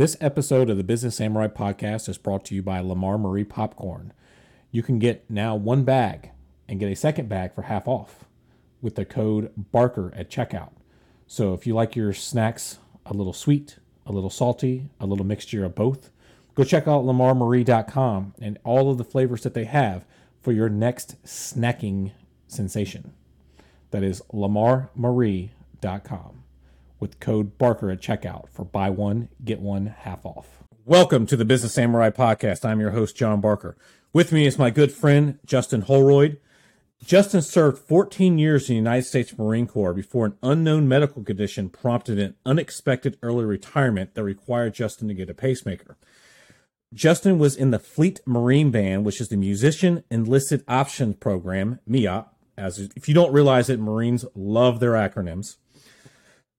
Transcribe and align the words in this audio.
This 0.00 0.16
episode 0.18 0.70
of 0.70 0.78
the 0.78 0.82
Business 0.82 1.16
Samurai 1.16 1.48
podcast 1.48 2.08
is 2.08 2.16
brought 2.16 2.46
to 2.46 2.54
you 2.54 2.62
by 2.62 2.80
Lammar 2.80 3.20
Marie 3.20 3.44
Popcorn. 3.44 4.14
You 4.72 4.82
can 4.82 4.98
get 4.98 5.28
now 5.28 5.54
one 5.54 5.84
bag 5.84 6.30
and 6.66 6.80
get 6.80 6.90
a 6.90 6.96
second 6.96 7.28
bag 7.28 7.54
for 7.54 7.60
half 7.60 7.86
off 7.86 8.24
with 8.80 8.94
the 8.94 9.04
code 9.04 9.52
Barker 9.58 10.10
at 10.16 10.30
checkout. 10.30 10.70
So 11.26 11.52
if 11.52 11.66
you 11.66 11.74
like 11.74 11.96
your 11.96 12.14
snacks 12.14 12.78
a 13.04 13.12
little 13.12 13.34
sweet, 13.34 13.76
a 14.06 14.12
little 14.12 14.30
salty, 14.30 14.88
a 14.98 15.04
little 15.04 15.26
mixture 15.26 15.66
of 15.66 15.74
both, 15.74 16.08
go 16.54 16.64
check 16.64 16.88
out 16.88 17.04
lammarmarie.com 17.04 18.32
and 18.40 18.58
all 18.64 18.90
of 18.90 18.96
the 18.96 19.04
flavors 19.04 19.42
that 19.42 19.52
they 19.52 19.66
have 19.66 20.06
for 20.40 20.52
your 20.52 20.70
next 20.70 21.22
snacking 21.26 22.12
sensation. 22.48 23.12
That 23.90 24.02
is 24.02 24.22
lammarmarie.com 24.32 26.40
with 27.00 27.18
code 27.18 27.56
Barker 27.58 27.90
at 27.90 28.00
checkout 28.00 28.48
for 28.50 28.64
buy 28.64 28.90
one, 28.90 29.30
get 29.42 29.60
one 29.60 29.86
half 29.86 30.24
off. 30.24 30.62
Welcome 30.84 31.26
to 31.26 31.36
the 31.36 31.44
Business 31.44 31.72
Samurai 31.72 32.10
Podcast. 32.10 32.64
I'm 32.64 32.80
your 32.80 32.90
host, 32.90 33.16
John 33.16 33.40
Barker. 33.40 33.76
With 34.12 34.32
me 34.32 34.46
is 34.46 34.58
my 34.58 34.70
good 34.70 34.92
friend, 34.92 35.38
Justin 35.46 35.82
Holroyd. 35.82 36.38
Justin 37.02 37.40
served 37.40 37.78
14 37.78 38.38
years 38.38 38.68
in 38.68 38.74
the 38.74 38.78
United 38.78 39.06
States 39.06 39.36
Marine 39.38 39.66
Corps 39.66 39.94
before 39.94 40.26
an 40.26 40.36
unknown 40.42 40.86
medical 40.86 41.24
condition 41.24 41.70
prompted 41.70 42.18
an 42.18 42.34
unexpected 42.44 43.16
early 43.22 43.46
retirement 43.46 44.14
that 44.14 44.22
required 44.22 44.74
Justin 44.74 45.08
to 45.08 45.14
get 45.14 45.30
a 45.30 45.34
pacemaker. 45.34 45.96
Justin 46.92 47.38
was 47.38 47.56
in 47.56 47.70
the 47.70 47.78
Fleet 47.78 48.20
Marine 48.26 48.70
Band, 48.70 49.04
which 49.04 49.20
is 49.20 49.28
the 49.28 49.36
Musician 49.36 50.04
Enlisted 50.10 50.62
Options 50.68 51.16
Program, 51.16 51.78
MEOP. 51.88 52.26
As 52.58 52.78
if 52.78 53.08
you 53.08 53.14
don't 53.14 53.32
realize 53.32 53.70
it, 53.70 53.80
Marines 53.80 54.26
love 54.34 54.80
their 54.80 54.92
acronyms. 54.92 55.56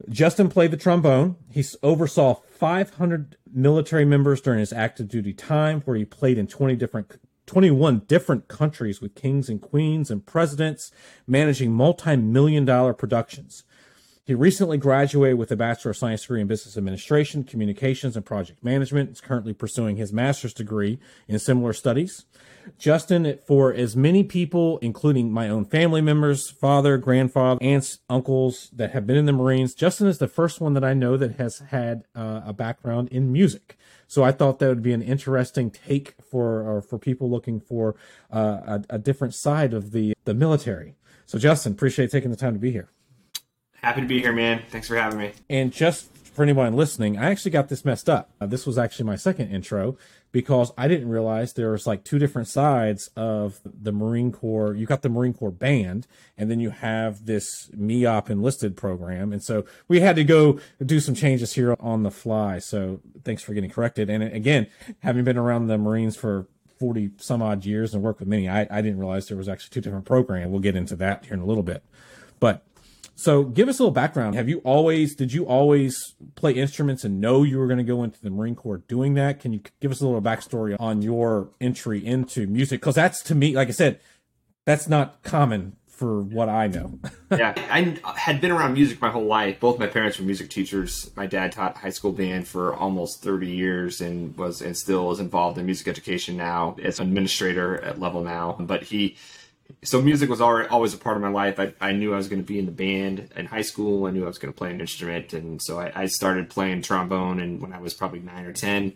Justin 0.09 0.49
played 0.49 0.71
the 0.71 0.77
trombone. 0.77 1.35
He 1.49 1.63
oversaw 1.83 2.35
500 2.35 3.37
military 3.51 4.05
members 4.05 4.41
during 4.41 4.59
his 4.59 4.73
active 4.73 5.07
duty 5.07 5.33
time, 5.33 5.81
where 5.81 5.97
he 5.97 6.05
played 6.05 6.37
in 6.37 6.47
20 6.47 6.75
different 6.75 7.19
21 7.47 7.99
different 8.07 8.47
countries 8.47 9.01
with 9.01 9.15
kings 9.15 9.49
and 9.49 9.61
queens 9.61 10.09
and 10.09 10.25
presidents, 10.25 10.91
managing 11.27 11.71
multi 11.73 12.15
million 12.15 12.65
dollar 12.65 12.93
productions. 12.93 13.63
He 14.23 14.35
recently 14.35 14.77
graduated 14.77 15.39
with 15.39 15.51
a 15.51 15.55
Bachelor 15.55 15.91
of 15.91 15.97
Science 15.97 16.21
degree 16.21 16.41
in 16.41 16.47
Business 16.47 16.77
Administration, 16.77 17.43
Communications, 17.43 18.15
and 18.15 18.23
Project 18.23 18.63
Management. 18.63 19.09
He's 19.09 19.21
currently 19.21 19.51
pursuing 19.51 19.95
his 19.95 20.13
master's 20.13 20.53
degree 20.53 20.99
in 21.27 21.39
similar 21.39 21.73
studies. 21.73 22.25
Justin, 22.77 23.39
for 23.47 23.73
as 23.73 23.95
many 23.95 24.23
people, 24.23 24.77
including 24.77 25.31
my 25.31 25.49
own 25.49 25.65
family 25.65 26.01
members, 26.01 26.51
father, 26.51 26.99
grandfather, 26.99 27.57
aunts, 27.63 27.97
uncles 28.11 28.69
that 28.71 28.91
have 28.91 29.07
been 29.07 29.17
in 29.17 29.25
the 29.25 29.31
Marines, 29.31 29.73
Justin 29.73 30.05
is 30.05 30.19
the 30.19 30.27
first 30.27 30.61
one 30.61 30.75
that 30.75 30.83
I 30.83 30.93
know 30.93 31.17
that 31.17 31.37
has 31.37 31.57
had 31.69 32.03
uh, 32.15 32.41
a 32.45 32.53
background 32.53 33.09
in 33.09 33.31
music. 33.31 33.75
So 34.07 34.23
I 34.23 34.31
thought 34.31 34.59
that 34.59 34.67
would 34.67 34.83
be 34.83 34.93
an 34.93 35.01
interesting 35.01 35.71
take 35.71 36.13
for 36.29 36.83
for 36.83 36.99
people 36.99 37.29
looking 37.29 37.59
for 37.59 37.95
uh, 38.31 38.81
a, 38.89 38.95
a 38.95 38.99
different 38.99 39.33
side 39.33 39.73
of 39.73 39.91
the 39.91 40.13
the 40.25 40.35
military. 40.35 40.95
So 41.25 41.39
Justin, 41.39 41.71
appreciate 41.71 42.11
taking 42.11 42.29
the 42.29 42.37
time 42.37 42.53
to 42.53 42.59
be 42.59 42.71
here. 42.71 42.89
Happy 43.81 44.01
to 44.01 44.07
be 44.07 44.21
here, 44.21 44.33
man. 44.33 44.61
Thanks 44.69 44.87
for 44.87 44.95
having 44.95 45.17
me. 45.17 45.31
And 45.49 45.71
just 45.73 46.15
for 46.33 46.43
anyone 46.43 46.75
listening, 46.75 47.17
I 47.17 47.31
actually 47.31 47.49
got 47.49 47.67
this 47.67 47.83
messed 47.83 48.09
up. 48.09 48.29
Uh, 48.39 48.45
this 48.45 48.67
was 48.67 48.77
actually 48.77 49.05
my 49.05 49.15
second 49.15 49.49
intro 49.49 49.97
because 50.31 50.71
I 50.77 50.87
didn't 50.87 51.09
realize 51.09 51.53
there 51.53 51.71
was 51.71 51.87
like 51.87 52.03
two 52.03 52.19
different 52.19 52.47
sides 52.47 53.09
of 53.15 53.59
the 53.65 53.91
Marine 53.91 54.31
Corps. 54.31 54.75
You 54.75 54.85
got 54.85 55.01
the 55.01 55.09
Marine 55.09 55.33
Corps 55.33 55.51
band, 55.51 56.05
and 56.37 56.49
then 56.49 56.59
you 56.59 56.69
have 56.69 57.25
this 57.25 57.71
MEOP 57.75 58.29
enlisted 58.29 58.77
program. 58.77 59.33
And 59.33 59.43
so 59.43 59.65
we 59.87 59.99
had 59.99 60.15
to 60.15 60.23
go 60.23 60.59
do 60.85 60.99
some 60.99 61.15
changes 61.15 61.53
here 61.53 61.75
on 61.79 62.03
the 62.03 62.11
fly. 62.11 62.59
So 62.59 62.99
thanks 63.23 63.41
for 63.41 63.55
getting 63.55 63.71
corrected. 63.71 64.11
And 64.11 64.21
again, 64.21 64.67
having 64.99 65.23
been 65.23 65.37
around 65.37 65.67
the 65.67 65.79
Marines 65.79 66.15
for 66.15 66.45
40 66.77 67.11
some 67.17 67.41
odd 67.41 67.65
years 67.65 67.95
and 67.95 68.03
worked 68.03 68.19
with 68.19 68.29
many, 68.29 68.47
I, 68.47 68.67
I 68.69 68.81
didn't 68.81 68.99
realize 68.99 69.27
there 69.27 69.37
was 69.37 69.49
actually 69.49 69.71
two 69.71 69.81
different 69.81 70.05
programs. 70.05 70.51
We'll 70.51 70.59
get 70.61 70.75
into 70.75 70.95
that 70.97 71.25
here 71.25 71.33
in 71.33 71.39
a 71.39 71.45
little 71.45 71.63
bit. 71.63 71.83
But 72.39 72.63
so 73.21 73.43
give 73.43 73.69
us 73.69 73.77
a 73.77 73.83
little 73.83 73.93
background. 73.93 74.33
Have 74.33 74.49
you 74.49 74.57
always 74.59 75.15
did 75.15 75.31
you 75.31 75.45
always 75.45 76.15
play 76.33 76.53
instruments 76.53 77.03
and 77.03 77.21
know 77.21 77.43
you 77.43 77.59
were 77.59 77.67
going 77.67 77.77
to 77.77 77.83
go 77.83 78.01
into 78.01 78.19
the 78.19 78.31
Marine 78.31 78.55
Corps 78.55 78.79
doing 78.79 79.13
that? 79.13 79.39
Can 79.39 79.53
you 79.53 79.61
give 79.79 79.91
us 79.91 80.01
a 80.01 80.05
little 80.05 80.23
backstory 80.23 80.75
on 80.79 81.03
your 81.03 81.51
entry 81.61 82.03
into 82.03 82.47
music? 82.47 82.81
Because 82.81 82.95
that's 82.95 83.21
to 83.23 83.35
me, 83.35 83.55
like 83.55 83.67
I 83.67 83.71
said, 83.71 83.99
that's 84.65 84.89
not 84.89 85.21
common 85.21 85.75
for 85.85 86.23
what 86.23 86.49
I 86.49 86.65
know. 86.65 86.97
yeah, 87.31 87.53
I 87.69 87.95
had 88.15 88.41
been 88.41 88.49
around 88.49 88.73
music 88.73 88.99
my 88.99 89.11
whole 89.11 89.27
life. 89.27 89.59
Both 89.59 89.77
my 89.77 89.85
parents 89.85 90.17
were 90.17 90.25
music 90.25 90.49
teachers. 90.49 91.11
My 91.15 91.27
dad 91.27 91.51
taught 91.51 91.77
high 91.77 91.91
school 91.91 92.11
band 92.11 92.47
for 92.47 92.73
almost 92.73 93.21
30 93.21 93.45
years 93.51 94.01
and 94.01 94.35
was 94.35 94.63
and 94.63 94.75
still 94.75 95.11
is 95.11 95.19
involved 95.19 95.59
in 95.59 95.67
music 95.67 95.87
education 95.87 96.37
now 96.37 96.75
as 96.81 96.99
an 96.99 97.07
administrator 97.07 97.79
at 97.83 97.99
level 97.99 98.23
now. 98.23 98.57
But 98.59 98.81
he 98.81 99.15
so 99.83 100.01
music 100.01 100.29
was 100.29 100.41
already, 100.41 100.69
always 100.69 100.93
a 100.93 100.97
part 100.97 101.17
of 101.17 101.21
my 101.21 101.29
life. 101.29 101.59
I, 101.59 101.73
I 101.79 101.91
knew 101.91 102.13
I 102.13 102.17
was 102.17 102.27
going 102.27 102.41
to 102.41 102.47
be 102.47 102.59
in 102.59 102.65
the 102.65 102.71
band 102.71 103.29
in 103.35 103.45
high 103.45 103.61
school. 103.61 104.05
I 104.05 104.11
knew 104.11 104.23
I 104.23 104.27
was 104.27 104.37
going 104.37 104.53
to 104.53 104.57
play 104.57 104.71
an 104.71 104.81
instrument, 104.81 105.33
and 105.33 105.61
so 105.61 105.79
I, 105.79 105.91
I, 105.95 106.05
started 106.05 106.49
playing 106.49 106.81
trombone. 106.81 107.39
And 107.39 107.61
when 107.61 107.73
I 107.73 107.79
was 107.79 107.93
probably 107.93 108.19
nine 108.19 108.45
or 108.45 108.53
ten, 108.53 108.93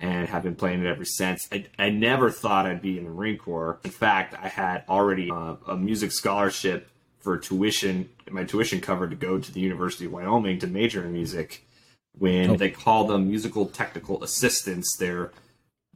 and 0.00 0.28
have 0.28 0.42
been 0.42 0.54
playing 0.54 0.80
it 0.80 0.86
ever 0.86 1.04
since. 1.04 1.48
I, 1.52 1.66
I 1.78 1.90
never 1.90 2.30
thought 2.30 2.66
I'd 2.66 2.82
be 2.82 2.98
in 2.98 3.04
the 3.04 3.10
Marine 3.10 3.38
Corps. 3.38 3.78
In 3.84 3.90
fact, 3.90 4.34
I 4.40 4.48
had 4.48 4.84
already 4.88 5.30
uh, 5.30 5.56
a 5.66 5.76
music 5.76 6.12
scholarship 6.12 6.88
for 7.20 7.36
tuition, 7.36 8.08
my 8.30 8.44
tuition 8.44 8.80
covered 8.80 9.10
to 9.10 9.16
go 9.16 9.38
to 9.38 9.52
the 9.52 9.60
University 9.60 10.06
of 10.06 10.12
Wyoming 10.12 10.58
to 10.60 10.66
major 10.66 11.04
in 11.04 11.12
music. 11.12 11.64
When 12.16 12.50
oh. 12.50 12.56
they 12.56 12.70
call 12.70 13.06
them 13.06 13.28
musical 13.28 13.66
technical 13.66 14.22
assistants, 14.22 14.96
they're 14.98 15.32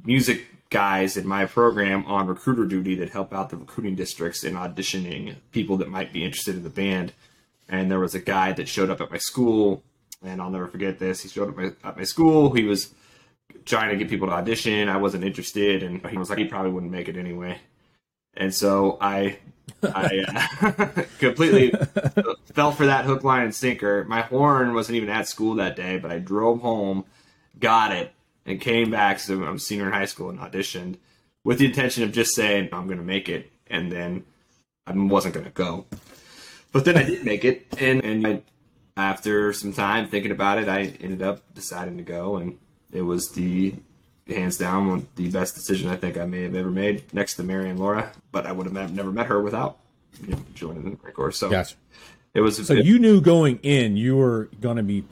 music 0.04 0.46
guys 0.72 1.18
in 1.18 1.28
my 1.28 1.44
program 1.44 2.04
on 2.06 2.26
recruiter 2.26 2.64
duty 2.64 2.94
that 2.96 3.10
help 3.10 3.32
out 3.32 3.50
the 3.50 3.56
recruiting 3.58 3.94
districts 3.94 4.42
in 4.42 4.54
auditioning 4.54 5.36
people 5.52 5.76
that 5.76 5.88
might 5.88 6.12
be 6.12 6.24
interested 6.24 6.56
in 6.56 6.64
the 6.64 6.70
band. 6.70 7.12
And 7.68 7.90
there 7.90 8.00
was 8.00 8.14
a 8.14 8.20
guy 8.20 8.52
that 8.52 8.68
showed 8.68 8.88
up 8.88 9.00
at 9.00 9.10
my 9.10 9.18
school, 9.18 9.82
and 10.24 10.40
I'll 10.40 10.50
never 10.50 10.66
forget 10.66 10.98
this. 10.98 11.20
He 11.20 11.28
showed 11.28 11.50
up 11.50 11.58
at 11.58 11.84
my, 11.84 11.90
at 11.90 11.96
my 11.98 12.04
school. 12.04 12.54
He 12.54 12.64
was 12.64 12.92
trying 13.66 13.90
to 13.90 13.96
get 13.96 14.08
people 14.08 14.28
to 14.28 14.32
audition. 14.32 14.88
I 14.88 14.96
wasn't 14.96 15.24
interested, 15.24 15.82
and 15.82 16.04
he 16.06 16.16
was 16.16 16.30
like, 16.30 16.38
he 16.38 16.46
probably 16.46 16.72
wouldn't 16.72 16.90
make 16.90 17.08
it 17.08 17.18
anyway. 17.18 17.58
And 18.34 18.52
so 18.54 18.96
I, 18.98 19.38
I 19.82 20.24
uh, 20.62 21.02
completely 21.18 21.72
fell 22.54 22.72
for 22.72 22.86
that 22.86 23.04
hook, 23.04 23.24
line, 23.24 23.44
and 23.44 23.54
sinker. 23.54 24.04
My 24.04 24.22
horn 24.22 24.72
wasn't 24.72 24.96
even 24.96 25.10
at 25.10 25.28
school 25.28 25.56
that 25.56 25.76
day, 25.76 25.98
but 25.98 26.10
I 26.10 26.18
drove 26.18 26.62
home, 26.62 27.04
got 27.60 27.92
it, 27.92 28.12
and 28.46 28.60
came 28.60 28.90
back. 28.90 29.18
So 29.20 29.42
I'm 29.44 29.56
a 29.56 29.58
senior 29.58 29.86
in 29.86 29.92
high 29.92 30.06
school 30.06 30.30
and 30.30 30.38
auditioned 30.38 30.96
with 31.44 31.58
the 31.58 31.66
intention 31.66 32.04
of 32.04 32.12
just 32.12 32.34
saying 32.34 32.68
I'm 32.72 32.86
going 32.86 32.98
to 32.98 33.04
make 33.04 33.28
it, 33.28 33.50
and 33.66 33.90
then 33.90 34.24
I 34.86 34.92
wasn't 34.92 35.34
going 35.34 35.46
to 35.46 35.52
go. 35.52 35.86
But 36.72 36.84
then 36.84 36.96
I 36.96 37.02
did 37.02 37.24
make 37.24 37.44
it, 37.44 37.66
and 37.78 38.04
and 38.04 38.26
I, 38.26 38.42
after 38.96 39.52
some 39.52 39.72
time 39.72 40.08
thinking 40.08 40.32
about 40.32 40.58
it, 40.58 40.68
I 40.68 40.94
ended 41.00 41.22
up 41.22 41.42
deciding 41.54 41.96
to 41.98 42.02
go, 42.02 42.36
and 42.36 42.58
it 42.92 43.02
was 43.02 43.30
the 43.30 43.74
hands 44.28 44.56
down 44.56 45.08
the 45.16 45.30
best 45.30 45.54
decision 45.54 45.90
I 45.90 45.96
think 45.96 46.16
I 46.16 46.24
may 46.24 46.42
have 46.42 46.54
ever 46.54 46.70
made, 46.70 47.12
next 47.12 47.34
to 47.34 47.42
Mary 47.42 47.68
and 47.68 47.78
Laura. 47.78 48.12
But 48.30 48.46
I 48.46 48.52
would 48.52 48.66
have 48.66 48.92
never 48.92 49.12
met 49.12 49.26
her 49.26 49.42
without 49.42 49.78
you 50.22 50.28
know, 50.28 50.44
joining 50.54 50.84
the 50.84 50.90
Marine 51.02 51.14
Corps. 51.14 51.32
So 51.32 51.50
gotcha. 51.50 51.76
it 52.34 52.40
was. 52.40 52.64
So 52.66 52.74
you 52.74 52.98
knew 52.98 53.20
going 53.20 53.58
in 53.62 53.96
you 53.96 54.16
were 54.16 54.48
going 54.60 54.76
to 54.76 54.82
be 54.82 55.04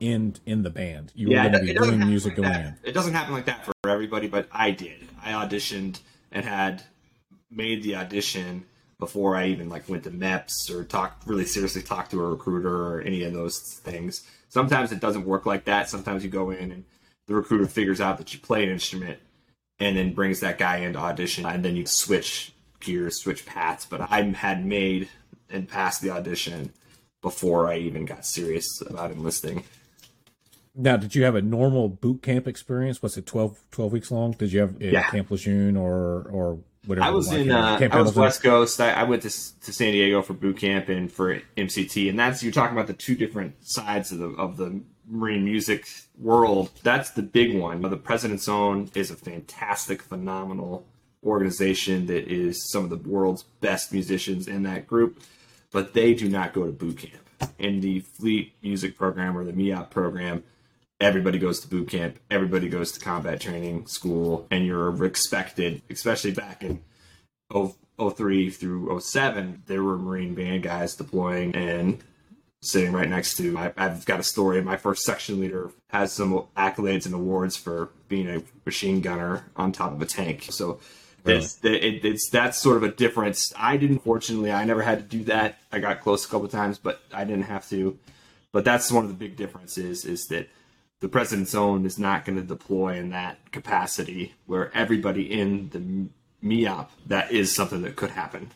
in 0.00 0.36
in 0.46 0.62
the 0.62 0.70
band. 0.70 1.12
You 1.14 1.30
yeah, 1.30 1.44
were 1.44 1.50
going 1.50 1.66
to 1.66 1.72
be 1.72 1.78
doing 1.78 1.98
music 2.00 2.38
like 2.38 2.48
going 2.48 2.66
in. 2.66 2.76
It 2.82 2.92
doesn't 2.92 3.14
happen 3.14 3.34
like 3.34 3.46
that 3.46 3.64
for 3.64 3.72
everybody, 3.86 4.28
but 4.28 4.48
I 4.52 4.70
did. 4.70 5.06
I 5.22 5.32
auditioned 5.32 6.00
and 6.32 6.44
had 6.44 6.82
made 7.50 7.82
the 7.82 7.96
audition 7.96 8.64
before 8.98 9.36
I 9.36 9.48
even 9.48 9.68
like 9.68 9.88
went 9.88 10.04
to 10.04 10.10
MEPS 10.10 10.70
or 10.70 10.84
talked 10.84 11.26
really 11.26 11.44
seriously 11.44 11.82
talked 11.82 12.10
to 12.12 12.20
a 12.20 12.28
recruiter 12.28 12.94
or 12.94 13.00
any 13.00 13.22
of 13.24 13.32
those 13.32 13.58
things. 13.84 14.26
Sometimes 14.48 14.92
it 14.92 15.00
doesn't 15.00 15.26
work 15.26 15.44
like 15.46 15.64
that. 15.64 15.88
Sometimes 15.88 16.24
you 16.24 16.30
go 16.30 16.50
in 16.50 16.72
and 16.72 16.84
the 17.26 17.34
recruiter 17.34 17.66
figures 17.66 18.00
out 18.00 18.18
that 18.18 18.32
you 18.32 18.40
play 18.40 18.64
an 18.64 18.70
instrument 18.70 19.18
and 19.78 19.96
then 19.96 20.14
brings 20.14 20.40
that 20.40 20.58
guy 20.58 20.78
into 20.78 20.98
audition 20.98 21.44
and 21.44 21.64
then 21.64 21.76
you 21.76 21.84
switch 21.86 22.52
gears, 22.80 23.20
switch 23.20 23.44
paths. 23.44 23.84
But 23.84 24.00
I 24.00 24.22
had 24.22 24.64
made 24.64 25.08
and 25.50 25.68
passed 25.68 26.00
the 26.00 26.10
audition 26.10 26.72
before 27.22 27.68
I 27.68 27.78
even 27.78 28.04
got 28.04 28.24
serious 28.24 28.80
about 28.80 29.10
enlisting. 29.10 29.64
Now, 30.76 30.96
did 30.96 31.14
you 31.14 31.24
have 31.24 31.34
a 31.34 31.42
normal 31.42 31.88
boot 31.88 32.22
camp 32.22 32.46
experience? 32.46 33.02
Was 33.02 33.16
it 33.16 33.24
12, 33.24 33.64
12 33.70 33.92
weeks 33.92 34.10
long? 34.10 34.32
Did 34.32 34.52
you 34.52 34.60
have 34.60 34.80
yeah. 34.80 35.08
Camp 35.10 35.30
Lejeune 35.30 35.76
or 35.76 36.28
or 36.30 36.58
whatever? 36.84 37.06
I 37.06 37.10
was 37.10 37.32
in 37.32 37.50
uh, 37.50 37.78
I 37.90 38.02
was 38.02 38.14
West 38.14 38.42
Coast. 38.42 38.80
I, 38.80 38.92
I 38.92 39.04
went 39.04 39.22
to, 39.22 39.30
to 39.30 39.72
San 39.72 39.92
Diego 39.92 40.20
for 40.22 40.34
boot 40.34 40.58
camp 40.58 40.88
and 40.88 41.10
for 41.10 41.40
MCT, 41.56 42.10
and 42.10 42.18
that's 42.18 42.42
you're 42.42 42.52
talking 42.52 42.76
about 42.76 42.88
the 42.88 42.94
two 42.94 43.14
different 43.14 43.54
sides 43.66 44.12
of 44.12 44.18
the 44.18 44.28
of 44.30 44.58
the 44.58 44.82
marine 45.08 45.44
music 45.44 45.86
world. 46.18 46.70
That's 46.82 47.10
the 47.10 47.22
big 47.22 47.58
one. 47.58 47.80
The 47.80 47.96
President's 47.96 48.48
Own 48.48 48.90
is 48.94 49.10
a 49.10 49.16
fantastic, 49.16 50.02
phenomenal 50.02 50.86
organization 51.24 52.06
that 52.06 52.28
is 52.28 52.70
some 52.70 52.84
of 52.84 52.90
the 52.90 53.08
world's 53.08 53.42
best 53.42 53.92
musicians 53.92 54.46
in 54.46 54.62
that 54.64 54.86
group, 54.86 55.22
but 55.72 55.94
they 55.94 56.14
do 56.14 56.28
not 56.28 56.52
go 56.52 56.66
to 56.66 56.72
boot 56.72 56.98
camp. 56.98 57.22
In 57.58 57.80
the 57.80 58.00
Fleet 58.00 58.54
Music 58.62 58.96
program 58.96 59.36
or 59.36 59.44
the 59.44 59.52
MEOP 59.52 59.90
program, 59.90 60.42
everybody 61.00 61.38
goes 61.38 61.60
to 61.60 61.68
boot 61.68 61.88
camp, 61.88 62.18
everybody 62.30 62.68
goes 62.68 62.92
to 62.92 63.00
combat 63.00 63.40
training 63.40 63.86
school, 63.86 64.46
and 64.50 64.66
you're 64.66 65.04
expected, 65.04 65.82
especially 65.90 66.32
back 66.32 66.62
in 66.62 66.82
03 67.98 68.50
through 68.50 69.00
07, 69.00 69.62
there 69.66 69.82
were 69.82 69.98
Marine 69.98 70.34
band 70.34 70.62
guys 70.62 70.94
deploying 70.94 71.54
and 71.54 72.02
sitting 72.62 72.92
right 72.92 73.08
next 73.08 73.36
to. 73.36 73.56
I, 73.56 73.72
have 73.76 74.04
got 74.04 74.20
a 74.20 74.24
story. 74.24 74.60
My 74.62 74.76
first 74.76 75.02
section 75.02 75.40
leader 75.40 75.70
has 75.90 76.12
some 76.12 76.44
accolades 76.56 77.06
and 77.06 77.14
awards 77.14 77.56
for 77.56 77.90
being 78.08 78.28
a 78.28 78.42
machine 78.64 79.00
gunner 79.00 79.44
on 79.56 79.72
top 79.72 79.92
of 79.92 80.02
a 80.02 80.06
tank. 80.06 80.46
So 80.50 80.80
really? 81.24 81.38
it's 81.38 81.64
it, 81.64 82.04
it's 82.04 82.28
that's 82.30 82.58
sort 82.58 82.76
of 82.76 82.82
a 82.82 82.90
difference. 82.90 83.52
I 83.56 83.76
didn't. 83.76 84.00
Fortunately, 84.00 84.52
I 84.52 84.64
never 84.64 84.82
had 84.82 84.98
to 84.98 85.04
do 85.04 85.24
that. 85.24 85.58
I 85.70 85.78
got 85.78 86.00
close 86.00 86.24
a 86.24 86.28
couple 86.28 86.48
times, 86.48 86.78
but 86.78 87.00
I 87.12 87.24
didn't 87.24 87.44
have 87.44 87.68
to. 87.70 87.98
But 88.52 88.64
that's 88.64 88.90
one 88.90 89.04
of 89.04 89.10
the 89.10 89.16
big 89.16 89.36
differences 89.36 90.04
is 90.04 90.26
that 90.26 90.48
the 91.00 91.08
president's 91.08 91.54
own 91.54 91.84
is 91.84 91.98
not 91.98 92.24
going 92.24 92.36
to 92.36 92.44
deploy 92.44 92.96
in 92.96 93.10
that 93.10 93.52
capacity 93.52 94.34
where 94.46 94.74
everybody 94.76 95.30
in 95.30 95.68
the 95.70 96.08
MEOP 96.46 96.88
that 97.06 97.30
is 97.32 97.54
something 97.54 97.82
that 97.82 97.96
could 97.96 98.10
happen. 98.10 98.50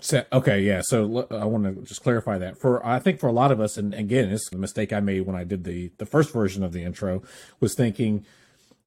So, 0.00 0.24
okay, 0.32 0.60
yeah. 0.60 0.82
So 0.82 1.26
I 1.30 1.44
want 1.44 1.64
to 1.64 1.82
just 1.82 2.02
clarify 2.02 2.38
that 2.38 2.60
for 2.60 2.84
I 2.84 2.98
think 2.98 3.20
for 3.20 3.28
a 3.28 3.32
lot 3.32 3.52
of 3.52 3.60
us, 3.60 3.76
and 3.76 3.94
again, 3.94 4.30
it's 4.30 4.52
a 4.52 4.58
mistake 4.58 4.92
I 4.92 5.00
made 5.00 5.22
when 5.22 5.36
I 5.36 5.44
did 5.44 5.64
the 5.64 5.92
the 5.98 6.06
first 6.06 6.32
version 6.32 6.62
of 6.62 6.72
the 6.72 6.82
intro 6.82 7.22
was 7.60 7.74
thinking 7.74 8.26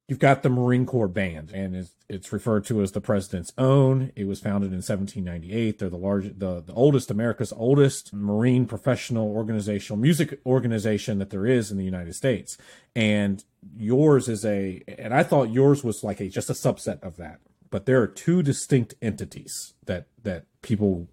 you've 0.07 0.19
got 0.19 0.44
the 0.44 0.50
Marine 0.50 0.86
Corps 0.86 1.07
band, 1.07 1.51
and 1.51 1.75
it's, 1.75 1.94
it's 2.09 2.31
referred 2.31 2.65
to 2.65 2.81
as 2.81 2.94
the 2.94 3.01
President's 3.01 3.54
Own. 3.57 4.12
It 4.15 4.25
was 4.25 4.39
founded 4.39 4.71
in 4.71 4.77
1798. 4.77 5.80
They're 5.80 5.89
the 5.89 5.98
largest, 5.98 6.39
the, 6.39 6.62
the 6.62 6.74
oldest, 6.74 7.12
America's 7.12 7.54
oldest 7.54 8.13
Marine 8.13 8.65
professional 8.65 9.27
organizational 9.27 10.00
music 10.00 10.39
organization 10.45 11.19
that 11.19 11.30
there 11.30 11.45
is 11.45 11.71
in 11.71 11.77
the 11.77 11.86
United 11.86 12.15
States. 12.15 12.57
And 12.95 13.44
yours 13.75 14.27
is 14.27 14.45
a, 14.45 14.83
and 14.98 15.13
I 15.13 15.24
thought 15.24 15.50
yours 15.51 15.83
was 15.83 16.04
like 16.04 16.19
a 16.19 16.30
just 16.30 16.50
a 16.50 16.54
subset 16.54 17.04
of 17.04 17.18
that 17.18 17.39
but 17.69 17.86
there 17.86 18.01
are 18.01 18.07
two 18.07 18.42
distinct 18.42 18.95
entities 19.01 19.74
that 19.86 20.07
that 20.24 20.45
people 20.62 21.07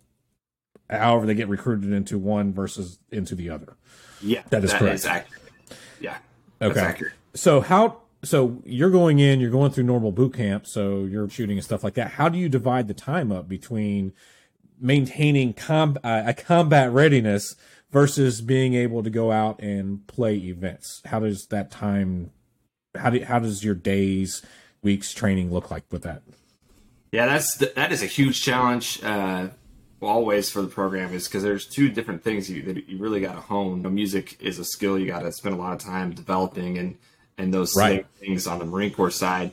however 0.88 1.26
they 1.26 1.34
get 1.34 1.48
recruited 1.48 1.92
into 1.92 2.18
one 2.18 2.52
versus 2.52 2.98
into 3.10 3.34
the 3.34 3.50
other 3.50 3.76
yeah 4.22 4.42
that 4.50 4.64
is 4.64 4.70
that 4.70 4.78
correct 4.78 4.94
is 4.94 5.06
accurate. 5.06 5.42
yeah 6.00 6.18
okay 6.60 6.94
so 7.34 7.60
how 7.60 8.00
so 8.24 8.62
you're 8.64 8.90
going 8.90 9.18
in 9.18 9.40
you're 9.40 9.50
going 9.50 9.70
through 9.70 9.84
normal 9.84 10.12
boot 10.12 10.34
camp 10.34 10.66
so 10.66 11.04
you're 11.04 11.28
shooting 11.28 11.56
and 11.56 11.64
stuff 11.64 11.84
like 11.84 11.94
that 11.94 12.12
how 12.12 12.28
do 12.28 12.38
you 12.38 12.48
divide 12.48 12.88
the 12.88 12.94
time 12.94 13.30
up 13.30 13.48
between 13.48 14.12
maintaining 14.80 15.52
com- 15.52 15.98
uh, 16.02 16.22
a 16.26 16.34
combat 16.34 16.90
readiness 16.90 17.54
versus 17.90 18.40
being 18.40 18.74
able 18.74 19.02
to 19.02 19.10
go 19.10 19.30
out 19.30 19.60
and 19.60 20.06
play 20.06 20.36
events 20.36 21.00
how 21.06 21.20
does 21.20 21.46
that 21.46 21.70
time 21.70 22.30
how 22.96 23.10
do 23.10 23.22
how 23.24 23.38
does 23.38 23.64
your 23.64 23.74
days 23.74 24.42
weeks 24.82 25.12
training 25.12 25.52
look 25.52 25.70
like 25.70 25.84
with 25.90 26.02
that 26.02 26.22
yeah, 27.14 27.26
that's 27.26 27.58
that 27.58 27.92
is 27.92 28.02
a 28.02 28.06
huge 28.06 28.42
challenge. 28.42 29.00
Uh, 29.00 29.46
always 30.02 30.50
for 30.50 30.62
the 30.62 30.68
program 30.68 31.14
is 31.14 31.28
because 31.28 31.44
there's 31.44 31.64
two 31.64 31.88
different 31.88 32.24
things 32.24 32.50
you 32.50 32.60
that 32.62 32.88
you 32.88 32.98
really 32.98 33.20
got 33.20 33.34
to 33.34 33.40
hone. 33.40 33.76
You 33.76 33.82
know, 33.84 33.90
music 33.90 34.36
is 34.40 34.58
a 34.58 34.64
skill 34.64 34.98
you 34.98 35.06
got 35.06 35.20
to 35.20 35.30
spend 35.30 35.54
a 35.54 35.58
lot 35.58 35.74
of 35.74 35.78
time 35.78 36.10
developing, 36.12 36.76
and 36.76 36.98
and 37.38 37.52
those 37.52 37.76
right. 37.76 38.06
things 38.18 38.46
on 38.46 38.58
the 38.58 38.64
Marine 38.64 38.92
Corps 38.92 39.10
side 39.10 39.52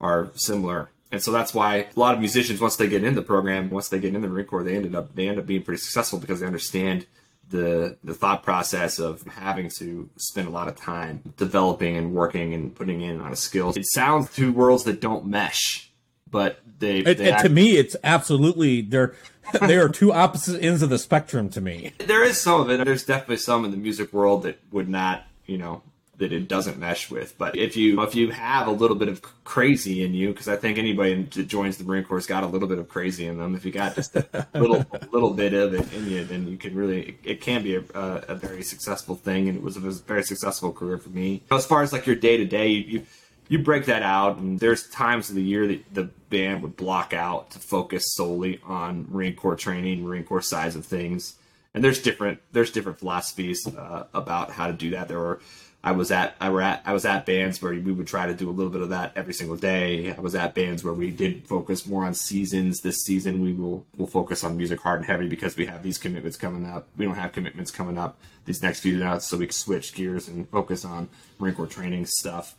are 0.00 0.30
similar. 0.34 0.90
And 1.12 1.22
so 1.22 1.30
that's 1.30 1.54
why 1.54 1.76
a 1.76 2.00
lot 2.00 2.14
of 2.14 2.20
musicians, 2.20 2.60
once 2.60 2.76
they 2.76 2.88
get 2.88 3.04
in 3.04 3.14
the 3.14 3.22
program, 3.22 3.70
once 3.70 3.88
they 3.88 4.00
get 4.00 4.14
in 4.14 4.20
the 4.20 4.28
Marine 4.28 4.46
Corps, 4.46 4.64
they 4.64 4.76
ended 4.76 4.94
up 4.94 5.14
they 5.14 5.28
end 5.28 5.38
up 5.38 5.46
being 5.46 5.62
pretty 5.62 5.80
successful 5.80 6.18
because 6.18 6.40
they 6.40 6.46
understand 6.46 7.06
the 7.48 7.96
the 8.02 8.14
thought 8.14 8.42
process 8.42 8.98
of 8.98 9.22
having 9.22 9.70
to 9.78 10.08
spend 10.16 10.48
a 10.48 10.50
lot 10.50 10.66
of 10.66 10.76
time 10.76 11.22
developing 11.36 11.96
and 11.96 12.14
working 12.14 12.52
and 12.52 12.74
putting 12.74 13.00
in 13.00 13.20
on 13.20 13.32
a 13.32 13.36
skill. 13.36 13.70
It 13.70 13.86
sounds 13.86 14.32
two 14.34 14.52
worlds 14.52 14.84
that 14.84 15.00
don't 15.00 15.26
mesh 15.26 15.92
but 16.34 16.58
they, 16.80 16.98
it, 16.98 17.18
they 17.18 17.30
act- 17.30 17.44
to 17.44 17.48
me 17.48 17.76
it's 17.76 17.94
absolutely 18.02 18.80
they're 18.80 19.14
they 19.60 19.76
are 19.76 19.88
two 19.88 20.12
opposite 20.12 20.60
ends 20.60 20.82
of 20.82 20.90
the 20.90 20.98
spectrum 20.98 21.48
to 21.50 21.60
me. 21.60 21.92
There 21.98 22.24
is 22.24 22.40
some 22.40 22.62
of 22.62 22.70
it. 22.70 22.84
There's 22.84 23.04
definitely 23.04 23.36
some 23.36 23.64
in 23.64 23.70
the 23.70 23.76
music 23.76 24.12
world 24.12 24.42
that 24.42 24.58
would 24.72 24.88
not, 24.88 25.22
you 25.46 25.58
know, 25.58 25.82
that 26.18 26.32
it 26.32 26.48
doesn't 26.48 26.78
mesh 26.78 27.10
with. 27.10 27.36
But 27.38 27.56
if 27.56 27.76
you 27.76 28.02
if 28.02 28.14
you 28.14 28.30
have 28.30 28.66
a 28.66 28.70
little 28.70 28.96
bit 28.96 29.08
of 29.08 29.22
crazy 29.44 30.04
in 30.04 30.14
you, 30.14 30.28
because 30.28 30.48
I 30.48 30.56
think 30.56 30.78
anybody 30.78 31.22
that 31.22 31.48
joins 31.48 31.76
the 31.76 31.84
Marine 31.84 32.04
Corps 32.04 32.18
has 32.18 32.26
got 32.26 32.44
a 32.44 32.46
little 32.46 32.68
bit 32.68 32.78
of 32.78 32.88
crazy 32.88 33.26
in 33.26 33.38
them. 33.38 33.54
If 33.54 33.64
you 33.64 33.72
got 33.72 33.94
just 33.94 34.16
a 34.16 34.46
little 34.54 34.84
little 35.12 35.32
bit 35.32 35.52
of 35.52 35.74
it 35.74 35.92
in 35.92 36.08
you, 36.08 36.24
then 36.24 36.46
you 36.48 36.56
can 36.56 36.74
really 36.74 37.02
it, 37.02 37.16
it 37.24 37.40
can 37.40 37.62
be 37.62 37.76
a, 37.76 37.84
a, 37.94 38.24
a, 38.28 38.34
very 38.34 38.62
successful 38.62 39.16
thing, 39.16 39.48
and 39.48 39.56
it 39.56 39.62
was 39.62 39.76
a 39.76 39.80
very 39.80 40.22
successful 40.22 40.72
career 40.72 40.98
for 40.98 41.10
me. 41.10 41.42
As 41.50 41.66
far 41.66 41.82
as 41.82 41.92
like 41.92 42.06
your 42.06 42.16
day 42.16 42.36
to 42.36 42.44
day, 42.44 42.68
you 42.68 43.06
you 43.48 43.58
break 43.58 43.86
that 43.86 44.02
out, 44.02 44.38
and 44.38 44.58
there's 44.58 44.88
times 44.88 45.28
of 45.28 45.36
the 45.36 45.42
year 45.42 45.66
that 45.66 45.94
the 45.94 46.04
band 46.30 46.62
would 46.62 46.76
block 46.76 47.12
out 47.12 47.50
to 47.50 47.58
focus 47.58 48.14
solely 48.14 48.60
on 48.64 49.06
Marine 49.10 49.36
Corps 49.36 49.56
training, 49.56 50.02
Marine 50.02 50.24
Corps 50.24 50.42
size 50.42 50.76
of 50.76 50.86
things. 50.86 51.36
And 51.74 51.82
there's 51.82 52.00
different 52.00 52.40
there's 52.52 52.70
different 52.70 52.98
philosophies 52.98 53.66
uh, 53.66 54.06
about 54.14 54.50
how 54.52 54.68
to 54.68 54.72
do 54.72 54.90
that. 54.90 55.08
There 55.08 55.18
were 55.18 55.40
I 55.84 55.92
was 55.92 56.10
at 56.10 56.34
I 56.40 56.48
were 56.48 56.62
at 56.62 56.80
I 56.86 56.94
was 56.94 57.04
at 57.04 57.26
bands 57.26 57.60
where 57.60 57.74
we 57.74 57.92
would 57.92 58.06
try 58.06 58.26
to 58.26 58.32
do 58.32 58.48
a 58.48 58.52
little 58.52 58.72
bit 58.72 58.80
of 58.80 58.88
that 58.88 59.12
every 59.16 59.34
single 59.34 59.56
day. 59.56 60.14
I 60.14 60.20
was 60.20 60.34
at 60.34 60.54
bands 60.54 60.82
where 60.82 60.94
we 60.94 61.10
did 61.10 61.46
focus 61.46 61.86
more 61.86 62.06
on 62.06 62.14
seasons. 62.14 62.80
This 62.80 63.04
season 63.04 63.42
we 63.42 63.52
will 63.52 63.84
will 63.98 64.06
focus 64.06 64.42
on 64.44 64.56
music 64.56 64.80
hard 64.80 65.00
and 65.00 65.06
heavy 65.06 65.28
because 65.28 65.58
we 65.58 65.66
have 65.66 65.82
these 65.82 65.98
commitments 65.98 66.38
coming 66.38 66.64
up. 66.64 66.88
We 66.96 67.04
don't 67.04 67.16
have 67.16 67.32
commitments 67.32 67.70
coming 67.70 67.98
up 67.98 68.16
these 68.46 68.62
next 68.62 68.80
few 68.80 68.96
months, 68.96 69.26
so 69.26 69.36
we 69.36 69.46
can 69.46 69.52
switch 69.52 69.94
gears 69.94 70.26
and 70.26 70.48
focus 70.48 70.86
on 70.86 71.10
Marine 71.38 71.54
Corps 71.54 71.66
training 71.66 72.06
stuff. 72.06 72.56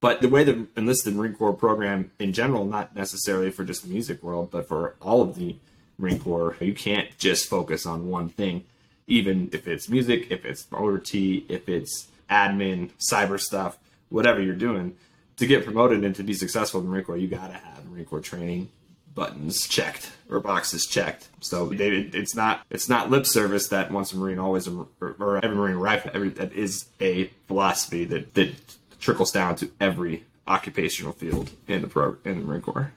But 0.00 0.22
the 0.22 0.30
way 0.30 0.42
the 0.42 0.66
enlisted 0.74 1.14
Marine 1.14 1.34
Corps 1.34 1.52
program 1.52 2.10
in 2.18 2.32
general, 2.32 2.64
not 2.64 2.96
necessarily 2.96 3.50
for 3.50 3.64
just 3.64 3.82
the 3.82 3.90
music 3.90 4.22
world, 4.22 4.50
but 4.50 4.66
for 4.66 4.96
all 5.02 5.20
of 5.20 5.34
the 5.34 5.56
Marine 5.98 6.18
Corps, 6.18 6.56
you 6.58 6.72
can't 6.72 7.16
just 7.18 7.50
focus 7.50 7.84
on 7.84 8.08
one 8.08 8.30
thing. 8.30 8.64
Even 9.06 9.50
if 9.52 9.68
it's 9.68 9.90
music, 9.90 10.28
if 10.30 10.46
it's 10.46 10.66
OT, 10.72 11.44
if 11.50 11.68
it's 11.68 12.08
admin, 12.32 12.90
cyber 12.98 13.38
stuff, 13.38 13.78
whatever 14.08 14.40
you're 14.40 14.54
doing, 14.54 14.96
to 15.36 15.46
get 15.46 15.64
promoted 15.64 16.04
and 16.04 16.14
to 16.16 16.22
be 16.22 16.34
successful 16.34 16.80
in 16.80 16.86
the 16.86 16.92
Marine 16.92 17.04
Corps, 17.04 17.16
you 17.16 17.28
gotta 17.28 17.54
have 17.54 17.86
Marine 17.90 18.04
Corps 18.04 18.20
training 18.20 18.70
buttons 19.14 19.66
checked 19.66 20.10
or 20.30 20.40
boxes 20.40 20.86
checked. 20.86 21.28
So 21.40 21.68
they, 21.68 21.88
it's 21.90 22.34
not 22.34 22.62
it's 22.70 22.88
not 22.88 23.10
lip 23.10 23.26
service 23.26 23.68
that 23.68 23.90
once 23.90 24.12
a 24.12 24.16
Marine 24.16 24.38
always 24.38 24.66
a, 24.66 24.86
or, 25.00 25.16
or 25.18 25.44
every 25.44 25.56
Marine 25.56 25.76
rifle. 25.76 26.10
Every, 26.14 26.30
that 26.30 26.52
is 26.52 26.86
a 27.00 27.26
philosophy 27.46 28.04
that 28.06 28.34
that 28.34 28.54
trickles 29.00 29.32
down 29.32 29.56
to 29.56 29.70
every 29.80 30.24
occupational 30.46 31.12
field 31.12 31.50
in 31.68 31.82
the 31.82 31.88
pro 31.88 32.16
in 32.24 32.40
the 32.40 32.44
Marine 32.46 32.62
Corps. 32.62 32.92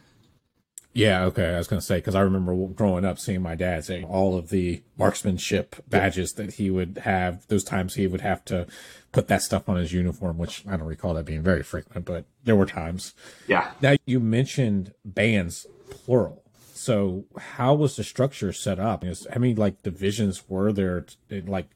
Yeah, 0.96 1.26
okay. 1.26 1.54
I 1.54 1.58
was 1.58 1.68
going 1.68 1.82
to 1.82 1.86
say 1.86 1.98
because 1.98 2.16
I 2.16 2.22
remember 2.22 2.56
growing 2.68 3.04
up 3.04 3.20
seeing 3.20 3.42
my 3.42 3.54
dad 3.54 3.84
say 3.84 4.04
all 4.04 4.38
of 4.38 4.50
the 4.50 4.82
marksmanship 4.98 5.76
badges 5.90 6.34
that 6.34 6.54
he 6.54 6.72
would 6.72 7.00
have. 7.04 7.46
Those 7.48 7.66
times 7.66 7.96
he 7.96 8.08
would 8.08 8.22
have 8.22 8.46
to 8.46 8.66
put 9.12 9.28
that 9.28 9.42
stuff 9.42 9.68
on 9.68 9.76
his 9.76 9.92
uniform, 9.92 10.38
which 10.38 10.66
I 10.66 10.78
don't 10.78 10.88
recall 10.88 11.14
that 11.16 11.26
being 11.26 11.44
very 11.44 11.64
frequent, 11.64 12.06
but 12.06 12.24
there 12.46 12.56
were 12.56 12.66
times. 12.66 13.14
Yeah. 13.46 13.72
Now 13.82 13.98
you 14.06 14.22
mentioned 14.22 14.94
bands 15.04 15.68
plural. 15.90 16.44
So 16.74 17.26
how 17.38 17.74
was 17.74 17.98
the 17.98 18.04
structure 18.04 18.54
set 18.54 18.80
up? 18.80 19.04
How 19.04 19.40
many 19.40 19.54
like 19.54 19.84
divisions 19.84 20.48
were 20.48 20.72
there? 20.72 21.06
Like 21.30 21.68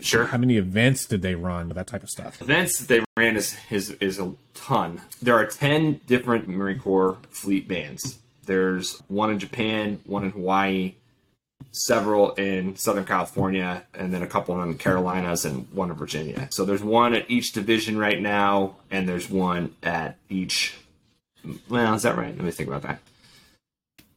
Sure. 0.00 0.26
How 0.26 0.38
many 0.38 0.56
events 0.56 1.06
did 1.06 1.22
they 1.22 1.34
run? 1.34 1.68
That 1.68 1.86
type 1.86 2.02
of 2.02 2.10
stuff. 2.10 2.40
Events 2.40 2.78
that 2.78 2.88
they 2.88 3.04
ran 3.16 3.36
is 3.36 3.56
is, 3.70 3.90
is 3.92 4.18
a 4.18 4.34
ton. 4.54 5.00
There 5.22 5.34
are 5.34 5.46
ten 5.46 6.00
different 6.06 6.48
Marine 6.48 6.78
Corps 6.78 7.18
fleet 7.30 7.66
bands. 7.66 8.18
There's 8.44 9.00
one 9.08 9.30
in 9.30 9.38
Japan, 9.38 10.00
one 10.04 10.24
in 10.24 10.30
Hawaii, 10.30 10.94
several 11.72 12.32
in 12.32 12.76
Southern 12.76 13.04
California, 13.04 13.84
and 13.94 14.12
then 14.12 14.22
a 14.22 14.26
couple 14.26 14.60
in 14.62 14.72
the 14.72 14.78
Carolinas 14.78 15.44
and 15.44 15.66
one 15.72 15.90
in 15.90 15.96
Virginia. 15.96 16.48
So 16.50 16.64
there's 16.64 16.82
one 16.82 17.14
at 17.14 17.30
each 17.30 17.52
division 17.52 17.98
right 17.98 18.20
now, 18.20 18.76
and 18.90 19.08
there's 19.08 19.28
one 19.28 19.74
at 19.82 20.16
each. 20.28 20.74
Well, 21.68 21.94
is 21.94 22.02
that 22.02 22.16
right? 22.16 22.34
Let 22.34 22.44
me 22.44 22.50
think 22.50 22.68
about 22.68 22.82
that. 22.82 23.00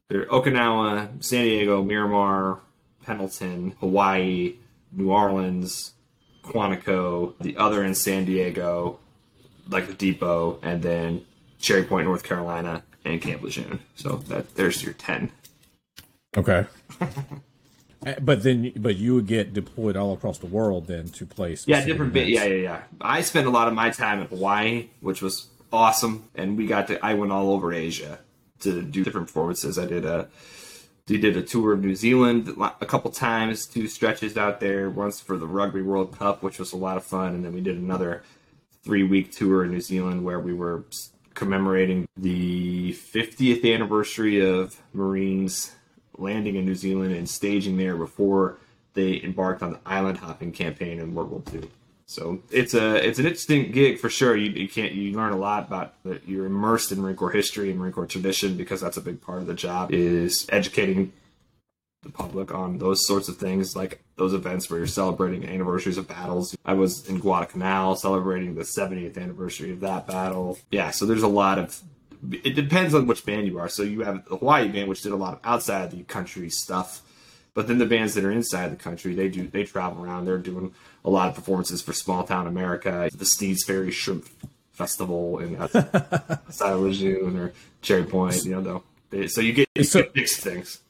There, 0.09 0.25
Okinawa, 0.25 1.23
San 1.23 1.43
Diego, 1.43 1.83
Miramar, 1.83 2.59
Pendleton, 3.05 3.75
Hawaii, 3.79 4.55
New 4.91 5.11
Orleans, 5.11 5.93
Quantico, 6.43 7.33
the 7.41 7.57
other 7.57 7.83
in 7.83 7.93
San 7.93 8.23
Diego, 8.23 8.99
like 9.67 9.87
the 9.87 9.93
depot, 9.93 10.59
and 10.61 10.81
then 10.81 11.25
Cherry 11.59 11.83
Point, 11.83 12.05
North 12.05 12.23
Carolina, 12.23 12.83
and 13.13 13.21
Camp 13.21 13.41
Lejeune. 13.41 13.79
So 13.95 14.17
that 14.27 14.55
there's 14.55 14.83
your 14.83 14.93
ten. 14.93 15.31
Okay. 16.35 16.65
Eh, 18.05 18.13
but 18.21 18.43
then, 18.43 18.71
but 18.75 18.95
you 18.95 19.15
would 19.15 19.25
get 19.25 19.55
deployed 19.55 19.97
all 19.97 20.13
across 20.13 20.37
the 20.37 20.45
world 20.45 20.85
then 20.85 21.09
to 21.09 21.25
place. 21.25 21.67
Yeah, 21.67 21.83
different 21.83 22.13
bit. 22.13 22.27
Yeah, 22.27 22.43
yeah, 22.43 22.55
yeah. 22.55 22.83
I 23.01 23.21
spent 23.21 23.47
a 23.47 23.49
lot 23.49 23.67
of 23.67 23.73
my 23.73 23.89
time 23.89 24.21
in 24.21 24.27
Hawaii, 24.27 24.89
which 25.01 25.23
was 25.23 25.47
awesome, 25.73 26.29
and 26.35 26.57
we 26.59 26.67
got 26.67 26.89
to. 26.89 27.03
I 27.03 27.15
went 27.15 27.31
all 27.31 27.49
over 27.49 27.73
Asia 27.73 28.19
to 28.59 28.83
do 28.83 29.03
different 29.03 29.27
performances. 29.27 29.79
I 29.79 29.85
did 29.85 30.05
a 30.05 30.29
we 31.07 31.17
did 31.17 31.37
a 31.37 31.41
tour 31.41 31.73
of 31.73 31.81
New 31.81 31.95
Zealand 31.95 32.49
a 32.81 32.85
couple 32.85 33.09
times, 33.11 33.65
two 33.65 33.87
stretches 33.87 34.37
out 34.37 34.59
there. 34.59 34.89
Once 34.89 35.19
for 35.19 35.37
the 35.37 35.47
Rugby 35.47 35.81
World 35.81 36.17
Cup, 36.17 36.43
which 36.43 36.59
was 36.59 36.73
a 36.73 36.77
lot 36.77 36.97
of 36.97 37.03
fun, 37.03 37.33
and 37.33 37.45
then 37.45 37.53
we 37.53 37.61
did 37.61 37.77
another 37.77 38.23
three 38.83 39.03
week 39.03 39.31
tour 39.31 39.63
in 39.63 39.71
New 39.71 39.81
Zealand 39.81 40.23
where 40.23 40.39
we 40.39 40.53
were 40.53 40.83
commemorating 41.37 42.07
the 42.17 42.93
50th 42.93 43.71
anniversary 43.71 44.41
of 44.43 44.81
Marines 44.91 45.75
landing 46.17 46.55
in 46.55 46.65
New 46.65 46.73
Zealand 46.73 47.13
and 47.13 47.29
staging 47.29 47.77
there 47.77 47.95
before 47.95 48.57
they 48.95 49.21
embarked 49.23 49.61
on 49.61 49.73
the 49.73 49.79
island 49.85 50.17
hopping 50.17 50.51
campaign 50.51 50.99
in 50.99 51.13
World 51.13 51.29
War 51.29 51.43
II. 51.53 51.69
So 52.07 52.41
it's 52.49 52.73
a 52.73 52.95
it's 53.07 53.19
an 53.19 53.25
interesting 53.25 53.71
gig 53.71 53.99
for 53.99 54.09
sure. 54.09 54.35
You, 54.35 54.49
you 54.49 54.67
can't 54.67 54.93
you 54.93 55.11
learn 55.11 55.31
a 55.31 55.37
lot 55.37 55.67
about 55.67 55.93
you're 56.25 56.45
immersed 56.45 56.91
in 56.91 57.01
Marine 57.01 57.17
Corps 57.17 57.31
history 57.31 57.69
and 57.69 57.79
Marine 57.79 57.93
Corps 57.93 58.07
tradition 58.07 58.57
because 58.57 58.81
that's 58.81 58.97
a 58.97 59.01
big 59.01 59.21
part 59.21 59.39
of 59.39 59.45
the 59.45 59.53
job 59.53 59.91
is 59.91 60.47
educating 60.49 61.11
the 62.07 62.13
public 62.13 62.53
on 62.53 62.77
those 62.77 63.05
sorts 63.05 63.27
of 63.27 63.37
things 63.37 63.75
like 63.75 64.01
those 64.15 64.33
events 64.33 64.69
where 64.69 64.79
you're 64.79 64.87
celebrating 64.87 65.45
anniversaries 65.45 65.97
of 65.97 66.07
battles. 66.07 66.55
I 66.65 66.73
was 66.73 67.07
in 67.07 67.19
Guadalcanal 67.19 67.95
celebrating 67.95 68.55
the 68.55 68.63
70th 68.63 69.17
anniversary 69.17 69.71
of 69.71 69.81
that 69.81 70.07
battle. 70.07 70.57
Yeah, 70.71 70.91
so 70.91 71.05
there's 71.05 71.23
a 71.23 71.27
lot 71.27 71.59
of 71.59 71.79
it 72.31 72.55
depends 72.55 72.95
on 72.95 73.05
which 73.05 73.25
band 73.25 73.45
you 73.45 73.59
are. 73.59 73.69
So 73.69 73.83
you 73.83 74.01
have 74.01 74.25
the 74.25 74.37
Hawaii 74.37 74.67
band, 74.69 74.89
which 74.89 75.03
did 75.03 75.11
a 75.11 75.15
lot 75.15 75.33
of 75.33 75.39
outside 75.43 75.83
of 75.83 75.91
the 75.91 76.03
country 76.03 76.49
stuff, 76.49 77.01
but 77.53 77.67
then 77.67 77.77
the 77.77 77.85
bands 77.85 78.15
that 78.15 78.23
are 78.23 78.31
inside 78.31 78.71
the 78.71 78.75
country, 78.75 79.13
they 79.13 79.29
do 79.29 79.47
they 79.47 79.63
travel 79.63 80.03
around. 80.03 80.25
They're 80.25 80.37
doing 80.37 80.73
a 81.05 81.09
lot 81.09 81.29
of 81.29 81.35
performances 81.35 81.81
for 81.81 81.93
Small 81.93 82.23
Town 82.23 82.47
America, 82.47 83.09
the 83.13 83.25
Sneads 83.25 83.63
Ferry 83.63 83.91
Shrimp 83.91 84.27
Festival 84.71 85.39
in 85.39 85.55
outside 85.57 86.71
of 86.71 86.81
Lejeune 86.81 87.37
or 87.37 87.53
Cherry 87.81 88.03
Point. 88.03 88.43
You 88.45 88.51
know, 88.51 88.61
though. 88.61 88.83
They, 89.09 89.27
so 89.27 89.41
you 89.41 89.53
get, 89.53 89.69
you 89.75 89.83
so, 89.83 90.01
get 90.01 90.15
mixed 90.15 90.41
things. 90.41 90.81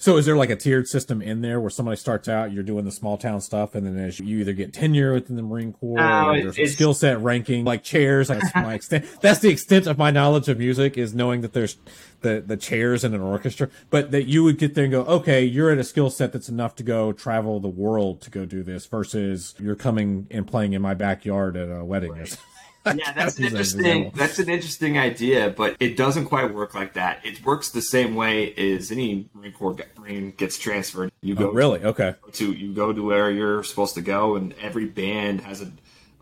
So 0.00 0.16
is 0.16 0.24
there 0.24 0.34
like 0.34 0.48
a 0.48 0.56
tiered 0.56 0.88
system 0.88 1.20
in 1.20 1.42
there 1.42 1.60
where 1.60 1.68
somebody 1.68 1.98
starts 1.98 2.26
out, 2.26 2.52
you're 2.52 2.62
doing 2.62 2.86
the 2.86 2.90
small 2.90 3.18
town 3.18 3.42
stuff, 3.42 3.74
and 3.74 3.86
then 3.86 4.02
as 4.02 4.18
you 4.18 4.38
either 4.38 4.54
get 4.54 4.72
tenure 4.72 5.12
within 5.12 5.36
the 5.36 5.42
Marine 5.42 5.74
Corps, 5.74 5.98
no, 5.98 6.30
or 6.30 6.40
there's 6.40 6.58
a 6.58 6.66
skill 6.68 6.94
set 6.94 7.20
ranking, 7.20 7.66
like 7.66 7.82
chairs. 7.82 8.28
That's 8.28 8.54
my 8.54 8.72
extent. 8.72 9.04
That's 9.20 9.40
the 9.40 9.50
extent 9.50 9.86
of 9.86 9.98
my 9.98 10.10
knowledge 10.10 10.48
of 10.48 10.58
music 10.58 10.96
is 10.96 11.14
knowing 11.14 11.42
that 11.42 11.52
there's 11.52 11.76
the 12.22 12.42
the 12.44 12.56
chairs 12.56 13.04
in 13.04 13.12
an 13.12 13.20
orchestra. 13.20 13.68
But 13.90 14.10
that 14.12 14.24
you 14.24 14.42
would 14.42 14.56
get 14.56 14.74
there 14.74 14.84
and 14.84 14.90
go, 14.90 15.02
okay, 15.02 15.44
you're 15.44 15.70
at 15.70 15.76
a 15.76 15.84
skill 15.84 16.08
set 16.08 16.32
that's 16.32 16.48
enough 16.48 16.74
to 16.76 16.82
go 16.82 17.12
travel 17.12 17.60
the 17.60 17.68
world 17.68 18.22
to 18.22 18.30
go 18.30 18.46
do 18.46 18.62
this, 18.62 18.86
versus 18.86 19.54
you're 19.58 19.76
coming 19.76 20.26
and 20.30 20.46
playing 20.46 20.72
in 20.72 20.80
my 20.80 20.94
backyard 20.94 21.58
at 21.58 21.68
a 21.68 21.84
wedding 21.84 22.12
right. 22.12 22.22
or 22.22 22.26
something 22.26 22.49
yeah, 22.86 23.12
that's 23.12 23.38
an 23.38 23.44
interesting. 23.44 24.10
That's 24.14 24.38
an 24.38 24.48
interesting 24.48 24.98
idea, 24.98 25.50
but 25.50 25.76
it 25.80 25.96
doesn't 25.96 26.26
quite 26.26 26.54
work 26.54 26.74
like 26.74 26.94
that. 26.94 27.24
It 27.24 27.44
works 27.44 27.68
the 27.70 27.82
same 27.82 28.14
way 28.14 28.54
as 28.54 28.90
any 28.90 29.28
Marine 29.34 29.52
Corps 29.52 29.76
Marine 29.98 30.30
gets 30.30 30.58
transferred. 30.58 31.12
You 31.20 31.34
go 31.34 31.50
oh, 31.50 31.52
really 31.52 31.84
okay 31.84 32.14
to 32.32 32.52
you 32.52 32.72
go 32.72 32.92
to 32.92 33.02
where 33.02 33.30
you're 33.30 33.62
supposed 33.64 33.94
to 33.96 34.00
go, 34.00 34.36
and 34.36 34.54
every 34.60 34.86
band 34.86 35.42
has 35.42 35.60
a 35.60 35.70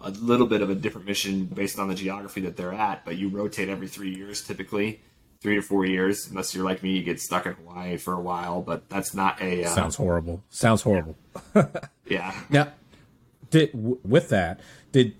a 0.00 0.10
little 0.10 0.46
bit 0.46 0.60
of 0.60 0.70
a 0.70 0.74
different 0.74 1.06
mission 1.06 1.44
based 1.44 1.78
on 1.78 1.88
the 1.88 1.94
geography 1.94 2.40
that 2.40 2.56
they're 2.56 2.74
at. 2.74 3.04
But 3.04 3.18
you 3.18 3.28
rotate 3.28 3.68
every 3.68 3.88
three 3.88 4.14
years, 4.14 4.42
typically 4.42 5.00
three 5.40 5.54
to 5.54 5.62
four 5.62 5.84
years, 5.84 6.26
unless 6.28 6.54
you're 6.54 6.64
like 6.64 6.82
me, 6.82 6.96
you 6.96 7.02
get 7.04 7.20
stuck 7.20 7.46
in 7.46 7.52
Hawaii 7.52 7.96
for 7.96 8.14
a 8.14 8.20
while. 8.20 8.62
But 8.62 8.88
that's 8.88 9.14
not 9.14 9.40
a 9.40 9.64
uh, 9.64 9.68
sounds 9.68 9.94
horrible. 9.94 10.42
Sounds 10.50 10.82
horrible. 10.82 11.16
Yeah. 11.54 11.66
yeah. 12.06 12.34
Now, 12.50 12.72
did 13.50 13.70
with 14.04 14.28
that 14.30 14.60
did 14.92 15.14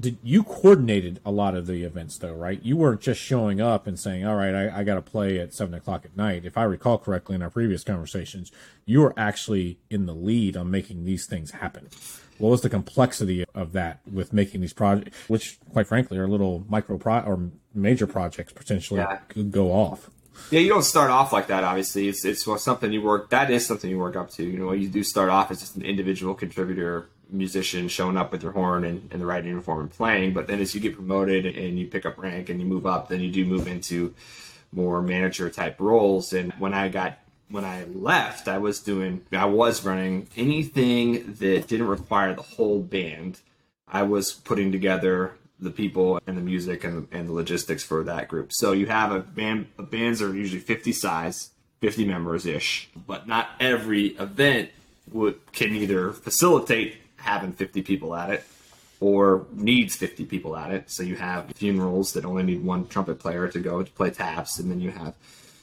did 0.00 0.18
you 0.22 0.42
coordinated 0.42 1.20
a 1.24 1.30
lot 1.30 1.54
of 1.54 1.66
the 1.66 1.84
events 1.84 2.18
though, 2.18 2.34
right? 2.34 2.62
You 2.62 2.76
weren't 2.76 3.00
just 3.00 3.20
showing 3.20 3.60
up 3.60 3.86
and 3.86 3.98
saying, 3.98 4.26
"All 4.26 4.36
right, 4.36 4.54
I, 4.54 4.80
I 4.80 4.84
got 4.84 4.94
to 4.94 5.02
play 5.02 5.38
at 5.38 5.52
seven 5.52 5.74
o'clock 5.74 6.04
at 6.04 6.16
night." 6.16 6.44
If 6.44 6.56
I 6.56 6.64
recall 6.64 6.98
correctly 6.98 7.34
in 7.34 7.42
our 7.42 7.50
previous 7.50 7.84
conversations, 7.84 8.50
you 8.86 9.00
were 9.00 9.14
actually 9.16 9.78
in 9.90 10.06
the 10.06 10.14
lead 10.14 10.56
on 10.56 10.70
making 10.70 11.04
these 11.04 11.26
things 11.26 11.52
happen. 11.52 11.88
What 12.38 12.50
was 12.50 12.62
the 12.62 12.70
complexity 12.70 13.44
of 13.54 13.72
that 13.72 14.00
with 14.10 14.32
making 14.32 14.62
these 14.62 14.72
projects, 14.72 15.16
which, 15.28 15.58
quite 15.72 15.86
frankly, 15.86 16.16
are 16.16 16.26
little 16.26 16.64
micro 16.68 16.96
pro 16.96 17.20
or 17.20 17.50
major 17.74 18.06
projects 18.06 18.52
potentially 18.52 19.00
yeah. 19.00 19.18
could 19.28 19.50
go 19.50 19.70
off? 19.72 20.08
Yeah, 20.50 20.60
you 20.60 20.70
don't 20.70 20.84
start 20.84 21.10
off 21.10 21.34
like 21.34 21.48
that. 21.48 21.64
Obviously, 21.64 22.08
it's 22.08 22.24
it's 22.24 22.44
something 22.62 22.92
you 22.92 23.02
work. 23.02 23.28
That 23.30 23.50
is 23.50 23.66
something 23.66 23.90
you 23.90 23.98
work 23.98 24.16
up 24.16 24.30
to. 24.30 24.42
You 24.42 24.58
know, 24.58 24.72
you 24.72 24.88
do 24.88 25.04
start 25.04 25.28
off 25.28 25.50
as 25.50 25.60
just 25.60 25.76
an 25.76 25.82
individual 25.82 26.34
contributor 26.34 27.10
musician 27.32 27.88
showing 27.88 28.16
up 28.16 28.32
with 28.32 28.42
your 28.42 28.52
horn 28.52 28.84
and, 28.84 29.08
and 29.12 29.20
the 29.20 29.26
right 29.26 29.44
uniform 29.44 29.80
and 29.80 29.90
playing. 29.90 30.32
But 30.32 30.46
then 30.46 30.60
as 30.60 30.74
you 30.74 30.80
get 30.80 30.94
promoted 30.94 31.46
and 31.46 31.78
you 31.78 31.86
pick 31.86 32.06
up 32.06 32.18
rank 32.18 32.48
and 32.48 32.60
you 32.60 32.66
move 32.66 32.86
up, 32.86 33.08
then 33.08 33.20
you 33.20 33.30
do 33.30 33.44
move 33.44 33.66
into 33.66 34.14
more 34.72 35.02
manager 35.02 35.50
type 35.50 35.80
roles. 35.80 36.32
And 36.32 36.52
when 36.54 36.74
I 36.74 36.88
got 36.88 37.18
when 37.50 37.64
I 37.64 37.84
left, 37.84 38.46
I 38.46 38.58
was 38.58 38.80
doing 38.80 39.22
I 39.32 39.46
was 39.46 39.84
running 39.84 40.28
anything 40.36 41.34
that 41.40 41.66
didn't 41.66 41.88
require 41.88 42.34
the 42.34 42.42
whole 42.42 42.80
band. 42.80 43.40
I 43.88 44.02
was 44.02 44.32
putting 44.32 44.70
together 44.70 45.32
the 45.58 45.70
people 45.70 46.20
and 46.26 46.36
the 46.36 46.42
music 46.42 46.84
and, 46.84 47.06
and 47.12 47.28
the 47.28 47.32
logistics 47.32 47.82
for 47.82 48.02
that 48.04 48.28
group. 48.28 48.52
So 48.52 48.72
you 48.72 48.86
have 48.86 49.12
a 49.12 49.20
band 49.20 49.66
bands 49.78 50.22
are 50.22 50.34
usually 50.34 50.60
50 50.60 50.92
size, 50.92 51.50
50 51.80 52.04
members 52.04 52.46
ish, 52.46 52.88
but 53.06 53.26
not 53.26 53.50
every 53.58 54.08
event 54.16 54.70
would 55.12 55.52
can 55.52 55.74
either 55.74 56.12
facilitate 56.12 56.96
having 57.20 57.52
50 57.52 57.82
people 57.82 58.14
at 58.14 58.30
it 58.30 58.44
or 59.00 59.46
needs 59.52 59.96
50 59.96 60.26
people 60.26 60.56
at 60.56 60.70
it. 60.70 60.90
So 60.90 61.02
you 61.02 61.16
have 61.16 61.50
funerals 61.52 62.12
that 62.12 62.24
only 62.24 62.42
need 62.42 62.62
one 62.62 62.86
trumpet 62.86 63.18
player 63.18 63.48
to 63.48 63.58
go 63.58 63.82
to 63.82 63.90
play 63.90 64.10
taps, 64.10 64.58
and 64.58 64.70
then 64.70 64.80
you 64.80 64.90
have, 64.90 65.14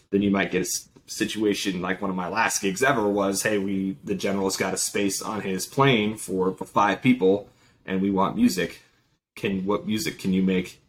then 0.09 0.21
you 0.21 0.31
might 0.31 0.51
get 0.51 0.67
a 0.67 0.79
situation 1.05 1.81
like 1.81 2.01
one 2.01 2.09
of 2.09 2.15
my 2.17 2.27
last 2.27 2.61
gigs 2.61 2.83
ever 2.83 3.07
was, 3.07 3.43
hey, 3.43 3.57
we 3.57 3.95
the 4.03 4.15
general's 4.15 4.57
got 4.57 4.73
a 4.73 4.77
space 4.77 5.21
on 5.21 5.41
his 5.41 5.65
plane 5.65 6.17
for, 6.17 6.51
for 6.53 6.65
five 6.65 7.01
people, 7.01 7.47
and 7.85 8.01
we 8.01 8.09
want 8.09 8.35
music. 8.35 8.81
Can 9.35 9.65
what 9.65 9.85
music 9.85 10.17
can 10.19 10.33
you 10.33 10.41
make 10.41 10.81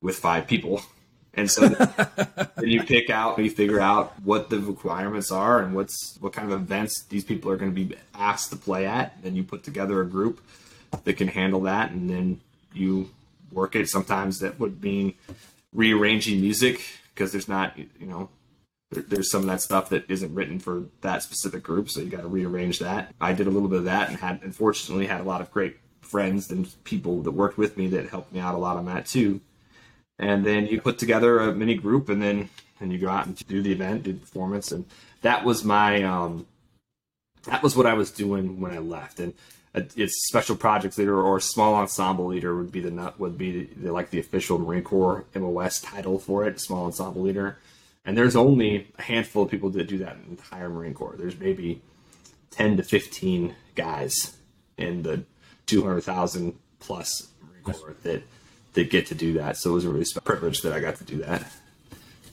with 0.00 0.16
five 0.16 0.46
people? 0.46 0.82
And 1.34 1.50
so 1.50 1.68
then 1.68 2.68
you 2.68 2.82
pick 2.82 3.08
out, 3.08 3.38
you 3.38 3.50
figure 3.50 3.80
out 3.80 4.20
what 4.22 4.50
the 4.50 4.58
requirements 4.58 5.30
are 5.30 5.62
and 5.62 5.74
what's 5.74 6.16
what 6.20 6.32
kind 6.32 6.52
of 6.52 6.60
events 6.60 7.04
these 7.04 7.24
people 7.24 7.50
are 7.50 7.56
going 7.56 7.72
to 7.72 7.84
be 7.84 7.96
asked 8.14 8.50
to 8.50 8.56
play 8.56 8.86
at. 8.86 9.22
Then 9.22 9.36
you 9.36 9.44
put 9.44 9.62
together 9.62 10.00
a 10.00 10.06
group 10.06 10.40
that 11.04 11.14
can 11.14 11.28
handle 11.28 11.60
that, 11.62 11.92
and 11.92 12.10
then 12.10 12.40
you 12.72 13.10
work 13.52 13.76
it. 13.76 13.88
Sometimes 13.88 14.40
that 14.40 14.58
would 14.58 14.82
mean 14.82 15.14
rearranging 15.72 16.40
music 16.40 16.82
because 17.14 17.30
there's 17.30 17.48
not, 17.48 17.78
you 17.78 18.06
know, 18.06 18.28
there's 18.90 19.30
some 19.30 19.42
of 19.42 19.46
that 19.46 19.60
stuff 19.60 19.90
that 19.90 20.10
isn't 20.10 20.34
written 20.34 20.58
for 20.58 20.84
that 21.02 21.22
specific 21.22 21.62
group, 21.62 21.88
so 21.88 22.00
you 22.00 22.08
got 22.08 22.22
to 22.22 22.28
rearrange 22.28 22.80
that. 22.80 23.14
I 23.20 23.34
did 23.34 23.46
a 23.46 23.50
little 23.50 23.68
bit 23.68 23.78
of 23.78 23.84
that 23.84 24.08
and 24.08 24.18
had, 24.18 24.40
unfortunately, 24.42 25.06
had 25.06 25.20
a 25.20 25.24
lot 25.24 25.40
of 25.40 25.50
great 25.52 25.76
friends 26.00 26.50
and 26.50 26.68
people 26.82 27.22
that 27.22 27.30
worked 27.30 27.56
with 27.56 27.76
me 27.76 27.86
that 27.86 28.08
helped 28.08 28.32
me 28.32 28.40
out 28.40 28.56
a 28.56 28.58
lot 28.58 28.76
on 28.76 28.86
that 28.86 29.06
too 29.06 29.40
and 30.20 30.44
then 30.44 30.66
you 30.66 30.80
put 30.80 30.98
together 30.98 31.40
a 31.40 31.52
mini 31.52 31.74
group, 31.74 32.08
and 32.08 32.22
then 32.22 32.48
and 32.78 32.92
you 32.92 32.98
go 32.98 33.08
out 33.08 33.26
and 33.26 33.36
do 33.48 33.60
the 33.62 33.72
event, 33.72 34.04
do 34.04 34.12
the 34.12 34.20
performance, 34.20 34.70
and 34.70 34.84
that 35.22 35.44
was 35.44 35.64
my 35.64 36.02
um, 36.04 36.46
that 37.44 37.62
was 37.62 37.74
what 37.74 37.86
I 37.86 37.94
was 37.94 38.12
doing 38.12 38.60
when 38.60 38.72
I 38.72 38.78
left, 38.78 39.18
and 39.18 39.34
it's 39.74 40.26
special 40.26 40.56
projects 40.56 40.98
leader 40.98 41.20
or 41.20 41.40
small 41.40 41.74
ensemble 41.74 42.26
leader 42.26 42.56
would 42.56 42.72
be 42.72 42.80
the 42.80 42.90
nut 42.90 43.18
would 43.18 43.38
be 43.38 43.64
the, 43.76 43.92
like 43.92 44.10
the 44.10 44.18
official 44.18 44.58
Marine 44.58 44.82
Corps 44.82 45.24
MOS 45.34 45.80
title 45.80 46.18
for 46.18 46.44
it, 46.46 46.60
small 46.60 46.86
ensemble 46.86 47.22
leader. 47.22 47.58
And 48.04 48.16
there's 48.16 48.34
only 48.34 48.88
a 48.98 49.02
handful 49.02 49.44
of 49.44 49.50
people 49.50 49.70
that 49.70 49.86
do 49.86 49.98
that 49.98 50.16
in 50.16 50.22
the 50.22 50.30
entire 50.30 50.68
Marine 50.68 50.94
Corps. 50.94 51.14
There's 51.16 51.38
maybe 51.38 51.82
10 52.50 52.78
to 52.78 52.82
15 52.82 53.54
guys 53.76 54.36
in 54.76 55.02
the 55.02 55.24
200,000 55.66 56.58
plus 56.80 57.28
Marine 57.40 57.62
Corps 57.62 57.96
that 58.02 58.22
that 58.74 58.90
get 58.90 59.06
to 59.06 59.14
do 59.14 59.34
that. 59.34 59.56
So 59.56 59.70
it 59.70 59.74
was 59.74 59.84
a 59.84 59.90
really 59.90 60.06
privilege 60.24 60.62
that 60.62 60.72
I 60.72 60.80
got 60.80 60.96
to 60.96 61.04
do 61.04 61.18
that. 61.18 61.50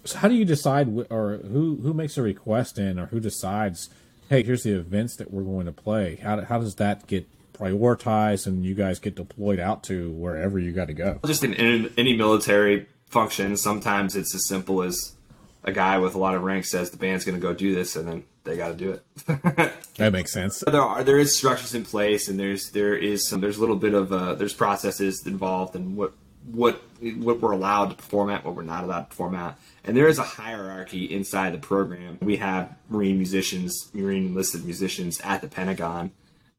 So 0.06 0.20
how 0.20 0.27
do 0.27 0.36
you 0.36 0.46
decide, 0.46 0.88
or 1.10 1.38
who 1.38 1.79
who 1.82 1.94
makes 1.94 2.17
a 2.17 2.22
request 2.22 2.77
in, 2.77 2.98
or 2.98 3.08
who 3.08 3.20
decides? 3.20 3.89
Hey, 4.29 4.44
here's 4.44 4.63
the 4.63 4.72
events 4.72 5.15
that 5.17 5.32
we're 5.32 5.44
going 5.44 5.65
to 5.65 5.72
play. 5.72 6.15
How 6.17 6.41
how 6.41 6.60
does 6.60 6.75
that 6.75 7.08
get 7.08 7.27
prioritized, 7.53 8.48
and 8.48 8.63
you 8.63 8.74
guys 8.74 9.00
get 9.00 9.15
deployed 9.15 9.60
out 9.60 9.84
to 9.86 10.12
wherever 10.12 10.60
you 10.60 10.72
got 10.72 10.88
to 10.88 10.94
go? 10.94 11.20
Just 11.25 11.44
in, 11.44 11.53
in 11.53 11.94
any 11.98 12.15
military 12.15 12.88
function, 13.08 13.58
sometimes 13.58 14.15
it's 14.15 14.34
as 14.34 14.48
simple 14.48 14.82
as 14.82 15.13
a 15.63 15.72
guy 15.74 15.98
with 15.98 16.15
a 16.15 16.17
lot 16.17 16.36
of 16.36 16.44
rank 16.44 16.65
says 16.65 16.91
the 16.91 16.98
band's 16.98 17.25
going 17.25 17.36
to 17.36 17.41
go 17.41 17.53
do 17.53 17.75
this, 17.75 17.96
and 17.98 18.08
then 18.08 18.24
they 18.46 18.56
got 18.56 18.70
to 18.70 18.75
do 18.75 18.91
it. 18.91 19.03
that 19.98 20.13
makes 20.13 20.32
sense. 20.32 20.63
There 20.65 20.82
are 20.82 21.03
there 21.03 21.20
is 21.20 21.38
structures 21.38 21.75
in 21.75 21.84
place, 21.84 22.29
and 22.29 22.39
there's 22.39 22.72
there 22.72 22.96
is 22.96 23.27
some 23.27 23.41
there's 23.41 23.58
a 23.58 23.60
little 23.60 23.75
bit 23.75 23.94
of 23.94 24.13
uh, 24.13 24.36
there's 24.36 24.53
processes 24.53 25.27
involved, 25.27 25.75
and 25.75 25.98
what 25.98 26.13
what 26.51 26.82
what 27.01 27.42
we're 27.42 27.51
allowed 27.51 27.89
to 27.89 27.96
perform 27.96 28.30
at, 28.30 28.44
what 28.44 28.56
we're 28.56 28.63
not 28.63 28.84
allowed 28.84 29.01
to 29.01 29.08
perform 29.08 29.36
at. 29.36 29.58
And 29.84 29.96
there 29.96 30.08
is 30.08 30.18
a 30.18 30.24
hierarchy 30.24 31.06
inside 31.06 31.54
the 31.54 31.60
program. 31.60 32.18
We 32.22 32.38
have 32.38 32.75
Marine 32.89 33.18
musicians, 33.18 33.89
Marine 33.94 34.27
enlisted 34.27 34.66
musicians 34.66 35.20
at 35.22 35.42
the 35.42 35.48
Pentagon, 35.48 36.12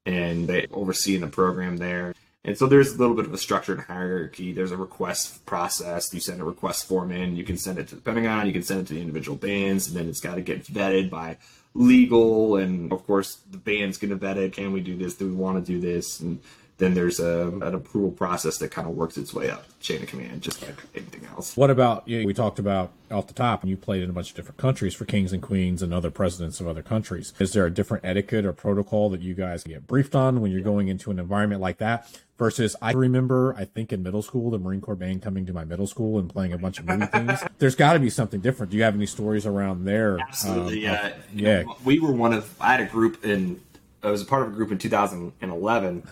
and 0.07 0.47
they 0.47 0.67
oversee 0.71 1.17
the 1.17 1.27
program 1.27 1.79
there. 1.79 2.15
And 2.45 2.57
so 2.57 2.67
there's 2.67 2.95
a 2.95 2.99
little 2.99 3.17
bit 3.17 3.27
of 3.27 3.35
a 3.35 3.39
structured 3.39 3.81
hierarchy. 3.81 4.53
There's 4.53 4.71
a 4.71 4.77
request 4.77 5.45
process. 5.45 6.15
You 6.15 6.21
send 6.21 6.41
a 6.41 6.45
request 6.45 6.87
form 6.87 7.11
in, 7.11 7.37
you 7.37 7.45
can 7.45 7.59
send 7.59 7.79
it 7.79 7.89
to 7.89 7.97
the 7.97 8.01
Pentagon, 8.01 8.47
you 8.47 8.53
can 8.53 8.63
send 8.63 8.81
it 8.81 8.87
to 8.87 8.95
the 8.95 9.01
individual 9.01 9.37
bands, 9.37 9.89
and 9.89 9.97
then 9.97 10.09
it's 10.09 10.21
got 10.21 10.37
to 10.37 10.41
get 10.41 10.65
vetted 10.65 11.11
by 11.11 11.37
legal. 11.75 12.57
And 12.57 12.93
of 12.93 13.07
course, 13.07 13.39
the 13.51 13.59
band's 13.59 13.99
going 13.99 14.11
to 14.11 14.17
vet 14.17 14.39
it. 14.39 14.53
Can 14.53 14.73
we 14.73 14.81
do 14.81 14.97
this? 14.97 15.15
Do 15.15 15.27
we 15.27 15.35
want 15.35 15.65
to 15.65 15.73
do 15.73 15.81
this? 15.81 16.21
And 16.21 16.41
then 16.79 16.95
there's 16.95 17.19
a, 17.19 17.49
an 17.49 17.75
approval 17.75 18.13
process 18.13 18.59
that 18.59 18.71
kind 18.71 18.89
of 18.89 18.95
works 18.95 19.17
its 19.17 19.35
way 19.35 19.51
up 19.51 19.65
chain 19.81 20.01
of 20.01 20.09
command, 20.09 20.41
just 20.41 20.63
like 20.63 20.77
anything 20.95 21.27
else. 21.27 21.57
What 21.57 21.71
about 21.71 22.07
you? 22.07 22.25
we 22.25 22.33
talked 22.33 22.61
about 22.61 22.93
off 23.11 23.27
the 23.27 23.35
top, 23.35 23.63
and 23.63 23.71
you 23.71 23.77
played 23.77 24.03
in 24.03 24.11
a 24.11 24.13
bunch 24.13 24.31
of 24.31 24.37
different 24.37 24.59
countries 24.59 24.95
for 24.95 25.05
kings 25.05 25.33
and 25.33 25.43
queens 25.43 25.83
and 25.83 25.93
other 25.93 26.11
presidents 26.11 26.61
of 26.61 26.69
other 26.69 26.83
countries. 26.83 27.33
Is 27.41 27.53
there 27.53 27.67
a 27.67 27.71
different 27.71 28.05
etiquette 28.05 28.45
or 28.45 28.53
protocol 28.53 29.11
that 29.11 29.21
you 29.21 29.35
guys 29.35 29.65
get 29.65 29.89
briefed 29.89 30.15
on 30.15 30.41
when 30.41 30.53
you're 30.53 30.61
going 30.61 30.87
into 30.87 31.11
an 31.11 31.19
environment 31.19 31.61
like 31.61 31.79
that? 31.79 32.09
Versus, 32.39 32.77
I 32.81 32.93
remember, 32.93 33.53
I 33.59 33.65
think 33.65 33.93
in 33.93 34.05
middle 34.05 34.23
school, 34.23 34.53
the 34.53 34.61
Marine 34.61 34.81
Corps 34.81 34.95
band 34.95 35.23
coming 35.23 35.45
to 35.47 35.53
my 35.53 35.65
middle 35.65 35.89
school 35.89 36.21
and 36.21 36.31
playing 36.31 36.53
a 36.53 36.59
bunch 36.59 36.79
of 36.79 36.87
movie 36.87 37.07
things. 37.07 37.43
There's 37.59 37.75
got 37.75 37.95
to 37.95 37.99
be 37.99 38.11
something 38.11 38.39
different. 38.39 38.71
Do 38.71 38.77
you 38.77 38.85
have 38.85 38.95
any 38.95 39.07
stories 39.07 39.45
around 39.45 39.85
there? 39.85 40.21
Absolutely, 40.21 40.87
um, 40.87 41.11
yeah. 41.35 41.65
yeah. 41.65 41.75
we 41.85 41.99
were 41.99 42.13
one 42.13 42.33
of. 42.33 42.55
I 42.61 42.77
had 42.77 42.81
a 42.81 42.87
group 42.87 43.25
in. 43.25 43.61
I 44.05 44.13
was 44.13 44.23
a 44.23 44.25
part 44.25 44.47
of 44.47 44.53
a 44.53 44.55
group 44.55 44.71
in 44.71 44.79
2011 44.79 46.05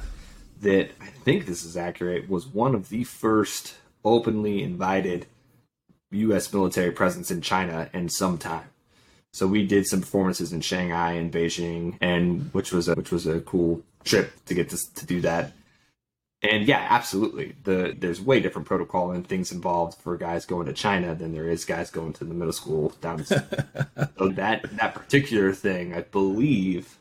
that 0.66 0.90
I 1.00 1.06
think 1.06 1.46
this 1.46 1.64
is 1.64 1.76
accurate 1.76 2.28
was 2.28 2.44
one 2.44 2.75
of 2.75 2.88
the 2.88 3.04
first 3.04 3.76
openly 4.04 4.64
invited 4.64 5.26
U.S. 6.11 6.52
military 6.52 6.90
presence 6.90 7.30
in 7.30 7.40
China 7.40 7.88
in 7.92 8.08
some 8.08 8.37
time. 8.37 8.68
So 9.32 9.46
we 9.46 9.64
did 9.64 9.87
some 9.87 10.00
performances 10.00 10.52
in 10.52 10.61
Shanghai 10.62 11.12
and 11.12 11.32
Beijing, 11.32 11.99
and 12.00 12.52
which 12.52 12.73
was 12.73 12.88
a, 12.88 12.96
which 12.96 13.12
was 13.12 13.28
a 13.28 13.40
cool 13.42 13.82
trip 14.02 14.32
to 14.46 14.54
get 14.54 14.70
to, 14.70 14.94
to 14.94 15.06
do 15.06 15.20
that. 15.20 15.52
And 16.42 16.66
yeah, 16.66 16.85
absolutely. 16.90 17.54
The 17.62 17.94
there's 17.96 18.20
way 18.20 18.40
different 18.40 18.66
protocol 18.66 19.12
and 19.12 19.25
things 19.26 19.52
involved 19.52 20.00
for 20.00 20.16
guys 20.16 20.46
going 20.46 20.66
to 20.66 20.73
China 20.73 21.14
than 21.14 21.32
there 21.32 21.49
is 21.49 21.64
guys 21.64 21.92
going 21.92 22.12
to 22.14 22.25
the 22.25 22.35
middle 22.35 22.52
school 22.52 22.92
down. 23.00 23.25
so 23.25 23.38
that 24.30 24.64
that 24.78 24.94
particular 24.94 25.52
thing, 25.52 25.94
I 25.94 26.00
believe, 26.00 26.99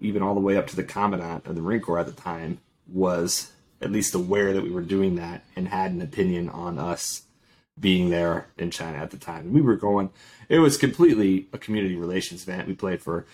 even 0.00 0.22
all 0.22 0.34
the 0.34 0.40
way 0.40 0.58
up 0.58 0.66
to 0.66 0.76
the 0.76 0.84
commandant 0.84 1.46
of 1.46 1.54
the 1.54 1.62
Marine 1.62 1.80
Corps 1.80 1.98
at 1.98 2.06
the 2.06 2.12
time, 2.12 2.58
was 2.92 3.52
at 3.80 3.90
least 3.90 4.14
aware 4.14 4.52
that 4.52 4.62
we 4.62 4.70
were 4.70 4.82
doing 4.82 5.16
that 5.16 5.44
and 5.56 5.68
had 5.68 5.92
an 5.92 6.02
opinion 6.02 6.48
on 6.48 6.78
us 6.78 7.22
being 7.78 8.10
there 8.10 8.48
in 8.58 8.70
China 8.70 8.98
at 8.98 9.10
the 9.10 9.16
time. 9.16 9.52
we 9.52 9.60
were 9.60 9.76
going. 9.76 10.10
It 10.48 10.58
was 10.58 10.76
completely 10.76 11.48
a 11.52 11.58
community 11.58 11.96
relations 11.96 12.42
event. 12.42 12.68
We 12.68 12.74
played 12.74 13.00
for 13.00 13.26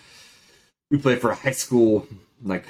we 0.89 0.97
played 0.97 1.19
for 1.19 1.31
a 1.31 1.35
high 1.35 1.51
school 1.51 2.07
like 2.41 2.65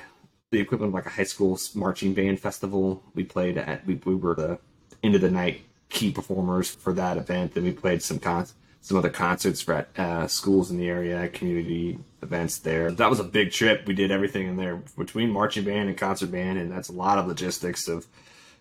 the 0.50 0.60
equivalent 0.60 0.91
of 0.91 0.94
like 0.96 1.06
a 1.06 1.15
high 1.15 1.24
school 1.24 1.60
marching 1.75 2.13
band 2.13 2.39
festival. 2.39 3.03
We 3.13 3.24
played 3.24 3.58
at 3.58 3.86
we, 3.86 3.96
we 4.06 4.15
were 4.15 4.34
the 4.34 4.60
end 5.03 5.13
of 5.15 5.22
the 5.22 5.29
night 5.29 5.62
key 5.89 6.12
performers 6.12 6.70
for 6.70 6.94
that 6.94 7.17
event. 7.17 7.53
Then 7.53 7.63
we 7.63 7.72
played 7.72 8.01
some 8.01 8.20
cons 8.20 8.56
some 8.88 8.98
other 8.98 9.10
concerts 9.10 9.62
for 9.62 9.74
at 9.74 10.00
uh, 10.00 10.27
schools 10.27 10.72
in 10.72 10.77
the 10.77 10.88
area, 10.88 11.27
community 11.27 12.00
events 12.22 12.60
there. 12.60 12.89
That 12.89 13.10
was 13.10 13.20
a 13.20 13.24
big 13.25 13.51
trip. 13.51 13.86
We 13.86 13.94
did 13.94 14.12
everything 14.12 14.48
in 14.48 14.56
there 14.56 14.77
between 14.98 15.29
marching 15.29 15.65
band 15.65 15.89
and 15.89 15.98
concert 15.98 16.32
band, 16.32 16.58
and 16.58 16.72
that's 16.72 16.88
a 16.88 16.94
lot 16.94 17.17
of 17.17 17.27
logistics 17.27 17.89
of 17.89 18.08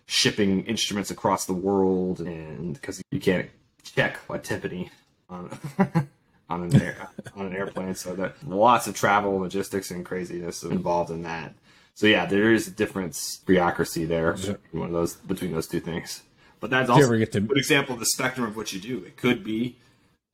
shipping 0.05 0.65
instruments 0.65 1.11
across 1.11 1.45
the 1.45 1.53
world, 1.53 2.19
and 2.19 2.73
because 2.73 3.01
you 3.09 3.21
can't 3.21 3.49
check 3.83 4.19
a 4.29 4.37
timpani 4.37 4.89
on 5.29 5.57
on 6.49 6.63
an 6.63 6.81
air, 6.81 7.07
on 7.37 7.45
an 7.45 7.55
airplane, 7.55 7.95
so 7.95 8.13
that 8.15 8.35
lots 8.45 8.85
of 8.85 8.95
travel, 8.95 9.37
logistics, 9.37 9.91
and 9.91 10.05
craziness 10.05 10.61
involved 10.61 11.09
in 11.09 11.23
that. 11.23 11.53
So 11.93 12.05
yeah, 12.05 12.25
there 12.25 12.51
is 12.51 12.67
a 12.67 12.71
difference 12.71 13.37
bureaucracy 13.45 14.03
there. 14.03 14.35
One 14.73 14.87
of 14.87 14.91
those 14.93 15.15
between 15.15 15.53
those 15.53 15.67
two 15.67 15.79
things. 15.79 16.23
But 16.59 16.69
that's 16.69 16.89
also 16.89 17.13
a 17.13 17.25
good 17.25 17.57
example 17.57 17.93
of 17.93 18.01
the 18.01 18.05
spectrum 18.07 18.45
of 18.45 18.57
what 18.57 18.73
you 18.73 18.81
do. 18.81 19.05
It 19.05 19.15
could 19.15 19.41
be 19.41 19.77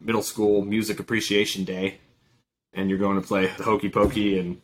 middle 0.03 0.21
school 0.21 0.63
music 0.63 0.99
appreciation 0.99 1.63
day, 1.63 1.99
and 2.73 2.89
you're 2.89 2.99
going 2.99 3.19
to 3.19 3.27
play 3.27 3.47
the 3.57 3.63
Hokey 3.63 3.89
Pokey 3.89 4.39
and 4.39 4.61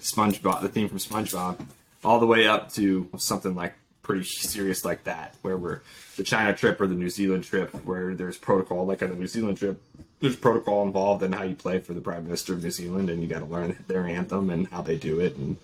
SpongeBob, 0.00 0.60
the 0.62 0.68
theme 0.68 0.88
from 0.88 0.98
SpongeBob, 0.98 1.64
all 2.04 2.18
the 2.18 2.26
way 2.26 2.46
up 2.46 2.72
to 2.72 3.08
something 3.16 3.54
like 3.54 3.74
pretty 4.02 4.24
serious 4.24 4.84
like 4.84 5.04
that, 5.04 5.34
where 5.42 5.56
we're 5.56 5.80
the 6.16 6.22
China 6.22 6.54
trip 6.54 6.80
or 6.80 6.86
the 6.86 6.94
New 6.94 7.10
Zealand 7.10 7.44
trip, 7.44 7.70
where 7.84 8.14
there's 8.14 8.38
protocol. 8.38 8.86
Like 8.86 9.02
on 9.02 9.10
the 9.10 9.16
New 9.16 9.26
Zealand 9.26 9.58
trip, 9.58 9.82
there's 10.20 10.36
protocol 10.36 10.84
involved 10.84 11.22
in 11.22 11.32
how 11.32 11.42
you 11.42 11.54
play 11.54 11.78
for 11.78 11.92
the 11.92 12.00
Prime 12.00 12.24
Minister 12.24 12.52
of 12.52 12.62
New 12.62 12.70
Zealand, 12.70 13.10
and 13.10 13.22
you 13.22 13.28
got 13.28 13.40
to 13.40 13.46
learn 13.46 13.76
their 13.88 14.06
anthem 14.06 14.50
and 14.50 14.68
how 14.68 14.82
they 14.82 14.96
do 14.96 15.20
it, 15.20 15.36
and 15.36 15.56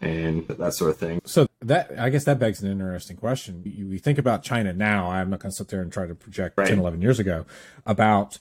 and 0.00 0.46
that 0.46 0.74
sort 0.74 0.90
of 0.90 0.96
thing. 0.96 1.20
So 1.24 1.46
that 1.62 1.98
I 1.98 2.10
guess 2.10 2.24
that 2.24 2.38
begs 2.38 2.62
an 2.62 2.70
interesting 2.70 3.16
question. 3.16 3.62
You, 3.64 3.86
you 3.88 3.98
think 3.98 4.18
about 4.18 4.42
China 4.42 4.72
now. 4.72 5.10
I'm 5.10 5.30
not 5.30 5.40
going 5.40 5.50
to 5.50 5.56
sit 5.56 5.68
there 5.68 5.82
and 5.82 5.92
try 5.92 6.06
to 6.06 6.14
project 6.14 6.56
right. 6.56 6.68
10, 6.68 6.78
11 6.78 7.02
years 7.02 7.18
ago 7.18 7.46
about 7.86 8.38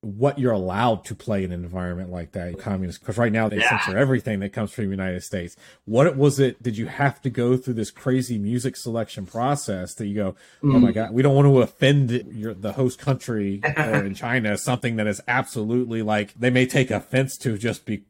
what 0.00 0.38
you're 0.38 0.52
allowed 0.52 1.04
to 1.04 1.14
play 1.14 1.42
in 1.42 1.50
an 1.50 1.64
environment 1.64 2.08
like 2.08 2.30
that 2.30 2.56
communist 2.56 3.00
because 3.00 3.18
right 3.18 3.32
now 3.32 3.48
they 3.48 3.56
yeah. 3.58 3.68
censor 3.68 3.98
everything 3.98 4.38
that 4.38 4.52
comes 4.52 4.70
from 4.70 4.84
the 4.84 4.90
united 4.90 5.20
states 5.24 5.56
what 5.86 6.16
was 6.16 6.38
it 6.38 6.62
did 6.62 6.78
you 6.78 6.86
have 6.86 7.20
to 7.20 7.28
go 7.28 7.56
through 7.56 7.74
this 7.74 7.90
crazy 7.90 8.38
music 8.38 8.76
selection 8.76 9.26
process 9.26 9.94
that 9.94 10.06
you 10.06 10.14
go 10.14 10.36
mm. 10.62 10.72
oh 10.72 10.78
my 10.78 10.92
god 10.92 11.12
we 11.12 11.20
don't 11.20 11.34
want 11.34 11.48
to 11.48 11.60
offend 11.60 12.12
your, 12.32 12.54
the 12.54 12.74
host 12.74 13.00
country 13.00 13.60
or 13.76 14.04
in 14.04 14.14
china 14.14 14.56
something 14.56 14.94
that 14.94 15.08
is 15.08 15.20
absolutely 15.26 16.00
like 16.00 16.32
they 16.34 16.50
may 16.50 16.64
take 16.64 16.92
offense 16.92 17.36
to 17.36 17.58
just 17.58 17.84
be 17.84 18.04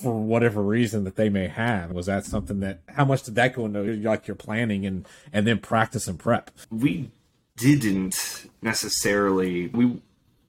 for 0.00 0.20
whatever 0.20 0.62
reason 0.62 1.04
that 1.04 1.16
they 1.16 1.28
may 1.28 1.48
have. 1.48 1.92
Was 1.92 2.06
that 2.06 2.24
something 2.24 2.60
that 2.60 2.80
how 2.88 3.04
much 3.04 3.22
did 3.22 3.34
that 3.34 3.54
go 3.54 3.66
into 3.66 3.82
like 3.96 4.26
your 4.26 4.34
planning 4.34 4.86
and 4.86 5.06
and 5.32 5.46
then 5.46 5.58
practice 5.58 6.08
and 6.08 6.18
prep? 6.18 6.50
We 6.70 7.10
didn't 7.56 8.48
necessarily 8.62 9.68
we 9.68 10.00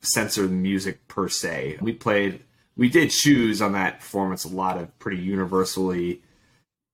censor 0.02 0.48
the 0.48 0.54
music 0.54 1.08
per 1.08 1.28
se. 1.28 1.78
We 1.82 1.94
played 1.94 2.44
we 2.78 2.90
did 2.90 3.10
choose 3.10 3.62
on 3.62 3.74
that 3.74 4.00
performance 4.00 4.46
a 4.46 4.50
lot 4.50 4.78
of 4.78 4.98
pretty 5.00 5.22
universally 5.22 6.22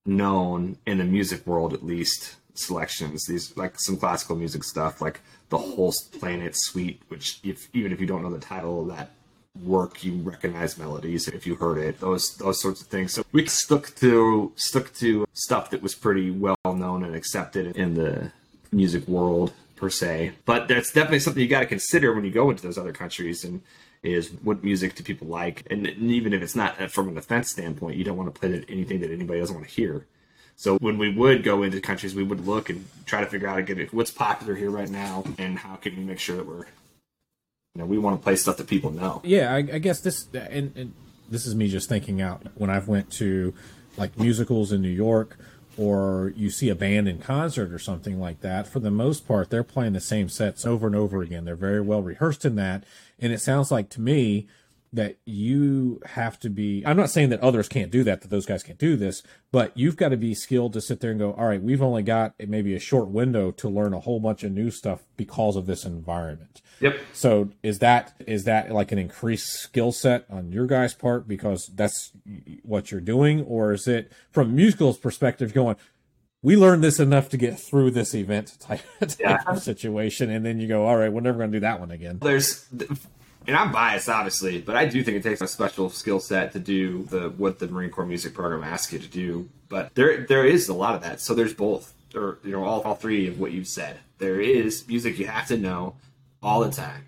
known 0.05 0.77
in 0.85 0.97
the 0.97 1.03
music 1.03 1.45
world 1.45 1.73
at 1.73 1.85
least 1.85 2.35
selections. 2.55 3.25
These 3.25 3.55
like 3.55 3.79
some 3.79 3.97
classical 3.97 4.35
music 4.35 4.63
stuff 4.63 5.01
like 5.01 5.21
the 5.49 5.57
whole 5.57 5.93
planet 6.19 6.53
suite, 6.55 7.01
which 7.07 7.39
if 7.43 7.69
even 7.73 7.91
if 7.91 8.01
you 8.01 8.07
don't 8.07 8.23
know 8.23 8.33
the 8.33 8.39
title 8.39 8.81
of 8.81 8.97
that 8.97 9.11
work 9.63 10.03
you 10.03 10.15
recognize 10.17 10.77
melodies 10.77 11.27
if 11.27 11.47
you 11.47 11.55
heard 11.55 11.77
it 11.77 11.99
those 11.99 12.35
those 12.37 12.61
sorts 12.61 12.81
of 12.81 12.87
things. 12.87 13.13
So 13.13 13.23
we 13.31 13.45
stuck 13.47 13.95
to 13.95 14.51
stuck 14.55 14.93
to 14.95 15.27
stuff 15.33 15.69
that 15.71 15.81
was 15.81 15.95
pretty 15.95 16.31
well 16.31 16.57
known 16.65 17.03
and 17.03 17.15
accepted 17.15 17.75
in 17.75 17.95
the 17.95 18.31
music 18.71 19.07
world 19.07 19.53
per 19.75 19.89
se. 19.89 20.33
But 20.45 20.67
that's 20.67 20.91
definitely 20.91 21.19
something 21.19 21.41
you 21.41 21.49
got 21.49 21.61
to 21.61 21.65
consider 21.65 22.13
when 22.13 22.25
you 22.25 22.31
go 22.31 22.49
into 22.49 22.63
those 22.63 22.77
other 22.77 22.93
countries 22.93 23.43
and 23.43 23.61
is 24.03 24.29
what 24.43 24.63
music 24.63 24.95
do 24.95 25.03
people 25.03 25.27
like? 25.27 25.65
And, 25.71 25.87
even 25.87 26.31
if 26.31 26.41
it's 26.41 26.55
not 26.55 26.79
uh, 26.79 26.87
from 26.87 27.09
an 27.09 27.17
offense 27.17 27.49
standpoint 27.49 27.97
you 27.97 28.03
don't 28.03 28.17
want 28.17 28.33
to 28.33 28.39
play 28.39 28.63
anything 28.69 29.01
that 29.01 29.11
anybody 29.11 29.39
doesn't 29.39 29.55
want 29.55 29.67
to 29.67 29.73
hear. 29.73 30.05
So 30.55 30.77
when 30.79 30.97
we 30.97 31.13
would 31.13 31.43
go 31.43 31.61
into 31.61 31.79
countries, 31.79 32.15
we 32.15 32.23
would 32.23 32.47
look 32.47 32.69
and 32.69 32.85
try 33.05 33.21
to 33.21 33.27
figure 33.27 33.47
out 33.47 33.59
again 33.59 33.87
what's 33.91 34.09
popular 34.09 34.55
here 34.55 34.71
right 34.71 34.89
now, 34.89 35.23
and 35.37 35.59
how 35.59 35.75
can 35.75 35.95
we 35.95 36.03
make 36.03 36.19
sure 36.19 36.35
that 36.35 36.47
we're 36.47 36.65
you 37.77 37.83
know, 37.83 37.87
we 37.87 37.99
want 37.99 38.19
to 38.19 38.23
play 38.23 38.35
stuff 38.35 38.57
that 38.57 38.65
people 38.65 38.89
know. 38.89 39.21
Yeah, 39.23 39.53
I, 39.53 39.57
I 39.57 39.77
guess 39.77 40.01
this 40.01 40.27
and, 40.33 40.75
and 40.75 40.93
this 41.29 41.45
is 41.45 41.53
me 41.53 41.67
just 41.67 41.87
thinking 41.87 42.23
out 42.23 42.41
when 42.55 42.71
I've 42.71 42.87
went 42.87 43.11
to 43.13 43.53
like 43.97 44.17
musicals 44.17 44.71
in 44.71 44.81
New 44.81 44.89
York 44.89 45.37
or 45.77 46.33
you 46.35 46.49
see 46.49 46.69
a 46.69 46.75
band 46.75 47.07
in 47.07 47.19
concert 47.19 47.71
or 47.71 47.77
something 47.77 48.19
like 48.19 48.41
that, 48.41 48.67
for 48.67 48.79
the 48.79 48.89
most 48.89 49.27
part, 49.27 49.51
they're 49.51 49.63
playing 49.63 49.93
the 49.93 49.99
same 49.99 50.27
sets 50.27 50.65
over 50.65 50.87
and 50.87 50.95
over 50.95 51.21
again. 51.21 51.45
They're 51.45 51.55
very 51.55 51.81
well 51.81 52.01
rehearsed 52.01 52.45
in 52.45 52.55
that. 52.55 52.83
And 53.19 53.31
it 53.31 53.41
sounds 53.41 53.69
like 53.69 53.89
to 53.89 54.01
me 54.01 54.47
that 54.97 55.17
you 55.25 56.01
have 56.05 56.39
to 56.39 56.49
be 56.49 56.83
i'm 56.85 56.97
not 56.97 57.09
saying 57.09 57.29
that 57.29 57.39
others 57.39 57.69
can't 57.69 57.91
do 57.91 58.03
that 58.03 58.21
that 58.21 58.29
those 58.29 58.45
guys 58.45 58.61
can't 58.61 58.77
do 58.77 58.95
this 58.95 59.23
but 59.51 59.71
you've 59.75 59.95
got 59.95 60.09
to 60.09 60.17
be 60.17 60.35
skilled 60.35 60.73
to 60.73 60.81
sit 60.81 60.99
there 60.99 61.11
and 61.11 61.19
go 61.19 61.33
all 61.33 61.47
right 61.47 61.63
we've 61.63 61.81
only 61.81 62.03
got 62.03 62.33
maybe 62.45 62.75
a 62.75 62.79
short 62.79 63.07
window 63.07 63.51
to 63.51 63.69
learn 63.69 63.93
a 63.93 63.99
whole 63.99 64.19
bunch 64.19 64.43
of 64.43 64.51
new 64.51 64.71
stuff 64.71 65.03
because 65.15 65.55
of 65.55 65.65
this 65.65 65.85
environment. 65.85 66.61
Yep. 66.79 66.99
So 67.13 67.49
is 67.63 67.79
that 67.79 68.13
is 68.25 68.43
that 68.45 68.71
like 68.71 68.91
an 68.91 68.99
increased 68.99 69.53
skill 69.53 69.91
set 69.91 70.25
on 70.29 70.51
your 70.51 70.67
guys 70.67 70.93
part 70.93 71.27
because 71.27 71.67
that's 71.75 72.11
what 72.63 72.91
you're 72.91 73.01
doing? 73.01 73.43
Or 73.43 73.73
is 73.73 73.87
it 73.87 74.11
from 74.31 74.55
musicals 74.55 74.97
perspective 74.97 75.53
going 75.53 75.75
we 76.43 76.55
learned 76.55 76.83
this 76.83 76.99
enough 76.99 77.29
to 77.29 77.37
get 77.37 77.59
through 77.59 77.91
this 77.91 78.13
event 78.13 78.57
type, 78.59 78.81
type 78.99 79.11
yeah. 79.19 79.43
of 79.47 79.61
situation 79.61 80.29
and 80.29 80.45
then 80.45 80.59
you 80.59 80.67
go 80.67 80.85
all 80.85 80.95
right 80.95 81.11
we're 81.11 81.21
never 81.21 81.39
going 81.39 81.51
to 81.51 81.57
do 81.57 81.61
that 81.61 81.79
one 81.79 81.91
again. 81.91 82.19
There's 82.21 82.67
and 83.47 83.55
I'm 83.55 83.71
biased, 83.71 84.09
obviously, 84.09 84.59
but 84.59 84.75
I 84.75 84.85
do 84.85 85.03
think 85.03 85.17
it 85.17 85.23
takes 85.23 85.41
a 85.41 85.47
special 85.47 85.89
skill 85.89 86.19
set 86.19 86.51
to 86.51 86.59
do 86.59 87.03
the 87.03 87.29
what 87.29 87.59
the 87.59 87.67
Marine 87.67 87.89
Corps 87.89 88.05
music 88.05 88.33
program 88.33 88.63
asks 88.63 88.91
you 88.91 88.99
to 88.99 89.07
do. 89.07 89.49
But 89.69 89.95
there 89.95 90.25
there 90.25 90.45
is 90.45 90.67
a 90.67 90.73
lot 90.73 90.95
of 90.95 91.01
that. 91.03 91.21
So 91.21 91.33
there's 91.33 91.53
both, 91.53 91.93
or 92.13 92.39
you 92.43 92.51
know, 92.51 92.65
all, 92.65 92.81
all 92.81 92.95
three 92.95 93.27
of 93.27 93.39
what 93.39 93.51
you've 93.51 93.67
said. 93.67 93.99
There 94.17 94.41
is 94.41 94.87
music 94.87 95.17
you 95.17 95.27
have 95.27 95.47
to 95.47 95.57
know 95.57 95.95
all 96.43 96.59
the 96.59 96.71
time 96.71 97.05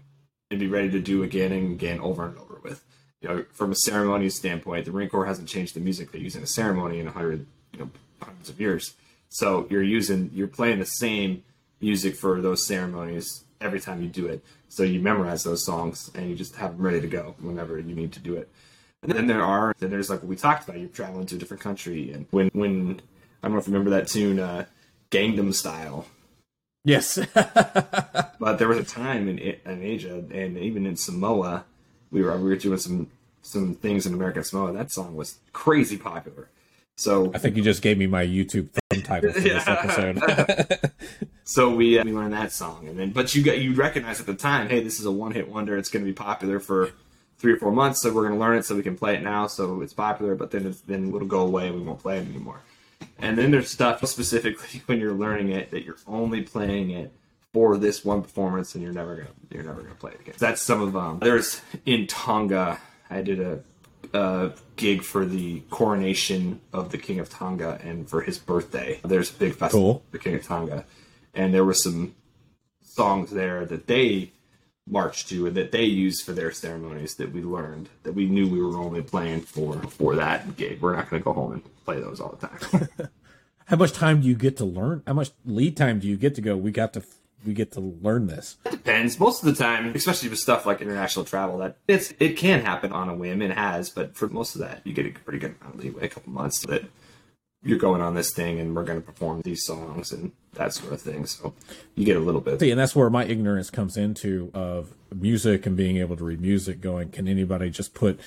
and 0.49 0.59
be 0.59 0.67
ready 0.67 0.89
to 0.91 0.99
do 0.99 1.23
again 1.23 1.51
and 1.51 1.73
again, 1.73 1.99
over 1.99 2.25
and 2.25 2.37
over 2.37 2.59
with. 2.63 2.83
You 3.21 3.29
know, 3.29 3.45
from 3.51 3.71
a 3.71 3.75
ceremony 3.75 4.29
standpoint, 4.29 4.85
the 4.85 4.91
Marine 4.91 5.09
Corps 5.09 5.25
hasn't 5.25 5.49
changed 5.49 5.75
the 5.75 5.81
music 5.81 6.11
they 6.11 6.19
use 6.19 6.35
in 6.35 6.43
a 6.43 6.47
ceremony 6.47 6.99
in 6.99 7.07
a 7.07 7.11
hundred, 7.11 7.45
you 7.73 7.79
know, 7.79 7.89
hundreds 8.21 8.49
of 8.49 8.59
years. 8.61 8.95
So 9.27 9.67
you're 9.69 9.83
using, 9.83 10.31
you're 10.33 10.47
playing 10.47 10.79
the 10.79 10.85
same 10.85 11.43
music 11.81 12.15
for 12.15 12.41
those 12.41 12.65
ceremonies 12.65 13.43
every 13.61 13.79
time 13.79 14.01
you 14.01 14.07
do 14.07 14.27
it. 14.27 14.43
So 14.69 14.83
you 14.83 15.01
memorize 15.01 15.43
those 15.43 15.65
songs 15.65 16.11
and 16.15 16.29
you 16.29 16.35
just 16.35 16.55
have 16.55 16.77
them 16.77 16.85
ready 16.85 17.01
to 17.01 17.07
go 17.07 17.35
whenever 17.41 17.79
you 17.79 17.95
need 17.95 18.13
to 18.13 18.19
do 18.19 18.35
it. 18.35 18.49
And 19.01 19.11
then 19.11 19.27
there 19.27 19.43
are 19.43 19.73
then 19.79 19.89
there's 19.89 20.09
like 20.09 20.21
what 20.21 20.29
we 20.29 20.35
talked 20.35 20.67
about. 20.67 20.79
You're 20.79 20.89
traveling 20.89 21.25
to 21.27 21.35
a 21.35 21.37
different 21.37 21.63
country, 21.63 22.11
and 22.11 22.25
when 22.31 22.49
when 22.53 23.01
I 23.41 23.47
don't 23.47 23.53
know 23.53 23.59
if 23.59 23.67
you 23.67 23.73
remember 23.73 23.91
that 23.91 24.07
tune, 24.07 24.39
uh, 24.39 24.65
Gangnam 25.09 25.53
Style. 25.53 26.05
Yes. 26.83 27.17
but 27.33 28.57
there 28.57 28.67
was 28.67 28.79
a 28.79 28.83
time 28.83 29.27
in 29.29 29.39
in 29.39 29.83
Asia 29.83 30.23
and 30.31 30.57
even 30.57 30.85
in 30.85 30.95
Samoa, 30.97 31.65
we 32.11 32.21
were 32.21 32.37
we 32.37 32.49
were 32.49 32.55
doing 32.57 32.77
some 32.77 33.07
some 33.41 33.73
things 33.73 34.05
in 34.05 34.13
American 34.13 34.43
Samoa. 34.43 34.73
That 34.73 34.91
song 34.91 35.15
was 35.15 35.37
crazy 35.53 35.97
popular. 35.97 36.49
So 36.99 37.31
I 37.33 37.37
think 37.37 37.55
you 37.55 37.63
just 37.63 37.81
gave 37.81 37.97
me 37.97 38.07
my 38.07 38.25
YouTube 38.25 38.71
thumb 38.71 39.01
title 39.03 39.31
for 39.31 39.39
this 39.39 39.63
episode. 39.67 40.91
so 41.45 41.73
we 41.73 41.97
uh, 41.97 42.03
we 42.03 42.11
learned 42.11 42.33
that 42.33 42.51
song, 42.51 42.89
and 42.89 42.99
then 42.99 43.11
but 43.11 43.33
you 43.33 43.41
got 43.41 43.57
you 43.57 43.73
recognize 43.73 44.19
at 44.19 44.25
the 44.25 44.33
time, 44.33 44.67
hey, 44.67 44.83
this 44.83 44.99
is 44.99 45.05
a 45.05 45.11
one 45.11 45.31
hit 45.31 45.47
wonder. 45.47 45.77
It's 45.77 45.89
going 45.89 46.03
to 46.03 46.11
be 46.11 46.13
popular 46.13 46.59
for 46.59 46.91
three 47.37 47.53
or 47.53 47.55
four 47.55 47.71
months, 47.71 48.01
so 48.01 48.11
we're 48.11 48.27
going 48.27 48.33
to 48.33 48.39
learn 48.39 48.57
it 48.57 48.65
so 48.65 48.75
we 48.75 48.83
can 48.83 48.97
play 48.97 49.15
it 49.15 49.23
now. 49.23 49.47
So 49.47 49.79
it's 49.79 49.93
popular, 49.93 50.35
but 50.35 50.51
then 50.51 50.65
it's, 50.65 50.81
then 50.81 51.07
it'll 51.15 51.25
go 51.25 51.39
away. 51.39 51.67
and 51.67 51.77
We 51.77 51.83
won't 51.83 51.99
play 51.99 52.17
it 52.17 52.27
anymore. 52.27 52.59
And 53.17 53.37
then 53.37 53.51
there's 53.51 53.69
stuff 53.69 54.05
specifically 54.05 54.81
when 54.87 54.99
you're 54.99 55.13
learning 55.13 55.53
it 55.53 55.71
that 55.71 55.85
you're 55.85 55.99
only 56.05 56.41
playing 56.41 56.89
it 56.89 57.13
for 57.53 57.77
this 57.77 58.03
one 58.03 58.23
performance, 58.23 58.75
and 58.75 58.83
you're 58.83 58.91
never 58.91 59.15
gonna 59.15 59.29
you're 59.51 59.63
never 59.63 59.83
gonna 59.83 59.95
play 59.95 60.11
it 60.11 60.19
again. 60.19 60.35
That's 60.37 60.61
some 60.61 60.81
of 60.81 60.97
um. 60.97 61.19
There's 61.19 61.61
in 61.85 62.07
Tonga. 62.07 62.77
I 63.09 63.21
did 63.21 63.39
a 63.39 63.63
uh, 64.13 64.49
gig 64.75 65.03
for 65.03 65.25
the 65.25 65.61
coronation 65.69 66.61
of 66.73 66.91
the 66.91 66.97
King 66.97 67.19
of 67.19 67.29
Tonga 67.29 67.79
and 67.83 68.09
for 68.09 68.21
his 68.21 68.37
birthday. 68.37 68.99
There's 69.03 69.29
a 69.31 69.33
big 69.33 69.55
festival, 69.55 69.93
cool. 69.93 70.03
the 70.11 70.19
King 70.19 70.35
of 70.35 70.43
Tonga, 70.43 70.85
and 71.33 71.53
there 71.53 71.65
were 71.65 71.73
some 71.73 72.15
songs 72.81 73.31
there 73.31 73.65
that 73.65 73.87
they 73.87 74.31
marched 74.87 75.29
to 75.29 75.45
and 75.45 75.55
that 75.55 75.71
they 75.71 75.83
used 75.83 76.25
for 76.25 76.31
their 76.31 76.51
ceremonies 76.51 77.15
that 77.15 77.31
we 77.31 77.43
learned 77.43 77.87
that 78.03 78.13
we 78.13 78.25
knew 78.25 78.47
we 78.47 78.61
were 78.61 78.77
only 78.77 79.01
playing 79.01 79.41
for 79.41 79.73
for 79.83 80.15
that 80.15 80.57
gig. 80.57 80.81
We're 80.81 80.95
not 80.95 81.09
going 81.09 81.21
to 81.21 81.23
go 81.23 81.33
home 81.33 81.53
and 81.53 81.85
play 81.85 81.99
those 81.99 82.19
all 82.19 82.35
the 82.39 82.47
time. 82.47 82.89
How 83.65 83.75
much 83.75 83.93
time 83.93 84.21
do 84.21 84.27
you 84.27 84.33
get 84.33 84.57
to 84.57 84.65
learn? 84.65 85.03
How 85.05 85.13
much 85.13 85.29
lead 85.45 85.77
time 85.77 85.99
do 85.99 86.07
you 86.07 86.17
get 86.17 86.33
to 86.35 86.41
go? 86.41 86.57
We 86.57 86.71
got 86.71 86.93
to 86.93 87.03
we 87.45 87.53
get 87.53 87.71
to 87.73 87.79
learn 87.79 88.27
this? 88.27 88.57
It 88.65 88.71
depends. 88.71 89.19
Most 89.19 89.43
of 89.43 89.55
the 89.55 89.61
time, 89.61 89.93
especially 89.95 90.29
with 90.29 90.39
stuff 90.39 90.65
like 90.65 90.81
international 90.81 91.25
travel, 91.25 91.57
that 91.59 91.77
it's 91.87 92.13
it 92.19 92.37
can 92.37 92.61
happen 92.61 92.91
on 92.91 93.09
a 93.09 93.15
whim. 93.15 93.41
It 93.41 93.51
has, 93.51 93.89
but 93.89 94.15
for 94.15 94.27
most 94.27 94.55
of 94.55 94.61
that, 94.61 94.81
you 94.85 94.93
get 94.93 95.05
a 95.05 95.11
pretty 95.11 95.39
good 95.39 95.55
amount 95.59 95.75
of 95.75 95.83
leeway, 95.83 96.05
a 96.05 96.09
couple 96.09 96.31
months 96.31 96.65
that 96.65 96.83
you're 97.61 97.77
going 97.77 98.01
on 98.01 98.15
this 98.15 98.31
thing 98.31 98.59
and 98.59 98.75
we're 98.75 98.85
going 98.85 98.99
to 98.99 99.05
perform 99.05 99.41
these 99.41 99.65
songs 99.65 100.11
and 100.11 100.31
that 100.53 100.73
sort 100.73 100.93
of 100.93 101.01
thing. 101.01 101.25
So 101.25 101.53
you 101.95 102.05
get 102.05 102.15
a 102.15 102.21
little 102.21 102.41
bit. 102.41 102.59
See, 102.59 102.71
and 102.71 102.79
that's 102.79 102.95
where 102.95 103.09
my 103.09 103.25
ignorance 103.25 103.69
comes 103.69 103.97
into 103.97 104.49
of 104.53 104.93
music 105.13 105.65
and 105.65 105.75
being 105.75 105.97
able 105.97 106.15
to 106.15 106.23
read 106.23 106.39
music. 106.39 106.79
Going, 106.79 107.09
can 107.09 107.27
anybody 107.27 107.69
just 107.69 107.93
put 107.93 108.19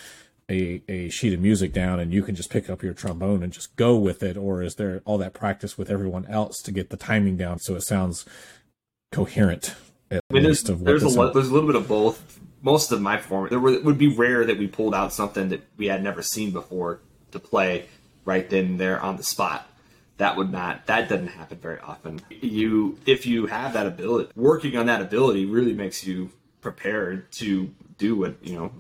a, 0.51 0.83
a 0.89 1.09
sheet 1.09 1.33
of 1.33 1.41
music 1.41 1.73
down 1.73 1.99
and 1.99 2.13
you 2.13 2.23
can 2.23 2.35
just 2.35 2.51
pick 2.51 2.69
up 2.69 2.83
your 2.83 2.93
trombone 2.93 3.43
and 3.43 3.53
just 3.53 3.75
go 3.77 3.97
with 3.97 4.23
it, 4.23 4.37
or 4.37 4.63
is 4.63 4.75
there 4.75 5.01
all 5.05 5.19
that 5.19 5.33
practice 5.33 5.79
with 5.79 5.91
everyone 5.91 6.27
else 6.27 6.61
to 6.63 6.73
get 6.73 6.91
the 6.91 6.97
timing 6.97 7.37
down 7.37 7.59
so 7.59 7.75
it 7.75 7.83
sounds 7.83 8.27
coherent. 9.13 9.77
I 10.11 10.21
mean, 10.31 10.43
there's, 10.43 10.63
there's 10.63 11.05
a 11.05 11.31
there's 11.33 11.49
a 11.49 11.53
little 11.53 11.67
bit 11.67 11.77
of 11.77 11.89
both. 11.89 12.41
Most 12.61 12.93
of 12.93 13.01
my 13.01 13.19
form, 13.19 13.49
there 13.49 13.59
were, 13.59 13.71
it 13.71 13.85
would 13.85 13.99
be 13.99 14.15
rare 14.15 14.45
that 14.45 14.59
we 14.59 14.69
pulled 14.69 14.95
out 14.95 15.13
something 15.13 15.49
that 15.49 15.63
we 15.77 15.87
had 15.87 16.03
never 16.03 16.23
seen 16.23 16.53
before 16.53 17.01
to 17.33 17.41
play 17.41 17.87
right 18.25 18.49
then 18.49 18.65
and 18.67 18.81
there 18.81 19.01
on 19.01 19.17
the 19.17 19.23
spot. 19.23 19.69
That 20.19 20.37
would 20.37 20.53
not 20.53 20.87
that 20.87 21.09
doesn't 21.09 21.29
happen 21.29 21.59
very 21.59 21.81
often. 21.81 22.21
You 22.31 22.99
if 23.07 23.27
you 23.27 23.47
have 23.47 23.73
that 23.73 23.87
ability, 23.87 24.31
working 24.37 24.77
on 24.77 24.87
that 24.87 25.01
ability 25.01 25.47
really 25.47 25.73
makes 25.73 26.07
you 26.07 26.31
prepared 26.61 27.33
to 27.33 27.75
do 27.99 28.15
what 28.17 28.37
you 28.43 28.55
know 28.55 28.73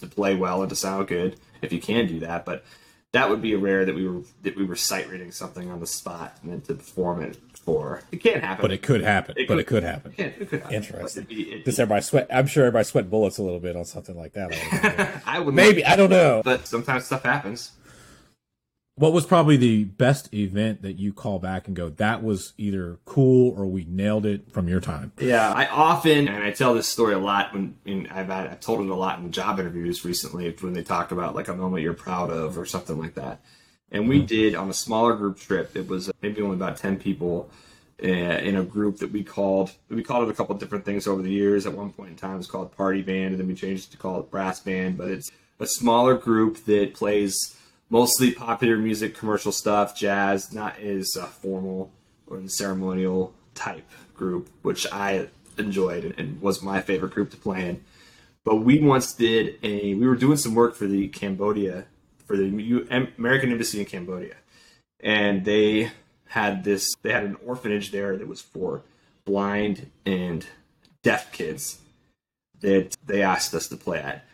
to 0.00 0.06
play 0.06 0.36
well 0.36 0.60
and 0.62 0.70
to 0.70 0.76
sound 0.76 1.08
good 1.08 1.36
if 1.62 1.72
you 1.72 1.80
can 1.80 2.06
do 2.06 2.20
that. 2.20 2.44
But 2.44 2.64
that 3.12 3.30
would 3.30 3.42
be 3.42 3.54
a 3.54 3.58
rare 3.58 3.84
that 3.84 3.94
we 3.94 4.06
were 4.06 4.22
that 4.42 4.54
we 4.54 4.64
were 4.64 4.76
sight 4.76 5.08
reading 5.08 5.32
something 5.32 5.70
on 5.70 5.80
the 5.80 5.86
spot 5.86 6.38
and 6.42 6.52
then 6.52 6.60
to 6.62 6.74
perform 6.74 7.22
it 7.22 7.38
for. 7.64 8.02
It 8.12 8.18
can't 8.18 8.42
happen, 8.42 8.62
but 8.62 8.72
it 8.72 8.82
could 8.82 9.02
happen. 9.02 9.34
It 9.36 9.48
but 9.48 9.54
could, 9.54 9.60
it 9.60 9.66
could 9.66 9.82
happen. 9.82 10.14
It, 10.16 10.34
it 10.40 10.48
could 10.50 10.60
happen. 10.60 10.74
Interesting. 10.74 11.26
It, 11.30 11.64
Does 11.64 11.78
everybody 11.78 12.02
sweat? 12.02 12.26
I'm 12.30 12.46
sure 12.46 12.64
everybody 12.64 12.84
sweat 12.84 13.10
bullets 13.10 13.38
a 13.38 13.42
little 13.42 13.60
bit 13.60 13.76
on 13.76 13.84
something 13.84 14.16
like 14.16 14.34
that. 14.34 15.22
I 15.26 15.40
would 15.40 15.54
maybe 15.54 15.84
I 15.84 15.96
don't 15.96 16.10
know, 16.10 16.42
but 16.44 16.66
sometimes 16.66 17.06
stuff 17.06 17.24
happens. 17.24 17.72
What 18.96 19.12
was 19.12 19.26
probably 19.26 19.56
the 19.56 19.84
best 19.84 20.32
event 20.32 20.82
that 20.82 21.00
you 21.00 21.12
call 21.12 21.40
back 21.40 21.66
and 21.66 21.74
go, 21.74 21.88
that 21.90 22.22
was 22.22 22.52
either 22.56 23.00
cool 23.04 23.52
or 23.58 23.66
we 23.66 23.84
nailed 23.88 24.24
it 24.24 24.52
from 24.52 24.68
your 24.68 24.78
time? 24.78 25.10
Yeah, 25.18 25.52
I 25.52 25.66
often, 25.66 26.28
and 26.28 26.44
I 26.44 26.52
tell 26.52 26.74
this 26.74 26.88
story 26.88 27.12
a 27.12 27.18
lot 27.18 27.52
when 27.52 27.74
in, 27.84 28.06
I've, 28.06 28.30
I've 28.30 28.60
told 28.60 28.82
it 28.82 28.88
a 28.88 28.94
lot 28.94 29.18
in 29.18 29.32
job 29.32 29.58
interviews 29.58 30.04
recently 30.04 30.48
when 30.60 30.74
they 30.74 30.84
talk 30.84 31.10
about 31.10 31.34
like 31.34 31.48
a 31.48 31.56
moment 31.56 31.82
you're 31.82 31.92
proud 31.92 32.30
of 32.30 32.56
or 32.56 32.66
something 32.66 32.96
like 32.96 33.14
that. 33.14 33.40
And 33.94 34.08
we 34.08 34.18
mm-hmm. 34.18 34.26
did 34.26 34.54
on 34.56 34.68
a 34.68 34.74
smaller 34.74 35.14
group 35.14 35.38
trip, 35.38 35.76
it 35.76 35.88
was 35.88 36.10
maybe 36.20 36.42
only 36.42 36.56
about 36.56 36.76
10 36.76 36.98
people 36.98 37.48
uh, 38.02 38.06
in 38.08 38.56
a 38.56 38.64
group 38.64 38.98
that 38.98 39.12
we 39.12 39.22
called, 39.22 39.70
we 39.88 40.02
called 40.02 40.28
it 40.28 40.32
a 40.32 40.34
couple 40.34 40.56
different 40.56 40.84
things 40.84 41.06
over 41.06 41.22
the 41.22 41.30
years. 41.30 41.64
At 41.64 41.74
one 41.74 41.92
point 41.92 42.10
in 42.10 42.16
time, 42.16 42.34
it 42.34 42.38
was 42.38 42.48
called 42.48 42.76
Party 42.76 43.02
Band, 43.02 43.28
and 43.28 43.38
then 43.38 43.46
we 43.46 43.54
changed 43.54 43.88
it 43.88 43.92
to 43.92 43.96
call 43.96 44.18
it 44.18 44.32
Brass 44.32 44.58
Band, 44.58 44.98
but 44.98 45.12
it's 45.12 45.30
a 45.60 45.66
smaller 45.66 46.16
group 46.16 46.64
that 46.64 46.94
plays 46.94 47.56
mostly 47.88 48.32
popular 48.32 48.76
music, 48.76 49.16
commercial 49.16 49.52
stuff, 49.52 49.96
jazz, 49.96 50.52
not 50.52 50.76
as 50.80 51.16
uh, 51.16 51.26
formal 51.26 51.92
or 52.26 52.42
ceremonial 52.48 53.32
type 53.54 53.88
group, 54.12 54.50
which 54.62 54.88
I 54.92 55.28
enjoyed 55.56 56.16
and 56.18 56.42
was 56.42 56.62
my 56.62 56.80
favorite 56.80 57.12
group 57.12 57.30
to 57.30 57.36
play 57.36 57.68
in. 57.68 57.84
But 58.42 58.56
we 58.56 58.80
once 58.80 59.12
did 59.12 59.58
a, 59.62 59.94
we 59.94 60.06
were 60.06 60.16
doing 60.16 60.36
some 60.36 60.56
work 60.56 60.74
for 60.74 60.88
the 60.88 61.06
Cambodia, 61.08 61.86
for 62.26 62.36
the 62.36 62.46
American 63.18 63.52
Embassy 63.52 63.80
in 63.80 63.86
Cambodia. 63.86 64.34
And 65.00 65.44
they 65.44 65.90
had 66.28 66.64
this, 66.64 66.94
they 67.02 67.12
had 67.12 67.24
an 67.24 67.36
orphanage 67.46 67.90
there 67.90 68.16
that 68.16 68.26
was 68.26 68.40
for 68.40 68.82
blind 69.24 69.90
and 70.04 70.46
deaf 71.02 71.32
kids 71.32 71.78
that 72.60 72.96
they 73.04 73.22
asked 73.22 73.54
us 73.54 73.68
to 73.68 73.76
play 73.76 73.98
at. 73.98 74.24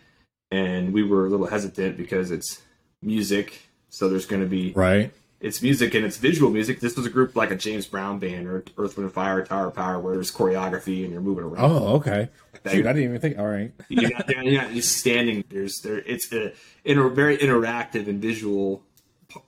And 0.50 0.92
we 0.92 1.02
were 1.02 1.26
a 1.26 1.28
little 1.28 1.46
hesitant 1.46 1.96
because 1.96 2.30
it's 2.30 2.62
music. 3.02 3.68
So 3.88 4.08
there's 4.08 4.26
going 4.26 4.42
to 4.42 4.48
be 4.48 4.72
right. 4.72 5.12
It's 5.40 5.62
music 5.62 5.94
and 5.94 6.04
it's 6.04 6.18
visual 6.18 6.50
music. 6.50 6.80
This 6.80 6.96
was 6.96 7.06
a 7.06 7.10
group 7.10 7.34
like 7.34 7.50
a 7.50 7.56
James 7.56 7.86
Brown 7.86 8.18
band 8.18 8.46
or 8.46 8.62
Earth, 8.76 8.96
Wind, 8.96 9.06
and 9.06 9.12
Fire, 9.12 9.42
Tower 9.42 9.70
Power, 9.70 9.98
where 9.98 10.14
there's 10.14 10.30
choreography 10.30 11.02
and 11.02 11.12
you're 11.12 11.22
moving 11.22 11.44
around. 11.44 11.64
Oh, 11.64 11.94
okay. 11.94 12.28
Like 12.64 12.74
Shoot, 12.74 12.86
I 12.86 12.92
didn't 12.92 13.04
even 13.04 13.20
think. 13.20 13.38
All 13.38 13.46
right, 13.46 13.72
you're 13.88 14.10
not, 14.10 14.28
you're 14.28 14.62
not 14.62 14.72
just 14.72 14.98
standing. 14.98 15.44
There's 15.48 15.80
there. 15.82 15.98
It's 15.98 16.30
a, 16.32 16.52
in 16.84 16.98
a 16.98 17.08
very 17.08 17.38
interactive 17.38 18.06
and 18.06 18.20
visual 18.20 18.82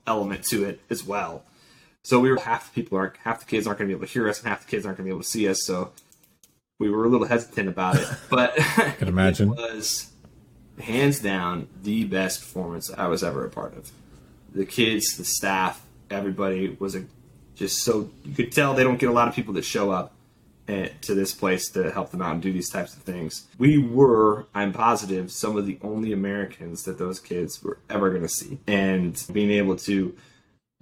element 0.07 0.45
to 0.45 0.63
it 0.63 0.81
as 0.89 1.03
well. 1.03 1.43
So 2.01 2.19
we 2.19 2.31
were 2.31 2.39
half 2.39 2.73
the 2.73 2.81
people 2.81 2.97
aren't 2.97 3.17
half 3.17 3.41
the 3.41 3.45
kids 3.45 3.67
aren't 3.67 3.79
going 3.79 3.87
to 3.87 3.93
be 3.93 3.97
able 3.97 4.07
to 4.07 4.11
hear 4.11 4.27
us, 4.27 4.39
and 4.39 4.47
half 4.47 4.65
the 4.65 4.71
kids 4.71 4.85
aren't 4.85 4.97
going 4.97 5.05
to 5.05 5.09
be 5.09 5.13
able 5.13 5.23
to 5.23 5.29
see 5.29 5.47
us. 5.47 5.63
So 5.63 5.91
we 6.79 6.89
were 6.89 7.05
a 7.05 7.07
little 7.07 7.27
hesitant 7.27 7.69
about 7.69 7.97
it, 7.97 8.07
but 8.29 8.53
I 8.59 8.91
can 8.97 9.07
imagine 9.07 9.49
it 9.57 9.57
was 9.57 10.11
hands 10.79 11.19
down 11.19 11.67
the 11.81 12.03
best 12.05 12.41
performance 12.41 12.91
I 12.91 13.07
was 13.07 13.23
ever 13.23 13.45
a 13.45 13.49
part 13.49 13.77
of. 13.77 13.91
The 14.53 14.65
kids, 14.65 15.17
the 15.17 15.25
staff, 15.25 15.85
everybody 16.09 16.77
was 16.79 16.95
a, 16.95 17.05
just 17.55 17.83
so 17.83 18.09
you 18.23 18.33
could 18.33 18.51
tell 18.51 18.73
they 18.73 18.83
don't 18.83 18.99
get 18.99 19.09
a 19.09 19.13
lot 19.13 19.27
of 19.27 19.35
people 19.35 19.53
that 19.55 19.65
show 19.65 19.91
up 19.91 20.13
to 20.67 21.13
this 21.13 21.33
place 21.33 21.69
to 21.71 21.91
help 21.91 22.11
them 22.11 22.21
out 22.21 22.33
and 22.33 22.41
do 22.41 22.53
these 22.53 22.69
types 22.69 22.95
of 22.95 23.03
things. 23.03 23.47
We 23.57 23.77
were, 23.77 24.47
I'm 24.55 24.71
positive, 24.71 25.31
some 25.31 25.57
of 25.57 25.65
the 25.65 25.77
only 25.81 26.13
Americans 26.13 26.83
that 26.83 26.97
those 26.97 27.19
kids 27.19 27.61
were 27.61 27.79
ever 27.89 28.09
going 28.09 28.21
to 28.21 28.29
see, 28.29 28.59
and 28.65 29.21
being 29.33 29.51
able 29.51 29.75
to 29.77 30.15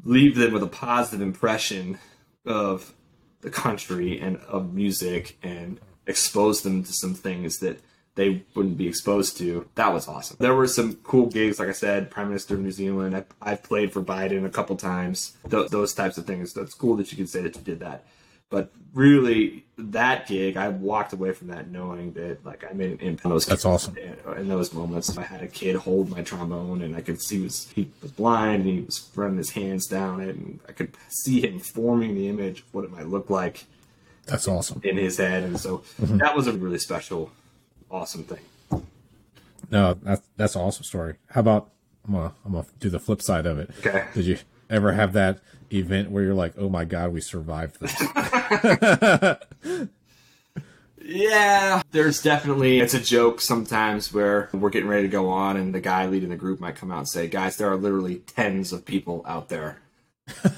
leave 0.04 0.36
them 0.36 0.54
with 0.54 0.64
a 0.64 0.68
positive 0.68 1.22
impression 1.22 1.98
of 2.46 2.94
the 3.42 3.50
country 3.50 4.20
and 4.20 4.38
of 4.48 4.74
music 4.74 5.38
and 5.42 5.80
expose 6.06 6.62
them 6.62 6.84
to 6.84 6.94
some 6.94 7.16
things 7.16 7.58
that 7.60 7.80
they 8.22 8.44
wouldn't 8.54 8.78
be 8.78 8.88
exposed 8.88 9.36
to. 9.38 9.68
That 9.74 9.92
was 9.92 10.08
awesome. 10.08 10.38
There 10.40 10.54
were 10.54 10.68
some 10.68 10.94
cool 10.98 11.26
gigs, 11.26 11.58
like 11.58 11.70
I 11.70 11.74
said, 11.74 12.12
Prime 12.12 12.28
Minister 12.28 12.54
of 12.54 12.60
New 12.62 12.70
Zealand. 12.72 13.26
I, 13.42 13.50
have 13.50 13.64
played 13.64 13.92
for 13.92 14.04
Biden 14.04 14.46
a 14.46 14.50
couple 14.50 14.76
times. 14.76 15.36
Th- 15.50 15.70
those 15.70 15.96
types 15.96 16.20
of 16.20 16.28
things. 16.28 16.54
That's 16.54 16.76
cool 16.76 16.96
that 16.98 17.12
you 17.12 17.18
can 17.18 17.26
say 17.26 17.42
that 17.42 17.56
you 17.56 17.64
did 17.64 17.80
that. 17.80 18.06
But 18.52 18.72
really, 18.94 19.66
that 19.76 20.28
gig, 20.28 20.56
I 20.56 20.68
walked 20.70 21.14
away 21.14 21.32
from 21.32 21.48
that 21.48 21.72
knowing 21.72 22.14
that 22.14 22.46
like 22.46 22.64
I 22.70 22.74
made 22.74 22.92
an 22.92 23.00
impact. 23.00 23.30
Those 23.30 23.46
That's 23.48 23.66
awesome. 23.66 23.98
In 24.38 24.48
those 24.50 24.72
moments, 24.72 25.18
I 25.18 25.24
had 25.24 25.42
a 25.42 25.48
kid 25.48 25.76
hold 25.78 26.12
my 26.12 26.22
trombone, 26.22 26.84
and 26.84 26.96
I 26.96 27.02
could 27.02 27.20
see 27.20 27.38
he 27.38 27.44
was 27.44 27.72
he 27.72 27.90
was 28.04 28.12
blind, 28.12 28.66
and 28.66 28.72
he 28.72 28.82
was 28.82 29.10
running 29.16 29.38
his 29.38 29.50
hands 29.50 29.88
down 29.88 30.22
it, 30.22 30.36
and 30.36 30.60
I 30.70 30.74
could 30.74 30.96
see 31.08 31.42
him 31.42 31.60
forming 31.60 32.14
the 32.14 32.28
image 32.28 32.60
of 32.60 32.74
what 32.74 32.84
it 32.84 32.92
might 32.92 33.08
look 33.08 33.32
like. 33.32 33.66
That's 34.28 34.48
awesome 34.48 34.82
in 34.84 34.98
his 34.98 35.18
head, 35.18 35.44
and 35.44 35.60
so 35.60 35.80
mm-hmm. 36.00 36.18
that 36.18 36.36
was 36.36 36.46
a 36.46 36.54
really 36.54 36.78
special 36.78 37.32
awesome 37.92 38.24
thing. 38.24 38.84
No, 39.70 39.94
that's 39.94 40.22
that's 40.38 40.56
an 40.56 40.62
awesome 40.62 40.84
story. 40.84 41.16
How 41.30 41.42
about 41.42 41.72
I'm 42.06 42.14
gonna 42.14 42.34
I'm 42.46 42.52
gonna 42.54 42.66
do 42.80 42.90
the 42.90 43.00
flip 43.00 43.22
side 43.22 43.46
of 43.46 43.60
it. 43.60 43.72
Okay. 43.80 44.06
Did 44.14 44.26
you 44.26 44.38
ever 44.70 44.94
have 44.94 45.14
that 45.14 45.40
event 45.72 46.12
where 46.12 46.24
you're 46.24 46.34
like, 46.34 46.54
oh 46.58 46.70
my 46.70 46.86
god, 46.86 47.14
we 47.14 47.22
survived 47.22 47.80
this? 47.80 47.96
yeah, 48.02 49.36
Yeah, 51.04 51.82
there's 51.92 52.22
definitely 52.22 52.80
it's 52.80 52.94
a 52.94 53.00
joke 53.00 53.42
sometimes 53.42 54.14
where 54.14 54.50
we're 54.54 54.70
getting 54.70 54.90
ready 54.90 55.04
to 55.04 55.10
go 55.10 55.30
on, 55.30 55.58
and 55.58 55.74
the 55.74 55.82
guy 55.82 56.06
leading 56.06 56.30
the 56.30 56.36
group 56.36 56.60
might 56.60 56.76
come 56.76 56.92
out 56.92 57.00
and 57.00 57.10
say, 57.10 57.28
"Guys, 57.28 57.58
there 57.58 57.70
are 57.72 57.76
literally 57.76 58.18
tens 58.20 58.72
of 58.72 58.86
people 58.86 59.24
out 59.28 59.50
there." 59.50 59.80
so 60.30 60.50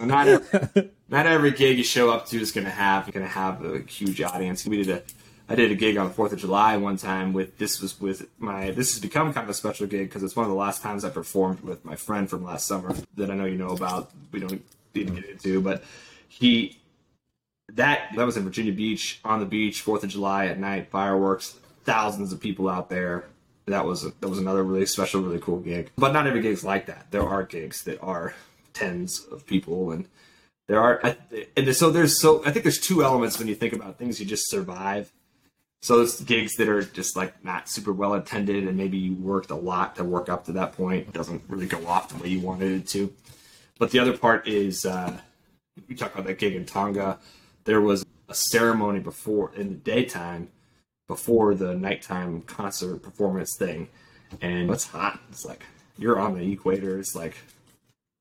not 0.04 0.26
every, 0.26 0.90
not 1.08 1.26
every 1.26 1.50
gig 1.52 1.78
you 1.78 1.84
show 1.84 2.10
up 2.10 2.26
to 2.26 2.40
is 2.40 2.50
going 2.50 2.64
to 2.64 2.70
have 2.70 3.12
going 3.12 3.24
to 3.24 3.30
have 3.32 3.64
a 3.64 3.80
huge 3.80 4.20
audience. 4.22 4.66
We 4.66 4.82
did 4.82 4.88
a 4.88 5.02
I 5.48 5.54
did 5.54 5.70
a 5.70 5.74
gig 5.74 5.96
on 5.96 6.08
the 6.08 6.12
Fourth 6.12 6.32
of 6.32 6.38
July 6.38 6.76
one 6.76 6.96
time 6.96 7.32
with 7.32 7.58
this 7.58 7.80
was 7.80 8.00
with 8.00 8.28
my 8.38 8.70
this 8.72 8.92
has 8.94 9.00
become 9.00 9.32
kind 9.32 9.44
of 9.44 9.50
a 9.50 9.54
special 9.54 9.86
gig 9.86 10.08
because 10.08 10.22
it's 10.22 10.34
one 10.34 10.44
of 10.44 10.50
the 10.50 10.56
last 10.56 10.82
times 10.82 11.04
I 11.04 11.10
performed 11.10 11.60
with 11.60 11.84
my 11.84 11.94
friend 11.94 12.28
from 12.28 12.44
last 12.44 12.66
summer 12.66 12.94
that 13.16 13.30
I 13.30 13.34
know 13.34 13.44
you 13.44 13.56
know 13.56 13.70
about. 13.70 14.10
We 14.32 14.40
don't 14.40 14.62
to 14.94 15.04
get 15.04 15.30
into, 15.30 15.60
but 15.60 15.84
he 16.28 16.78
that 17.74 18.10
that 18.16 18.24
was 18.24 18.36
in 18.36 18.44
Virginia 18.44 18.72
Beach 18.72 19.20
on 19.24 19.40
the 19.40 19.46
beach, 19.46 19.80
Fourth 19.80 20.04
of 20.04 20.10
July 20.10 20.46
at 20.46 20.58
night, 20.58 20.90
fireworks, 20.90 21.58
thousands 21.84 22.32
of 22.32 22.40
people 22.40 22.68
out 22.68 22.88
there. 22.88 23.26
That 23.66 23.84
was 23.84 24.02
that 24.02 24.28
was 24.28 24.38
another 24.38 24.62
really 24.62 24.86
special, 24.86 25.22
really 25.22 25.40
cool 25.40 25.58
gig. 25.58 25.90
But 25.96 26.12
not 26.12 26.26
every 26.26 26.42
gig's 26.42 26.64
like 26.64 26.86
that. 26.86 27.06
There 27.10 27.26
are 27.26 27.42
gigs 27.42 27.82
that 27.84 28.00
are 28.00 28.34
tens 28.72 29.24
of 29.30 29.46
people, 29.46 29.90
and 29.90 30.08
there 30.68 30.80
are 30.80 31.16
and 31.56 31.74
so 31.74 31.90
there's 31.90 32.20
so 32.20 32.42
I 32.44 32.52
think 32.52 32.64
there's 32.64 32.80
two 32.80 33.02
elements 33.02 33.38
when 33.38 33.48
you 33.48 33.54
think 33.54 33.72
about 33.72 33.98
things 33.98 34.20
you 34.20 34.26
just 34.26 34.48
survive. 34.48 35.12
So 35.86 36.00
it's 36.00 36.20
gigs 36.20 36.56
that 36.56 36.68
are 36.68 36.82
just 36.82 37.16
like 37.16 37.44
not 37.44 37.68
super 37.68 37.92
well 37.92 38.14
attended, 38.14 38.66
and 38.66 38.76
maybe 38.76 38.98
you 38.98 39.14
worked 39.14 39.50
a 39.50 39.54
lot 39.56 39.96
to 39.96 40.04
work 40.04 40.28
up 40.28 40.44
to 40.46 40.52
that 40.52 40.72
point. 40.72 41.08
It 41.08 41.12
doesn't 41.12 41.42
really 41.48 41.66
go 41.66 41.86
off 41.86 42.08
the 42.08 42.22
way 42.22 42.28
you 42.28 42.40
wanted 42.40 42.72
it 42.72 42.88
to. 42.88 43.12
But 43.78 43.90
the 43.90 43.98
other 44.00 44.16
part 44.16 44.48
is 44.48 44.84
uh, 44.84 45.16
we 45.88 45.94
talked 45.94 46.14
about 46.14 46.26
that 46.26 46.38
gig 46.38 46.54
in 46.54 46.64
Tonga 46.64 47.18
there 47.66 47.80
was 47.80 48.06
a 48.28 48.34
ceremony 48.34 49.00
before 49.00 49.52
in 49.54 49.68
the 49.68 49.74
daytime 49.74 50.48
before 51.06 51.54
the 51.54 51.74
nighttime 51.74 52.40
concert 52.42 53.02
performance 53.02 53.54
thing 53.58 53.88
and 54.40 54.70
it's 54.70 54.86
hot 54.86 55.20
it's 55.28 55.44
like 55.44 55.64
you're 55.98 56.18
on 56.18 56.36
the 56.36 56.52
equator 56.52 56.98
it's 56.98 57.14
like 57.14 57.36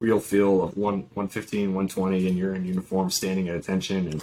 real 0.01 0.19
feel 0.19 0.62
of 0.62 0.75
1 0.78 0.93
115 1.13 1.73
120 1.73 2.28
and 2.28 2.38
you're 2.38 2.54
in 2.54 2.65
uniform 2.65 3.10
standing 3.10 3.47
at 3.47 3.56
attention 3.56 4.08
and 4.08 4.21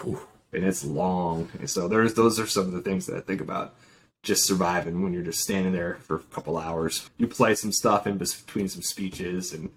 and 0.52 0.64
it's 0.64 0.84
long 0.84 1.48
and 1.58 1.68
so 1.68 1.88
there's 1.88 2.14
those 2.14 2.38
are 2.38 2.46
some 2.46 2.64
of 2.64 2.72
the 2.72 2.80
things 2.80 3.06
that 3.06 3.16
i 3.16 3.20
think 3.20 3.40
about 3.40 3.74
just 4.22 4.44
surviving 4.44 5.02
when 5.02 5.12
you're 5.12 5.22
just 5.22 5.40
standing 5.40 5.72
there 5.72 5.96
for 5.96 6.16
a 6.16 6.20
couple 6.20 6.56
hours 6.56 7.10
you 7.18 7.26
play 7.26 7.54
some 7.54 7.72
stuff 7.72 8.06
in 8.06 8.18
between 8.18 8.68
some 8.68 8.82
speeches 8.82 9.52
and 9.52 9.70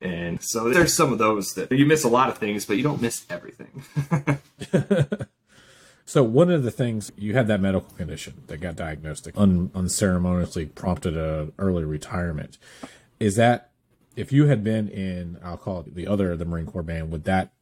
and 0.00 0.40
so 0.40 0.70
there's 0.70 0.94
some 0.94 1.12
of 1.12 1.18
those 1.18 1.54
that 1.54 1.72
you 1.72 1.84
miss 1.84 2.04
a 2.04 2.08
lot 2.08 2.28
of 2.28 2.38
things, 2.38 2.64
but 2.64 2.76
you 2.76 2.82
don't 2.82 3.02
miss 3.02 3.26
everything. 3.28 3.82
so 6.04 6.22
one 6.22 6.50
of 6.50 6.62
the 6.62 6.70
things 6.70 7.10
you 7.16 7.34
had 7.34 7.48
that 7.48 7.60
medical 7.60 7.90
condition 7.96 8.42
that 8.46 8.58
got 8.58 8.76
diagnosed, 8.76 9.28
un, 9.34 9.70
unceremoniously 9.74 10.66
prompted 10.66 11.16
a 11.16 11.48
early 11.58 11.84
retirement. 11.84 12.58
Is 13.18 13.34
that 13.36 13.70
if 14.14 14.32
you 14.32 14.46
had 14.46 14.62
been 14.62 14.88
in, 14.88 15.38
I'll 15.42 15.56
call 15.56 15.80
it 15.80 15.94
the 15.94 16.06
other 16.06 16.36
the 16.36 16.44
Marine 16.44 16.66
Corps 16.66 16.84
band, 16.84 17.10
would 17.10 17.24
that 17.24 17.52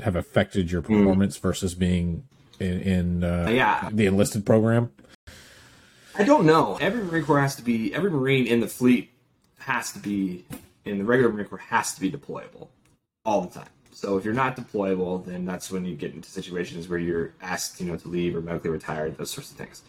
have 0.00 0.16
affected 0.16 0.70
your 0.70 0.82
hmm. 0.82 0.98
performance 0.98 1.38
mm. 1.38 1.42
versus 1.42 1.74
being 1.74 2.24
in, 2.60 2.80
in 2.80 3.24
uh, 3.24 3.48
yeah. 3.50 3.88
the 3.92 4.06
enlisted 4.06 4.44
program? 4.44 4.90
I 6.16 6.24
don't 6.24 6.46
know. 6.46 6.78
Every 6.80 7.04
Marine 7.04 7.24
Corps 7.24 7.40
has 7.40 7.56
to 7.56 7.62
be 7.62 7.94
every 7.94 8.10
Marine 8.10 8.46
in 8.46 8.60
the 8.60 8.66
fleet 8.66 9.10
has 9.58 9.92
to 9.92 9.98
be 9.98 10.44
in 10.84 10.98
the 10.98 11.04
regular 11.04 11.32
Marine 11.32 11.46
Corps 11.46 11.58
has 11.58 11.94
to 11.94 12.00
be 12.00 12.10
deployable 12.10 12.68
all 13.24 13.42
the 13.42 13.60
time. 13.60 13.68
So 13.92 14.16
if 14.16 14.24
you're 14.24 14.34
not 14.34 14.56
deployable, 14.56 15.24
then 15.24 15.44
that's 15.44 15.70
when 15.70 15.84
you 15.84 15.96
get 15.96 16.14
into 16.14 16.28
situations 16.28 16.88
where 16.88 16.98
you're 16.98 17.34
asked, 17.42 17.80
you 17.80 17.86
know, 17.86 17.96
to 17.96 18.08
leave 18.08 18.36
or 18.36 18.40
medically 18.40 18.70
retired, 18.70 19.16
those 19.16 19.30
sorts 19.30 19.50
of 19.50 19.56
things. 19.56 19.82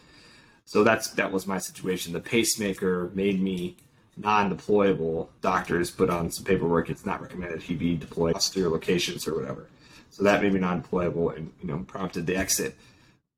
So 0.66 0.84
that's 0.84 1.12
that 1.12 1.32
was 1.32 1.48
my 1.48 1.58
situation. 1.58 2.14
The 2.14 2.20
pacemaker 2.20 3.12
made 3.14 3.42
me 3.42 3.78
non-deployable. 4.18 5.30
Doctors 5.42 5.90
put 5.90 6.10
on 6.10 6.30
some 6.30 6.44
paperwork. 6.44 6.90
It's 6.90 7.06
not 7.06 7.22
recommended 7.22 7.62
he 7.62 7.76
be 7.76 7.96
deployed 7.96 8.40
to 8.40 8.60
your 8.60 8.70
locations 8.70 9.28
or 9.28 9.36
whatever. 9.36 9.68
So 10.10 10.24
that 10.24 10.42
made 10.42 10.54
me 10.54 10.60
non-deployable 10.60 11.36
and 11.36 11.52
you 11.62 11.68
know 11.68 11.80
prompted 11.80 12.26
the 12.26 12.36
exit. 12.36 12.76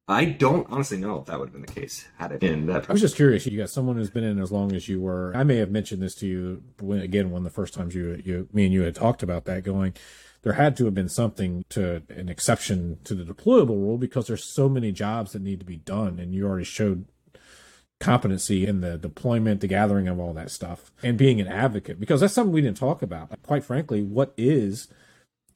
I 0.08 0.26
don't 0.26 0.68
honestly 0.70 0.98
know 0.98 1.20
if 1.20 1.26
that 1.28 1.40
would 1.40 1.50
have 1.50 1.54
been 1.54 1.62
the 1.62 1.80
case 1.80 2.08
had 2.18 2.32
it 2.32 2.42
been 2.42 2.66
that. 2.66 2.90
I 2.90 2.94
was 2.94 3.02
just 3.02 3.16
curious. 3.16 3.46
You 3.46 3.58
got 3.58 3.70
someone 3.70 3.96
who's 3.96 4.10
been 4.10 4.24
in 4.24 4.40
as 4.40 4.52
long 4.52 4.74
as 4.74 4.90
you 4.90 5.00
were. 5.00 5.32
I 5.36 5.44
may 5.44 5.58
have 5.58 5.72
mentioned 5.72 6.02
this 6.02 6.16
to 6.16 6.28
you 6.28 6.64
when, 6.80 7.00
again, 7.00 7.32
one 7.32 7.40
of 7.40 7.44
the 7.46 7.50
first 7.50 7.74
times 7.74 7.96
you, 7.96 8.22
you, 8.26 8.50
me 8.52 8.66
and 8.66 8.74
you 8.74 8.82
had 8.82 8.96
talked 8.96 9.24
about 9.24 9.46
that. 9.46 9.64
Going, 9.64 9.94
there 10.42 10.54
had 10.54 10.76
to 10.78 10.86
have 10.86 10.94
been 10.94 11.08
something 11.08 11.64
to 11.70 12.02
an 12.10 12.28
exception 12.28 12.98
to 13.06 13.16
the 13.16 13.24
deployable 13.24 13.70
rule 13.70 13.98
because 13.98 14.28
there's 14.28 14.44
so 14.44 14.68
many 14.68 14.92
jobs 14.92 15.32
that 15.32 15.42
need 15.42 15.60
to 15.60 15.66
be 15.66 15.78
done, 15.78 16.20
and 16.20 16.34
you 16.34 16.46
already 16.46 16.66
showed 16.66 17.06
competency 18.00 18.66
in 18.66 18.82
the 18.82 18.98
deployment, 18.98 19.62
the 19.62 19.68
gathering 19.68 20.08
of 20.08 20.20
all 20.20 20.34
that 20.34 20.52
stuff, 20.52 20.92
and 21.04 21.18
being 21.18 21.40
an 21.40 21.48
advocate 21.48 22.00
because 22.00 22.20
that's 22.20 22.34
something 22.34 22.52
we 22.52 22.62
didn't 22.62 22.78
talk 22.78 23.02
about. 23.02 23.32
Quite 23.44 23.64
frankly, 23.64 24.02
what 24.02 24.34
is 24.36 24.88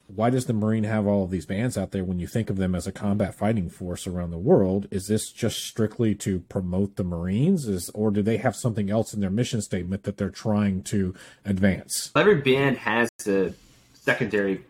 why 0.08 0.30
does 0.30 0.46
the 0.46 0.52
Marine 0.52 0.84
have 0.84 1.06
all 1.06 1.24
of 1.24 1.30
these 1.30 1.46
bands 1.46 1.76
out 1.76 1.90
there 1.90 2.04
when 2.04 2.18
you 2.18 2.26
think 2.26 2.48
of 2.48 2.56
them 2.56 2.74
as 2.74 2.86
a 2.86 2.92
combat 2.92 3.34
fighting 3.34 3.68
force 3.68 4.06
around 4.06 4.30
the 4.30 4.38
world? 4.38 4.86
Is 4.90 5.08
this 5.08 5.32
just 5.32 5.64
strictly 5.64 6.14
to 6.16 6.40
promote 6.40 6.96
the 6.96 7.04
Marines, 7.04 7.66
is 7.66 7.90
or 7.90 8.10
do 8.10 8.22
they 8.22 8.36
have 8.36 8.54
something 8.54 8.90
else 8.90 9.12
in 9.12 9.20
their 9.20 9.30
mission 9.30 9.60
statement 9.60 10.04
that 10.04 10.16
they're 10.16 10.30
trying 10.30 10.82
to 10.84 11.14
advance? 11.44 12.12
Every 12.14 12.36
band 12.36 12.78
has 12.78 13.08
a 13.26 13.52
secondary 13.94 14.64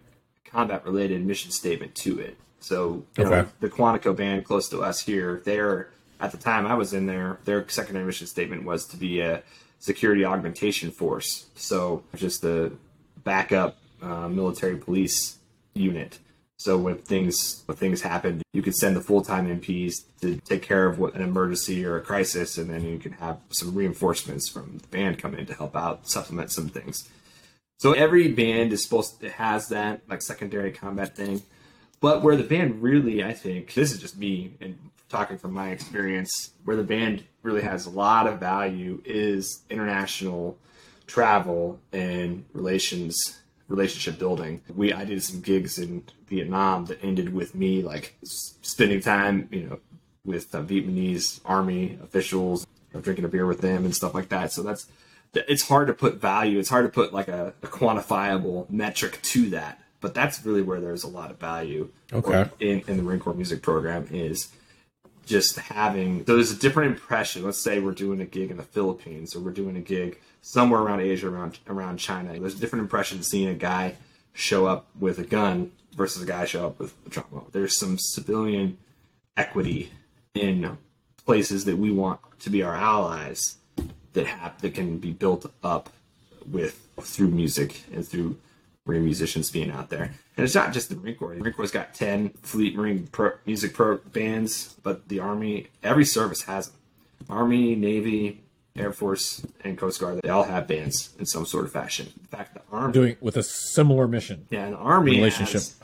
combat 0.45 0.85
related 0.87 1.25
mission 1.25 1.51
statement 1.51 1.95
to 1.97 2.19
it. 2.19 2.39
So 2.61 3.05
okay. 3.19 3.29
know, 3.29 3.49
the 3.61 3.69
Quantico 3.69 4.17
band 4.17 4.45
close 4.45 4.69
to 4.71 4.83
us 4.83 5.01
here, 5.01 5.43
they're 5.45 5.91
at 6.19 6.33
the 6.33 6.39
time 6.39 6.67
I 6.67 6.75
was 6.75 6.95
in 6.95 7.07
there, 7.07 7.39
their 7.45 7.69
secondary 7.69 8.07
mission 8.07 8.27
statement 8.27 8.65
was 8.65 8.87
to 8.87 8.97
be 8.97 9.21
a 9.21 9.43
security 9.81 10.25
augmentation 10.25 10.91
force. 10.91 11.47
So 11.55 12.05
just 12.15 12.41
the 12.41 12.73
backup 13.23 13.77
uh, 14.07 14.29
military 14.29 14.77
police 14.77 15.39
unit. 15.75 16.19
So 16.59 16.79
when 16.79 16.97
things 16.97 17.63
when 17.67 17.77
things 17.77 18.01
happen, 18.01 18.43
you 18.53 18.63
could 18.63 18.75
send 18.75 18.97
the 18.97 19.03
full 19.03 19.23
time 19.23 19.47
MPs 19.61 20.05
to 20.23 20.37
take 20.37 20.63
care 20.63 20.87
of 20.87 20.99
what 20.99 21.15
an 21.15 21.23
emergency 21.23 21.85
or 21.85 21.97
a 21.97 22.01
crisis, 22.01 22.57
and 22.57 22.71
then 22.71 22.85
you 22.85 22.99
can 22.99 23.13
have 23.13 23.39
some 23.51 23.75
reinforcements 23.75 24.49
from 24.49 24.79
the 24.79 24.89
band 24.89 25.19
come 25.19 25.35
in 25.35 25.45
to 25.47 25.55
help 25.55 25.77
out, 25.77 26.09
supplement 26.09 26.51
some 26.51 26.69
things. 26.69 27.09
So 27.79 27.93
every 27.93 28.29
band 28.29 28.73
is 28.73 28.83
supposed 28.83 29.21
to 29.21 29.29
has 29.29 29.69
that 29.69 30.01
like 30.09 30.23
secondary 30.23 30.73
combat 30.73 31.15
thing, 31.15 31.43
but 32.01 32.23
where 32.23 32.37
the 32.37 32.43
band 32.45 32.83
really, 32.83 33.23
I 33.23 33.35
think, 33.35 33.75
this 33.75 33.93
is 33.93 34.01
just 34.01 34.17
me 34.17 34.55
and 34.61 34.79
talking 35.11 35.37
from 35.37 35.53
my 35.53 35.71
experience, 35.71 36.53
where 36.65 36.77
the 36.77 36.83
band 36.83 37.25
really 37.43 37.63
has 37.63 37.85
a 37.85 37.91
lot 37.91 38.27
of 38.27 38.41
value 38.41 39.03
is 39.05 39.63
international 39.69 40.57
travel 41.07 41.79
and 41.93 42.45
relations 42.55 43.41
relationship 43.69 44.19
building. 44.19 44.63
We 44.75 44.93
I 44.93 45.05
did 45.05 45.23
some 45.23 45.41
gigs 45.41 45.79
in 45.79 46.05
Vietnam 46.29 46.87
that 46.87 47.03
ended 47.03 47.33
with 47.33 47.55
me 47.55 47.83
like 47.83 48.17
spending 48.23 49.01
time, 49.01 49.49
you 49.51 49.65
know, 49.65 49.79
with 50.25 50.55
uh, 50.55 50.63
Vietnamese 50.63 51.41
army 51.45 51.99
officials, 52.03 52.67
drinking 53.01 53.25
a 53.25 53.29
beer 53.29 53.47
with 53.47 53.61
them 53.61 53.85
and 53.85 53.95
stuff 53.95 54.15
like 54.15 54.29
that. 54.29 54.53
So 54.53 54.63
that's 54.63 54.87
it's 55.35 55.69
hard 55.69 55.89
to 55.89 55.95
put 55.95 56.21
value. 56.21 56.59
It's 56.59 56.69
hard 56.69 56.87
to 56.87 56.93
put 56.93 57.13
like 57.13 57.29
a, 57.29 57.53
a 57.63 57.67
quantifiable 57.67 58.71
metric 58.71 59.21
to 59.23 59.51
that. 59.51 59.81
But 60.01 60.15
that's 60.15 60.45
really 60.45 60.63
where 60.63 60.81
there's 60.81 61.05
a 61.05 61.09
lot 61.09 61.31
of 61.31 61.39
value. 61.39 61.91
Okay. 62.13 62.49
In, 62.61 62.83
in 62.87 62.97
the 62.99 63.03
Marine 63.03 63.19
Corps 63.19 63.35
music 63.35 63.63
program 63.63 64.07
is 64.11 64.49
just 65.25 65.59
having 65.59 66.25
so 66.25 66.35
there's 66.37 66.53
a 66.53 66.57
different 66.57 66.93
impression. 66.93 67.43
Let's 67.43 67.59
say 67.59 67.81
we're 67.81 67.93
doing 67.93 68.21
a 68.21 68.27
gig 68.27 68.51
in 68.51 68.57
the 68.57 68.63
Philippines 68.63 69.35
or 69.35 69.41
we're 69.41 69.51
doing 69.51 69.77
a 69.77 69.81
gig 69.81 70.21
somewhere 70.47 70.81
around 70.81 71.01
Asia, 71.01 71.29
around 71.29 71.59
around 71.67 71.97
China. 71.97 72.39
There's 72.39 72.55
a 72.55 72.59
different 72.59 72.85
impression 72.85 73.21
seeing 73.25 73.49
a 73.49 73.55
guy 73.55 73.97
show 74.33 74.67
up 74.67 74.87
with 74.99 75.19
a 75.19 75.25
gun 75.25 75.73
versus 75.97 76.23
a 76.23 76.27
guy 76.27 76.45
show 76.45 76.67
up 76.67 76.79
with 76.79 76.95
a 77.05 77.11
trombone. 77.11 77.47
There's 77.51 77.77
some 77.77 77.99
civilian 77.99 78.79
equity 79.37 79.91
in 80.35 80.79
places 81.25 81.65
that 81.65 81.79
we 81.79 81.91
want 81.91 82.21
to 82.39 82.51
be 82.51 82.63
our 82.63 82.77
allies 82.77 83.57
that 84.13 84.27
have 84.27 84.61
that 84.61 84.73
can 84.73 84.99
be 84.99 85.11
built 85.11 85.51
up 85.65 85.91
with 86.49 86.89
through 87.01 87.29
music 87.29 87.83
and 87.93 88.07
through 88.07 88.39
Marine 88.87 89.05
musicians 89.05 89.51
being 89.51 89.73
out 89.73 89.91
there. 89.91 90.13
And 90.37 90.45
it's 90.45 90.55
not 90.55 90.73
just 90.73 90.91
the 90.91 90.95
Marine 90.95 91.17
Corps. 91.17 91.35
The 91.35 91.41
Marine 91.41 91.55
Corps 91.55 91.73
got 91.73 91.93
10 91.93 92.31
Fleet 92.43 92.77
Marine 92.77 93.09
pro, 93.09 93.33
music 93.47 93.75
pro 93.75 93.97
bands, 93.97 94.77
but 94.85 95.09
the 95.09 95.19
Army, 95.19 95.67
every 95.83 96.05
service 96.05 96.43
has 96.43 96.69
them. 96.69 96.79
Army, 97.29 97.75
Navy, 97.75 98.45
Air 98.79 98.93
Force, 98.93 99.45
and 99.65 99.77
Coast 99.79 100.01
Guard, 100.01 100.21
they 100.23 100.29
all 100.29 100.45
have 100.45 100.67
bands 100.67 101.15
in 101.19 101.27
some 101.27 101.47
sort 101.47 101.65
of 101.65 101.73
fashion. 101.73 102.13
In 102.19 102.27
fact, 102.27 102.55
the 102.55 102.63
Army. 102.71 102.93
Doing 102.93 103.17
with 103.21 103.37
a 103.37 103.43
similar 103.43 104.09
mission. 104.09 104.47
Yeah, 104.51 104.67
an 104.67 104.75
Army 104.75 105.13
relationship. 105.13 105.63
Has, 105.63 105.77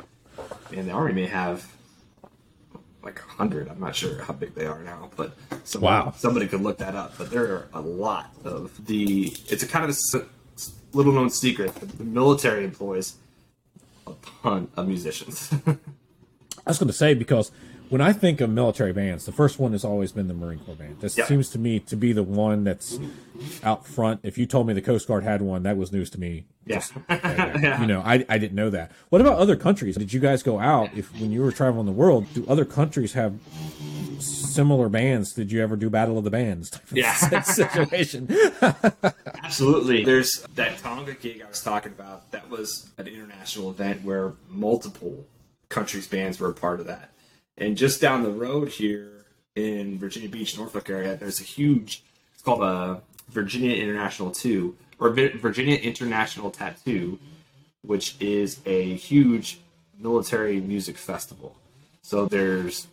and 0.73 0.89
the 0.89 0.93
Army 0.93 1.13
may 1.13 1.27
have 1.27 1.71
like 3.03 3.19
a 3.19 3.23
hundred. 3.23 3.69
I'm 3.69 3.81
not 3.81 3.97
sure 3.97 4.23
how 4.23 4.33
big 4.33 4.55
they 4.55 4.67
are 4.67 4.83
now, 4.83 5.11
but 5.17 5.37
somebody, 5.65 6.07
wow. 6.07 6.15
somebody 6.17 6.47
could 6.47 6.61
look 6.61 6.79
that 6.79 6.95
up. 6.95 7.15
But 7.19 7.31
there 7.31 7.45
are 7.45 7.69
a 7.75 7.81
lot 7.81 8.33
of 8.45 8.87
the. 8.87 9.35
It's 9.49 9.63
a 9.63 9.69
kind 9.69 9.85
of 9.85 9.97
a 10.15 10.27
little 10.97 11.13
known 11.13 11.31
secret. 11.31 11.75
The 11.75 12.05
military 12.05 12.65
employs 12.65 13.17
a 14.07 14.13
ton 14.43 14.69
of 14.77 14.89
musicians. 14.89 15.53
I 15.67 16.71
was 16.71 16.79
going 16.79 16.89
to 16.89 16.93
say 16.93 17.15
because 17.15 17.51
when 17.93 18.01
I 18.01 18.13
think 18.15 18.41
of 18.41 18.49
military 18.49 18.93
bands, 18.95 19.27
the 19.27 19.33
first 19.33 19.59
one 19.59 19.73
has 19.73 19.85
always 19.85 20.13
been 20.13 20.27
the 20.27 20.33
Marine 20.35 20.61
Corps 20.61 20.75
band. 20.75 21.01
This 21.01 21.17
Yeah. 21.19 21.27
seems 21.27 21.51
to 21.51 21.59
me 21.59 21.79
to 21.81 21.95
be 21.97 22.13
the 22.15 22.23
one 22.23 22.65
that's 22.65 22.99
out 23.63 23.87
front. 23.87 24.21
If 24.23 24.39
you 24.39 24.47
told 24.47 24.67
me 24.67 24.73
the 24.73 24.81
Coast 24.81 25.07
Guard 25.07 25.25
had 25.25 25.43
one, 25.43 25.63
that 25.65 25.77
was 25.77 25.93
news 25.93 26.09
to 26.11 26.19
me. 26.21 26.47
Yeah. 26.67 26.83
You 27.83 27.87
know, 27.87 28.01
I, 28.05 28.25
I 28.29 28.39
didn't 28.39 28.55
know 28.55 28.71
that. 28.71 28.93
What 29.11 29.21
about 29.21 29.39
other 29.39 29.57
countries? 29.57 29.97
Did 29.97 30.13
you 30.13 30.21
guys 30.21 30.43
go 30.43 30.59
out? 30.59 30.91
If 30.97 31.13
when 31.21 31.33
you 31.33 31.43
were 31.43 31.53
traveling 31.53 31.85
the 31.87 31.93
world, 31.93 32.27
do 32.33 32.47
other 32.49 32.65
countries 32.65 33.13
have 33.13 33.35
similar 34.21 34.89
bands? 34.89 35.33
Did 35.35 35.53
you 35.53 35.63
ever 35.63 35.77
do 35.77 35.91
Battle 35.91 36.17
of 36.17 36.25
the 36.25 36.31
Bands? 36.31 36.71
Yeah. 36.93 37.13
situation. 37.43 38.29
Absolutely. 39.43 40.05
There's 40.05 40.47
that 40.55 40.79
Tonga 40.79 41.15
gig 41.15 41.43
I 41.45 41.49
was 41.49 41.63
talking 41.63 41.93
about. 41.93 42.31
That 42.31 42.49
was 42.49 42.91
an 42.99 43.07
international 43.07 43.71
event 43.71 44.03
where 44.05 44.33
multiple 44.49 45.27
countries' 45.69 46.07
bands 46.07 46.39
were 46.41 46.51
a 46.51 46.55
part 46.55 46.81
of 46.81 46.87
that. 46.87 47.11
And 47.59 47.77
just 47.77 48.01
down 48.01 48.23
the 48.23 48.31
road 48.31 48.69
here 48.69 49.27
in 49.55 49.99
Virginia 49.99 50.29
Beach, 50.29 50.57
Norfolk 50.57 50.89
area, 50.89 51.17
there's 51.17 51.41
a 51.41 51.45
huge. 51.45 52.03
It's 52.33 52.43
called 52.43 52.63
a 52.63 53.03
Virginia 53.29 53.77
International 53.77 54.31
Two 54.31 54.77
or 54.99 55.11
Virginia 55.11 55.77
International 55.77 56.51
Tattoo, 56.51 57.19
which 57.83 58.17
is 58.21 58.61
a 58.67 58.95
huge 58.95 59.61
military 59.99 60.61
music 60.61 60.97
festival. 60.97 61.57
So 62.03 62.27
there's 62.27 62.87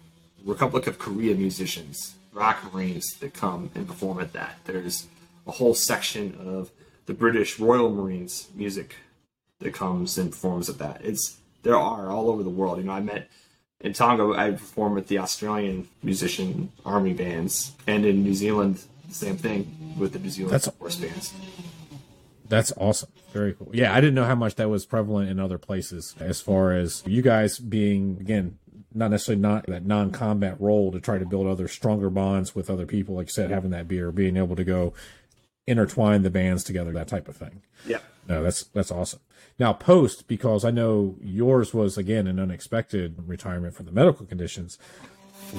Republic 0.46 0.88
of 0.88 1.00
Korea 1.00 1.36
musicians, 1.36 2.16
ROK 2.34 2.74
marines 2.74 3.14
that 3.20 3.34
come 3.34 3.72
and 3.76 3.88
perform 3.88 4.20
at 4.20 4.34
that. 4.34 4.58
There's 4.66 5.08
a 5.48 5.52
whole 5.52 5.74
section 5.74 6.36
of 6.40 6.72
the 7.06 7.14
British 7.14 7.60
Royal 7.60 7.90
Marines 7.90 8.50
music 8.54 8.96
that 9.60 9.74
comes 9.74 10.18
and 10.18 10.32
performs 10.32 10.70
at 10.70 10.78
that. 10.78 11.02
It's 11.04 11.38
there 11.64 11.78
are 11.78 12.10
all 12.10 12.30
over 12.30 12.44
the 12.44 12.50
world. 12.50 12.78
You 12.78 12.86
know, 12.86 12.94
I 12.94 13.02
met 13.02 13.30
in 13.82 13.94
Tonga. 13.94 14.34
I 14.38 14.52
performed 14.52 14.96
with 14.96 15.08
the 15.08 15.20
Australian 15.20 15.88
musician 16.04 16.72
army 16.86 17.14
bands, 17.14 17.74
and 17.88 18.06
in 18.06 18.24
New 18.24 18.34
Zealand, 18.34 18.84
the 19.08 19.14
same 19.16 19.38
thing 19.38 19.96
with 19.98 20.14
the 20.14 20.20
New 20.20 20.30
Zealand 20.30 20.54
That's- 20.54 20.76
force 20.78 20.96
bands. 20.96 21.34
That's 22.48 22.74
awesome. 22.78 23.10
Very 23.32 23.54
cool. 23.54 23.70
Yeah, 23.74 23.94
I 23.94 24.02
didn't 24.02 24.16
know 24.16 24.24
how 24.26 24.34
much 24.34 24.56
that 24.56 24.70
was 24.70 24.84
prevalent 24.86 25.30
in 25.30 25.40
other 25.40 25.60
places 25.60 26.16
as 26.20 26.42
far 26.42 26.72
as 26.72 27.04
you 27.06 27.22
guys 27.22 27.60
being 27.60 28.18
again 28.20 28.58
not 28.92 29.12
necessarily 29.12 29.40
not 29.40 29.68
that 29.68 29.86
non-combat 29.86 30.60
role 30.60 30.92
to 30.92 31.00
try 31.00 31.20
to 31.20 31.26
build 31.28 31.46
other 31.46 31.68
stronger 31.68 32.10
bonds 32.10 32.56
with 32.56 32.72
other 32.72 32.88
people 32.88 33.14
like 33.14 33.28
you 33.28 33.32
said 33.32 33.52
having 33.52 33.70
that 33.70 33.88
beer 33.88 34.12
being 34.12 34.36
able 34.36 34.56
to 34.56 34.64
go 34.64 34.96
intertwine 35.68 36.24
the 36.24 36.32
bands 36.32 36.64
together 36.64 36.92
that 36.92 37.08
type 37.08 37.28
of 37.28 37.38
thing 37.38 37.62
Yeah. 37.86 38.00
no 38.28 38.42
that's 38.42 38.64
that's 38.64 38.90
awesome 38.90 39.20
now 39.60 39.74
post 39.74 40.28
because 40.28 40.64
i 40.66 40.72
know 40.72 41.16
yours 41.22 41.74
was 41.74 41.98
again 41.98 42.28
an 42.28 42.40
unexpected 42.40 43.16
retirement 43.28 43.76
from 43.76 43.86
the 43.86 43.92
medical 43.92 44.26
conditions 44.26 44.78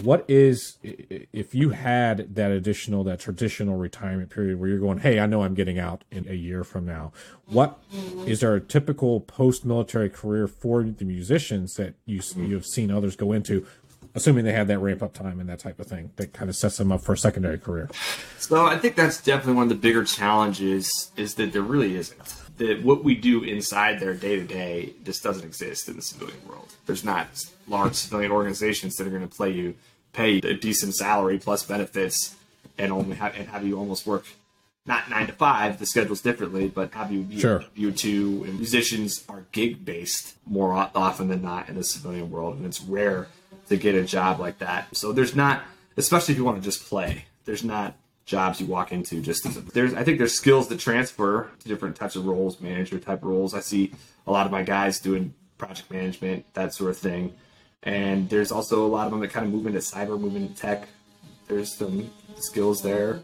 what 0.02 0.24
is 0.28 0.78
if 0.82 1.54
you 1.54 1.70
had 1.70 2.34
that 2.34 2.50
additional 2.52 3.02
that 3.04 3.18
traditional 3.18 3.76
retirement 3.76 4.30
period 4.30 4.58
where 4.58 4.68
you're 4.68 4.78
going 4.78 4.98
hey 4.98 5.18
i 5.18 5.26
know 5.26 5.42
i'm 5.42 5.54
getting 5.54 5.78
out 5.78 6.04
in 6.10 6.28
a 6.28 6.34
year 6.34 6.62
from 6.62 6.86
now 6.86 7.12
what 7.46 7.78
is 8.26 8.40
there 8.40 8.54
a 8.54 8.60
typical 8.60 9.20
post-military 9.20 10.08
career 10.08 10.46
for 10.46 10.82
the 10.82 11.04
musicians 11.04 11.74
that 11.74 11.94
you 12.06 12.20
you've 12.36 12.66
seen 12.66 12.90
others 12.90 13.16
go 13.16 13.32
into 13.32 13.66
assuming 14.14 14.44
they 14.44 14.52
have 14.52 14.68
that 14.68 14.78
ramp 14.78 15.02
up 15.02 15.12
time 15.14 15.40
and 15.40 15.48
that 15.48 15.58
type 15.58 15.78
of 15.78 15.86
thing 15.86 16.10
that 16.16 16.32
kind 16.32 16.48
of 16.48 16.56
sets 16.56 16.76
them 16.76 16.90
up 16.92 17.02
for 17.02 17.12
a 17.12 17.18
secondary 17.18 17.58
career 17.58 17.88
So 18.38 18.66
I 18.66 18.78
think 18.78 18.96
that's 18.96 19.22
definitely 19.22 19.54
one 19.54 19.64
of 19.64 19.68
the 19.68 19.74
bigger 19.76 20.04
challenges 20.04 21.10
is 21.16 21.34
that 21.34 21.52
there 21.52 21.62
really 21.62 21.96
isn't. 21.96 22.18
That 22.58 22.82
what 22.82 23.04
we 23.04 23.14
do 23.14 23.42
inside 23.42 24.00
their 24.00 24.12
day 24.14 24.36
to 24.36 24.44
day 24.44 24.92
just 25.04 25.22
doesn't 25.22 25.44
exist 25.44 25.88
in 25.88 25.96
the 25.96 26.02
civilian 26.02 26.40
world. 26.46 26.68
There's 26.86 27.04
not 27.04 27.28
large 27.66 27.94
civilian 27.94 28.30
organizations 28.32 28.96
that 28.96 29.06
are 29.06 29.10
going 29.10 29.26
to 29.26 29.34
play 29.34 29.50
you, 29.50 29.76
pay 30.12 30.32
you 30.32 30.40
a 30.44 30.54
decent 30.54 30.94
salary 30.94 31.38
plus 31.38 31.62
benefits, 31.62 32.36
and 32.76 32.92
only 32.92 33.16
have 33.16 33.34
and 33.36 33.48
have 33.48 33.64
you 33.64 33.78
almost 33.78 34.06
work 34.06 34.26
not 34.86 35.08
nine 35.08 35.26
to 35.26 35.32
five. 35.32 35.78
The 35.78 35.86
schedule's 35.86 36.20
differently, 36.20 36.68
but 36.68 36.92
have 36.94 37.12
you 37.12 37.26
Sure. 37.38 37.64
you 37.74 37.92
two 37.92 38.44
and 38.46 38.56
musicians 38.56 39.24
are 39.28 39.44
gig 39.52 39.84
based 39.84 40.34
more 40.44 40.72
often 40.74 41.28
than 41.28 41.42
not 41.42 41.68
in 41.68 41.76
the 41.76 41.84
civilian 41.84 42.30
world, 42.30 42.56
and 42.56 42.66
it's 42.66 42.80
rare 42.82 43.28
to 43.70 43.76
get 43.76 43.94
a 43.94 44.04
job 44.04 44.38
like 44.40 44.58
that. 44.58 44.94
So 44.94 45.12
there's 45.12 45.34
not, 45.34 45.62
especially 45.96 46.32
if 46.32 46.38
you 46.38 46.44
want 46.44 46.58
to 46.58 46.62
just 46.62 46.88
play. 46.88 47.24
There's 47.44 47.64
not 47.64 47.94
jobs 48.26 48.60
you 48.60 48.66
walk 48.66 48.92
into 48.92 49.22
just 49.22 49.46
as 49.46 49.56
a, 49.56 49.60
there's. 49.60 49.94
I 49.94 50.04
think 50.04 50.18
there's 50.18 50.34
skills 50.34 50.68
that 50.68 50.78
transfer 50.78 51.50
to 51.60 51.68
different 51.68 51.96
types 51.96 52.16
of 52.16 52.26
roles, 52.26 52.60
manager 52.60 52.98
type 52.98 53.22
roles. 53.22 53.54
I 53.54 53.60
see 53.60 53.92
a 54.26 54.32
lot 54.32 54.44
of 54.44 54.52
my 54.52 54.62
guys 54.62 55.00
doing 55.00 55.34
project 55.56 55.90
management, 55.90 56.52
that 56.54 56.74
sort 56.74 56.90
of 56.90 56.98
thing, 56.98 57.34
and 57.82 58.28
there's 58.28 58.52
also 58.52 58.84
a 58.84 58.88
lot 58.88 59.06
of 59.06 59.12
them 59.12 59.20
that 59.20 59.30
kind 59.30 59.46
of 59.46 59.52
move 59.52 59.66
into 59.66 59.78
cyber, 59.78 60.20
move 60.20 60.36
into 60.36 60.54
tech. 60.54 60.88
There's 61.48 61.72
some 61.72 62.10
skills 62.36 62.82
there, 62.82 63.20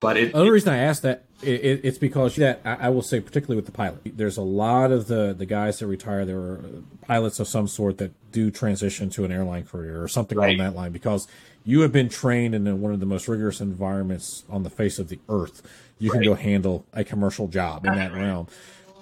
but 0.00 0.16
it, 0.16 0.32
The 0.32 0.38
only 0.38 0.50
reason 0.50 0.72
I 0.72 0.78
asked 0.78 1.02
that 1.02 1.24
it, 1.42 1.80
it's 1.84 1.98
because 1.98 2.36
that 2.36 2.60
I, 2.64 2.74
I 2.74 2.88
will 2.88 3.02
say, 3.02 3.20
particularly 3.20 3.56
with 3.56 3.66
the 3.66 3.72
pilot, 3.72 4.00
there's 4.16 4.36
a 4.36 4.42
lot 4.42 4.90
of 4.90 5.06
the 5.08 5.34
the 5.36 5.46
guys 5.46 5.78
that 5.78 5.86
retire. 5.86 6.24
There 6.24 6.38
are 6.38 6.64
pilots 7.02 7.38
of 7.40 7.48
some 7.48 7.68
sort 7.68 7.98
that 7.98 8.12
do 8.32 8.50
transition 8.50 9.10
to 9.10 9.24
an 9.24 9.32
airline 9.32 9.64
career 9.64 10.02
or 10.02 10.08
something 10.08 10.36
Right. 10.36 10.58
along 10.58 10.72
that 10.72 10.76
line 10.76 10.92
because 10.92 11.28
you 11.64 11.80
have 11.82 11.92
been 11.92 12.08
trained 12.08 12.54
in 12.54 12.80
one 12.80 12.92
of 12.92 13.00
the 13.00 13.06
most 13.06 13.28
rigorous 13.28 13.60
environments 13.60 14.44
on 14.48 14.62
the 14.62 14.70
face 14.70 14.98
of 14.98 15.08
the 15.08 15.18
earth. 15.28 15.62
You 15.98 16.10
can 16.10 16.22
go 16.22 16.34
handle 16.34 16.86
a 16.92 17.04
commercial 17.04 17.48
job 17.48 17.84
in 17.84 17.94
that 17.94 18.12
realm. 18.12 18.46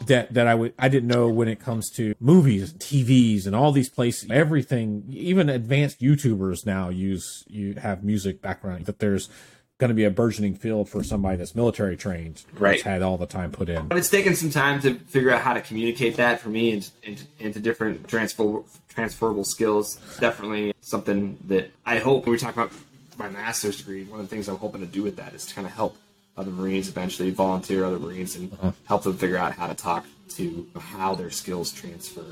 That 0.07 0.35
that 0.35 0.47
I 0.47 0.55
would 0.55 0.75
I 0.79 0.89
didn't 0.89 1.09
know 1.09 1.29
when 1.29 1.49
it 1.49 1.59
comes 1.59 1.89
to 1.93 2.15
movies, 2.21 2.75
TVs, 2.75 3.47
and 3.47 3.57
all 3.57 3.73
these 3.73 3.89
places. 3.89 4.31
Everything, 4.31 5.05
even 5.09 5.49
advanced 5.49 6.01
YouTubers 6.01 6.67
now 6.67 6.91
use 6.91 7.45
you 7.49 7.75
have 7.75 8.05
music 8.05 8.43
background. 8.43 8.85
That 8.87 8.99
there's 8.99 9.31
going 9.79 9.89
to 9.89 9.95
be 9.95 10.05
a 10.05 10.11
burgeoning 10.11 10.55
field 10.55 10.89
for 10.89 11.05
somebody 11.05 11.37
that's 11.37 11.55
military 11.55 11.97
trained, 11.97 12.43
Right. 12.59 12.73
that's 12.73 12.83
had 12.83 13.03
all 13.03 13.19
the 13.19 13.27
time 13.27 13.51
put 13.51 13.69
in. 13.69 13.89
But 13.89 13.99
it's 13.99 14.09
taken 14.09 14.35
some 14.35 14.51
time 14.51 14.81
to 14.81 14.95
figure 14.95 15.31
out 15.31 15.43
how 15.43 15.53
to 15.53 15.61
communicate 15.61 16.17
that 16.17 16.41
for 16.41 16.49
me 16.49 16.71
into, 16.73 16.91
into, 17.03 17.25
into 17.39 17.61
different 17.61 18.09
transfer, 18.09 18.63
transferable 18.89 19.45
skills. 19.45 19.97
Definitely 20.19 20.75
something 20.81 21.39
that 21.49 21.71
I 21.85 21.99
hope 21.99 22.25
when 22.25 22.33
we 22.33 22.39
talk 22.39 22.55
about 22.55 22.73
my 23.19 23.29
master's 23.29 23.79
degree, 23.79 24.05
one 24.05 24.21
of 24.21 24.29
the 24.29 24.35
things 24.35 24.49
I'm 24.49 24.57
hoping 24.57 24.81
to 24.81 24.87
do 24.87 25.03
with 25.03 25.17
that 25.17 25.35
is 25.35 25.47
to 25.47 25.55
kind 25.55 25.67
of 25.67 25.73
help 25.73 25.97
other 26.37 26.51
Marines 26.51 26.89
eventually 26.89 27.31
volunteer 27.31 27.85
other 27.85 27.99
Marines 27.99 28.37
and 28.37 28.53
uh-huh. 28.53 28.73
help 28.87 29.03
them 29.03 29.17
figure 29.17 29.39
out 29.39 29.53
how 29.53 29.67
to 29.67 29.75
talk 29.75 30.07
to 30.31 30.67
how 30.79 31.15
their 31.15 31.31
skills 31.31 31.73
transfer 31.73 32.25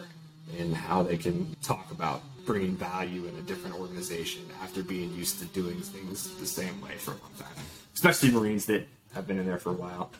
and 0.58 0.74
how 0.74 1.02
they 1.02 1.16
can 1.16 1.54
talk 1.62 1.90
about 1.90 2.22
bringing 2.44 2.76
value 2.76 3.26
in 3.26 3.34
a 3.36 3.42
different 3.42 3.78
organization 3.78 4.42
after 4.62 4.82
being 4.82 5.12
used 5.14 5.38
to 5.40 5.46
doing 5.46 5.80
things 5.80 6.34
the 6.36 6.46
same 6.46 6.80
way 6.80 6.92
for 6.96 7.12
a 7.12 7.14
long 7.14 7.32
time, 7.38 7.64
especially 7.94 8.30
Marines 8.30 8.66
that 8.66 8.86
have 9.14 9.26
been 9.26 9.38
in 9.38 9.46
there 9.46 9.58
for 9.58 9.70
a 9.70 9.74
while. 9.74 10.10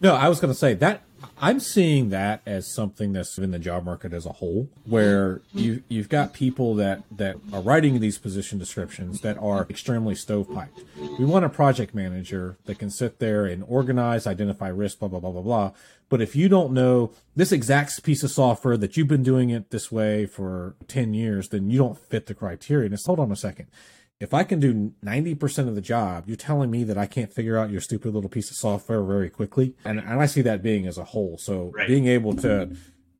No, 0.00 0.14
I 0.14 0.28
was 0.28 0.40
going 0.40 0.52
to 0.52 0.58
say 0.58 0.74
that 0.74 1.02
I'm 1.40 1.60
seeing 1.60 2.10
that 2.10 2.42
as 2.46 2.72
something 2.72 3.12
that's 3.12 3.38
in 3.38 3.50
the 3.50 3.58
job 3.58 3.84
market 3.84 4.12
as 4.12 4.26
a 4.26 4.32
whole, 4.32 4.68
where 4.84 5.36
mm-hmm. 5.36 5.58
you 5.58 5.82
you've 5.88 6.08
got 6.08 6.32
people 6.32 6.74
that 6.76 7.02
that 7.10 7.36
are 7.52 7.60
writing 7.60 8.00
these 8.00 8.18
position 8.18 8.58
descriptions 8.58 9.20
that 9.20 9.36
are 9.38 9.66
extremely 9.68 10.14
stovepiped. 10.14 10.84
We 11.18 11.24
want 11.24 11.44
a 11.44 11.48
project 11.48 11.94
manager 11.94 12.56
that 12.64 12.78
can 12.78 12.90
sit 12.90 13.18
there 13.18 13.46
and 13.46 13.64
organize, 13.66 14.26
identify 14.26 14.68
risk, 14.68 14.98
blah 15.00 15.08
blah 15.08 15.20
blah 15.20 15.32
blah 15.32 15.42
blah. 15.42 15.72
But 16.08 16.20
if 16.20 16.34
you 16.34 16.48
don't 16.48 16.72
know 16.72 17.12
this 17.36 17.52
exact 17.52 18.02
piece 18.02 18.22
of 18.22 18.30
software 18.30 18.76
that 18.76 18.96
you've 18.96 19.08
been 19.08 19.22
doing 19.22 19.50
it 19.50 19.70
this 19.70 19.92
way 19.92 20.26
for 20.26 20.74
ten 20.86 21.14
years, 21.14 21.48
then 21.48 21.70
you 21.70 21.78
don't 21.78 21.98
fit 21.98 22.26
the 22.26 22.34
criteria. 22.34 22.86
And 22.86 22.94
it's 22.94 23.06
hold 23.06 23.20
on 23.20 23.32
a 23.32 23.36
second 23.36 23.66
if 24.20 24.34
I 24.34 24.42
can 24.44 24.58
do 24.60 24.92
90% 25.04 25.68
of 25.68 25.74
the 25.74 25.80
job, 25.80 26.24
you're 26.26 26.36
telling 26.36 26.70
me 26.70 26.82
that 26.84 26.98
I 26.98 27.06
can't 27.06 27.32
figure 27.32 27.56
out 27.56 27.70
your 27.70 27.80
stupid 27.80 28.12
little 28.14 28.28
piece 28.30 28.50
of 28.50 28.56
software 28.56 29.02
very 29.02 29.30
quickly. 29.30 29.74
And, 29.84 30.00
and 30.00 30.20
I 30.20 30.26
see 30.26 30.42
that 30.42 30.62
being 30.62 30.86
as 30.86 30.98
a 30.98 31.04
whole. 31.04 31.38
So 31.38 31.70
Right. 31.74 31.86
being 31.86 32.06
able 32.08 32.34
to 32.36 32.70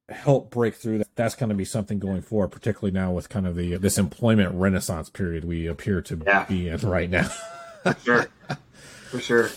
help 0.08 0.50
break 0.50 0.74
through 0.74 0.98
that, 0.98 1.08
that's 1.14 1.34
going 1.36 1.50
to 1.50 1.54
be 1.54 1.64
something 1.64 1.98
going 1.98 2.22
forward, 2.22 2.48
particularly 2.48 2.92
now 2.92 3.12
with 3.12 3.28
kind 3.28 3.46
of 3.46 3.54
the, 3.54 3.76
this 3.76 3.96
employment 3.98 4.54
renaissance 4.54 5.08
period 5.10 5.44
we 5.44 5.66
appear 5.66 6.00
to 6.02 6.20
Yeah. 6.26 6.44
be 6.46 6.68
in 6.68 6.80
right 6.80 7.10
now. 7.10 7.28
For 7.84 7.94
sure, 8.04 8.26
for 9.10 9.20
sure. 9.20 9.50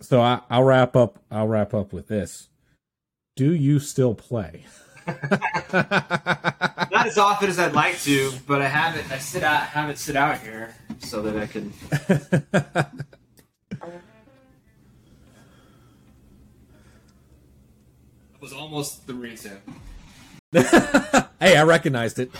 So 0.00 0.20
I, 0.20 0.40
I'll 0.48 0.62
wrap 0.64 0.94
up. 0.96 1.18
I'll 1.30 1.48
wrap 1.48 1.74
up 1.74 1.92
with 1.92 2.06
this. 2.08 2.48
Do 3.36 3.52
you 3.52 3.80
still 3.80 4.14
play? 4.14 4.64
Not 5.72 7.06
as 7.06 7.18
often 7.18 7.48
as 7.48 7.58
I'd 7.58 7.72
like 7.72 8.00
to, 8.02 8.32
but 8.46 8.62
I 8.62 8.68
have 8.68 8.96
it. 8.96 9.10
I 9.10 9.18
sit 9.18 9.42
out, 9.42 9.62
have 9.62 9.90
it 9.90 9.98
sit 9.98 10.16
out 10.16 10.38
here 10.38 10.74
so 10.98 11.22
that 11.22 11.36
I 11.36 11.46
can. 11.46 11.72
That 18.32 18.44
was 18.44 18.52
almost 18.54 19.06
the 19.06 19.14
reason. 19.14 19.58
Hey, 21.40 21.56
I 21.56 21.62
recognized 21.62 22.18
it. 22.18 22.30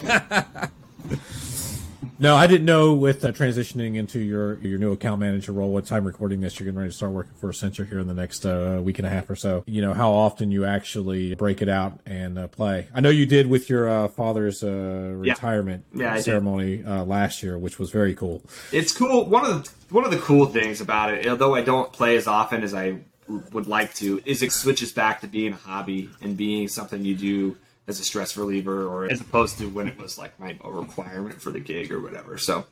No, 2.20 2.36
I 2.36 2.46
didn't 2.46 2.66
know 2.66 2.92
with 2.92 3.24
uh, 3.24 3.32
transitioning 3.32 3.96
into 3.96 4.20
your 4.20 4.58
your 4.58 4.78
new 4.78 4.92
account 4.92 5.20
manager 5.20 5.52
role. 5.52 5.72
What 5.72 5.86
time 5.86 6.04
recording 6.04 6.42
this, 6.42 6.60
you're 6.60 6.66
getting 6.66 6.78
ready 6.78 6.90
to 6.90 6.94
start 6.94 7.12
working 7.12 7.32
for 7.32 7.50
Accenture 7.50 7.88
here 7.88 7.98
in 7.98 8.08
the 8.08 8.14
next 8.14 8.44
uh, 8.44 8.78
week 8.82 8.98
and 8.98 9.06
a 9.06 9.08
half 9.08 9.30
or 9.30 9.36
so. 9.36 9.64
You 9.66 9.80
know 9.80 9.94
how 9.94 10.12
often 10.12 10.50
you 10.50 10.66
actually 10.66 11.34
break 11.34 11.62
it 11.62 11.68
out 11.70 11.98
and 12.04 12.38
uh, 12.38 12.48
play. 12.48 12.88
I 12.92 13.00
know 13.00 13.08
you 13.08 13.24
did 13.24 13.46
with 13.46 13.70
your 13.70 13.88
uh, 13.88 14.08
father's 14.08 14.62
uh, 14.62 15.14
retirement 15.16 15.86
Yeah, 15.94 16.12
I 16.12 16.20
ceremony 16.20 16.84
uh, 16.84 17.04
last 17.04 17.42
year, 17.42 17.56
which 17.56 17.78
was 17.78 17.90
very 17.90 18.14
cool. 18.14 18.42
It's 18.70 18.92
cool. 18.92 19.24
One 19.24 19.46
of 19.46 19.64
the 19.64 19.70
one 19.88 20.04
of 20.04 20.10
the 20.10 20.18
cool 20.18 20.44
things 20.44 20.82
about 20.82 21.14
it, 21.14 21.26
although 21.26 21.54
I 21.54 21.62
don't 21.62 21.90
play 21.90 22.18
as 22.18 22.26
often 22.26 22.62
as 22.62 22.74
I 22.74 22.98
would 23.28 23.66
like 23.66 23.94
to, 23.94 24.20
is 24.26 24.42
it 24.42 24.52
switches 24.52 24.92
back 24.92 25.22
to 25.22 25.26
being 25.26 25.54
a 25.54 25.56
hobby 25.56 26.10
and 26.20 26.36
being 26.36 26.68
something 26.68 27.02
you 27.02 27.14
do 27.14 27.56
as 27.90 28.00
a 28.00 28.04
stress 28.04 28.36
reliever, 28.36 28.86
or 28.86 29.04
as 29.10 29.20
opposed 29.20 29.58
to 29.58 29.68
when 29.68 29.88
it 29.88 29.98
was 29.98 30.16
like 30.16 30.40
my 30.40 30.56
requirement 30.64 31.42
for 31.42 31.50
the 31.50 31.60
gig 31.60 31.92
or 31.92 32.00
whatever. 32.00 32.38
So 32.38 32.64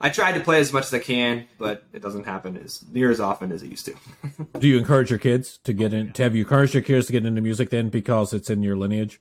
I 0.00 0.10
tried 0.10 0.32
to 0.32 0.40
play 0.40 0.58
as 0.58 0.72
much 0.72 0.86
as 0.86 0.94
I 0.94 0.98
can, 0.98 1.46
but 1.58 1.84
it 1.92 2.02
doesn't 2.02 2.24
happen 2.24 2.56
as 2.56 2.84
near 2.90 3.10
as 3.10 3.20
often 3.20 3.52
as 3.52 3.62
it 3.62 3.70
used 3.70 3.86
to. 3.86 3.94
Do 4.58 4.66
you 4.66 4.78
encourage 4.78 5.10
your 5.10 5.18
kids 5.20 5.58
to 5.64 5.72
get 5.72 5.94
in? 5.94 6.12
To 6.14 6.22
have 6.24 6.34
you 6.34 6.42
encouraged 6.42 6.74
your 6.74 6.82
kids 6.82 7.06
to 7.06 7.12
get 7.12 7.24
into 7.24 7.40
music 7.40 7.70
then 7.70 7.88
because 7.88 8.32
it's 8.32 8.50
in 8.50 8.62
your 8.62 8.76
lineage? 8.76 9.20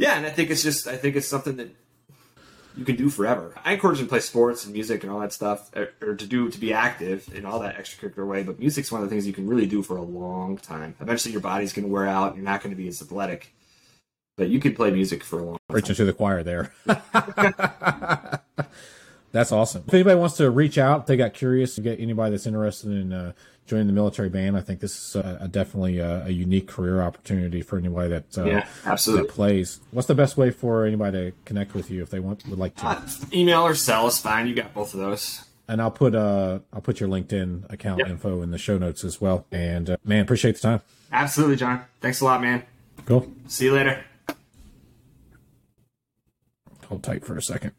yeah, 0.00 0.16
and 0.16 0.26
I 0.26 0.30
think 0.30 0.50
it's 0.50 0.62
just 0.62 0.88
I 0.88 0.96
think 0.96 1.14
it's 1.14 1.28
something 1.28 1.56
that 1.56 1.76
you 2.76 2.84
can 2.84 2.96
do 2.96 3.10
forever. 3.10 3.54
I 3.64 3.74
encourage 3.74 3.98
them 3.98 4.06
to 4.06 4.10
play 4.10 4.20
sports 4.20 4.64
and 4.64 4.72
music 4.72 5.02
and 5.02 5.12
all 5.12 5.20
that 5.20 5.32
stuff, 5.32 5.70
or, 5.76 5.90
or 6.00 6.14
to 6.14 6.26
do 6.26 6.48
to 6.48 6.58
be 6.58 6.72
active 6.72 7.28
in 7.34 7.44
all 7.44 7.60
that 7.60 7.76
extracurricular 7.76 8.26
way. 8.26 8.42
But 8.42 8.58
music's 8.58 8.90
one 8.90 9.02
of 9.02 9.08
the 9.08 9.14
things 9.14 9.26
you 9.26 9.34
can 9.34 9.46
really 9.46 9.66
do 9.66 9.82
for 9.82 9.96
a 9.98 10.02
long 10.02 10.56
time. 10.56 10.94
Eventually, 11.00 11.32
your 11.32 11.42
body's 11.42 11.72
going 11.74 11.86
to 11.86 11.92
wear 11.92 12.06
out. 12.06 12.34
You're 12.34 12.44
not 12.44 12.62
going 12.62 12.74
to 12.74 12.80
be 12.80 12.88
as 12.88 13.02
athletic, 13.02 13.54
but 14.40 14.48
you 14.48 14.58
can 14.58 14.74
play 14.74 14.90
music 14.90 15.22
for 15.22 15.38
a 15.38 15.42
long. 15.44 15.58
Preaching 15.68 15.94
to 15.96 16.06
the 16.06 16.14
choir 16.14 16.42
there. 16.42 16.72
that's 19.32 19.52
awesome. 19.52 19.84
If 19.86 19.92
anybody 19.92 20.18
wants 20.18 20.38
to 20.38 20.50
reach 20.50 20.78
out, 20.78 21.06
they 21.06 21.18
got 21.18 21.34
curious 21.34 21.74
to 21.74 21.82
get 21.82 22.00
anybody 22.00 22.30
that's 22.30 22.46
interested 22.46 22.90
in 22.90 23.12
uh, 23.12 23.32
joining 23.66 23.86
the 23.86 23.92
military 23.92 24.30
band, 24.30 24.56
I 24.56 24.62
think 24.62 24.80
this 24.80 24.96
is 24.96 25.16
a, 25.16 25.40
a 25.42 25.48
definitely 25.48 25.98
a, 25.98 26.24
a, 26.24 26.30
unique 26.30 26.68
career 26.68 27.02
opportunity 27.02 27.60
for 27.60 27.76
anybody 27.76 28.08
that 28.08 28.38
uh, 28.38 28.44
yeah, 28.44 28.66
absolutely 28.86 29.26
that 29.26 29.34
plays. 29.34 29.80
What's 29.90 30.08
the 30.08 30.14
best 30.14 30.38
way 30.38 30.50
for 30.50 30.86
anybody 30.86 31.32
to 31.32 31.36
connect 31.44 31.74
with 31.74 31.90
you 31.90 32.02
if 32.02 32.08
they 32.08 32.18
want 32.18 32.48
would 32.48 32.58
like 32.58 32.76
to? 32.76 32.86
Uh, 32.86 33.02
email 33.34 33.60
or 33.60 33.74
cell 33.74 34.06
is 34.06 34.18
fine. 34.18 34.46
You 34.46 34.54
got 34.54 34.72
both 34.72 34.94
of 34.94 35.00
those. 35.00 35.44
And 35.68 35.82
I'll 35.82 35.90
put 35.90 36.14
uh 36.14 36.60
I'll 36.72 36.80
put 36.80 36.98
your 36.98 37.10
LinkedIn 37.10 37.70
account 37.70 37.98
Yep. 37.98 38.08
info 38.08 38.40
in 38.40 38.52
the 38.52 38.58
show 38.58 38.78
notes 38.78 39.04
as 39.04 39.20
well. 39.20 39.44
And 39.52 39.90
uh, 39.90 39.98
man, 40.02 40.22
appreciate 40.22 40.54
the 40.54 40.62
time. 40.62 40.80
Absolutely, 41.12 41.56
John. 41.56 41.84
Thanks 42.00 42.22
a 42.22 42.24
lot, 42.24 42.40
man. 42.40 42.64
Cool. 43.06 43.30
See 43.46 43.66
you 43.66 43.74
later. 43.74 44.04
Hold 46.90 47.04
tight 47.04 47.24
for 47.24 47.38
a 47.38 47.42
second. 47.42 47.70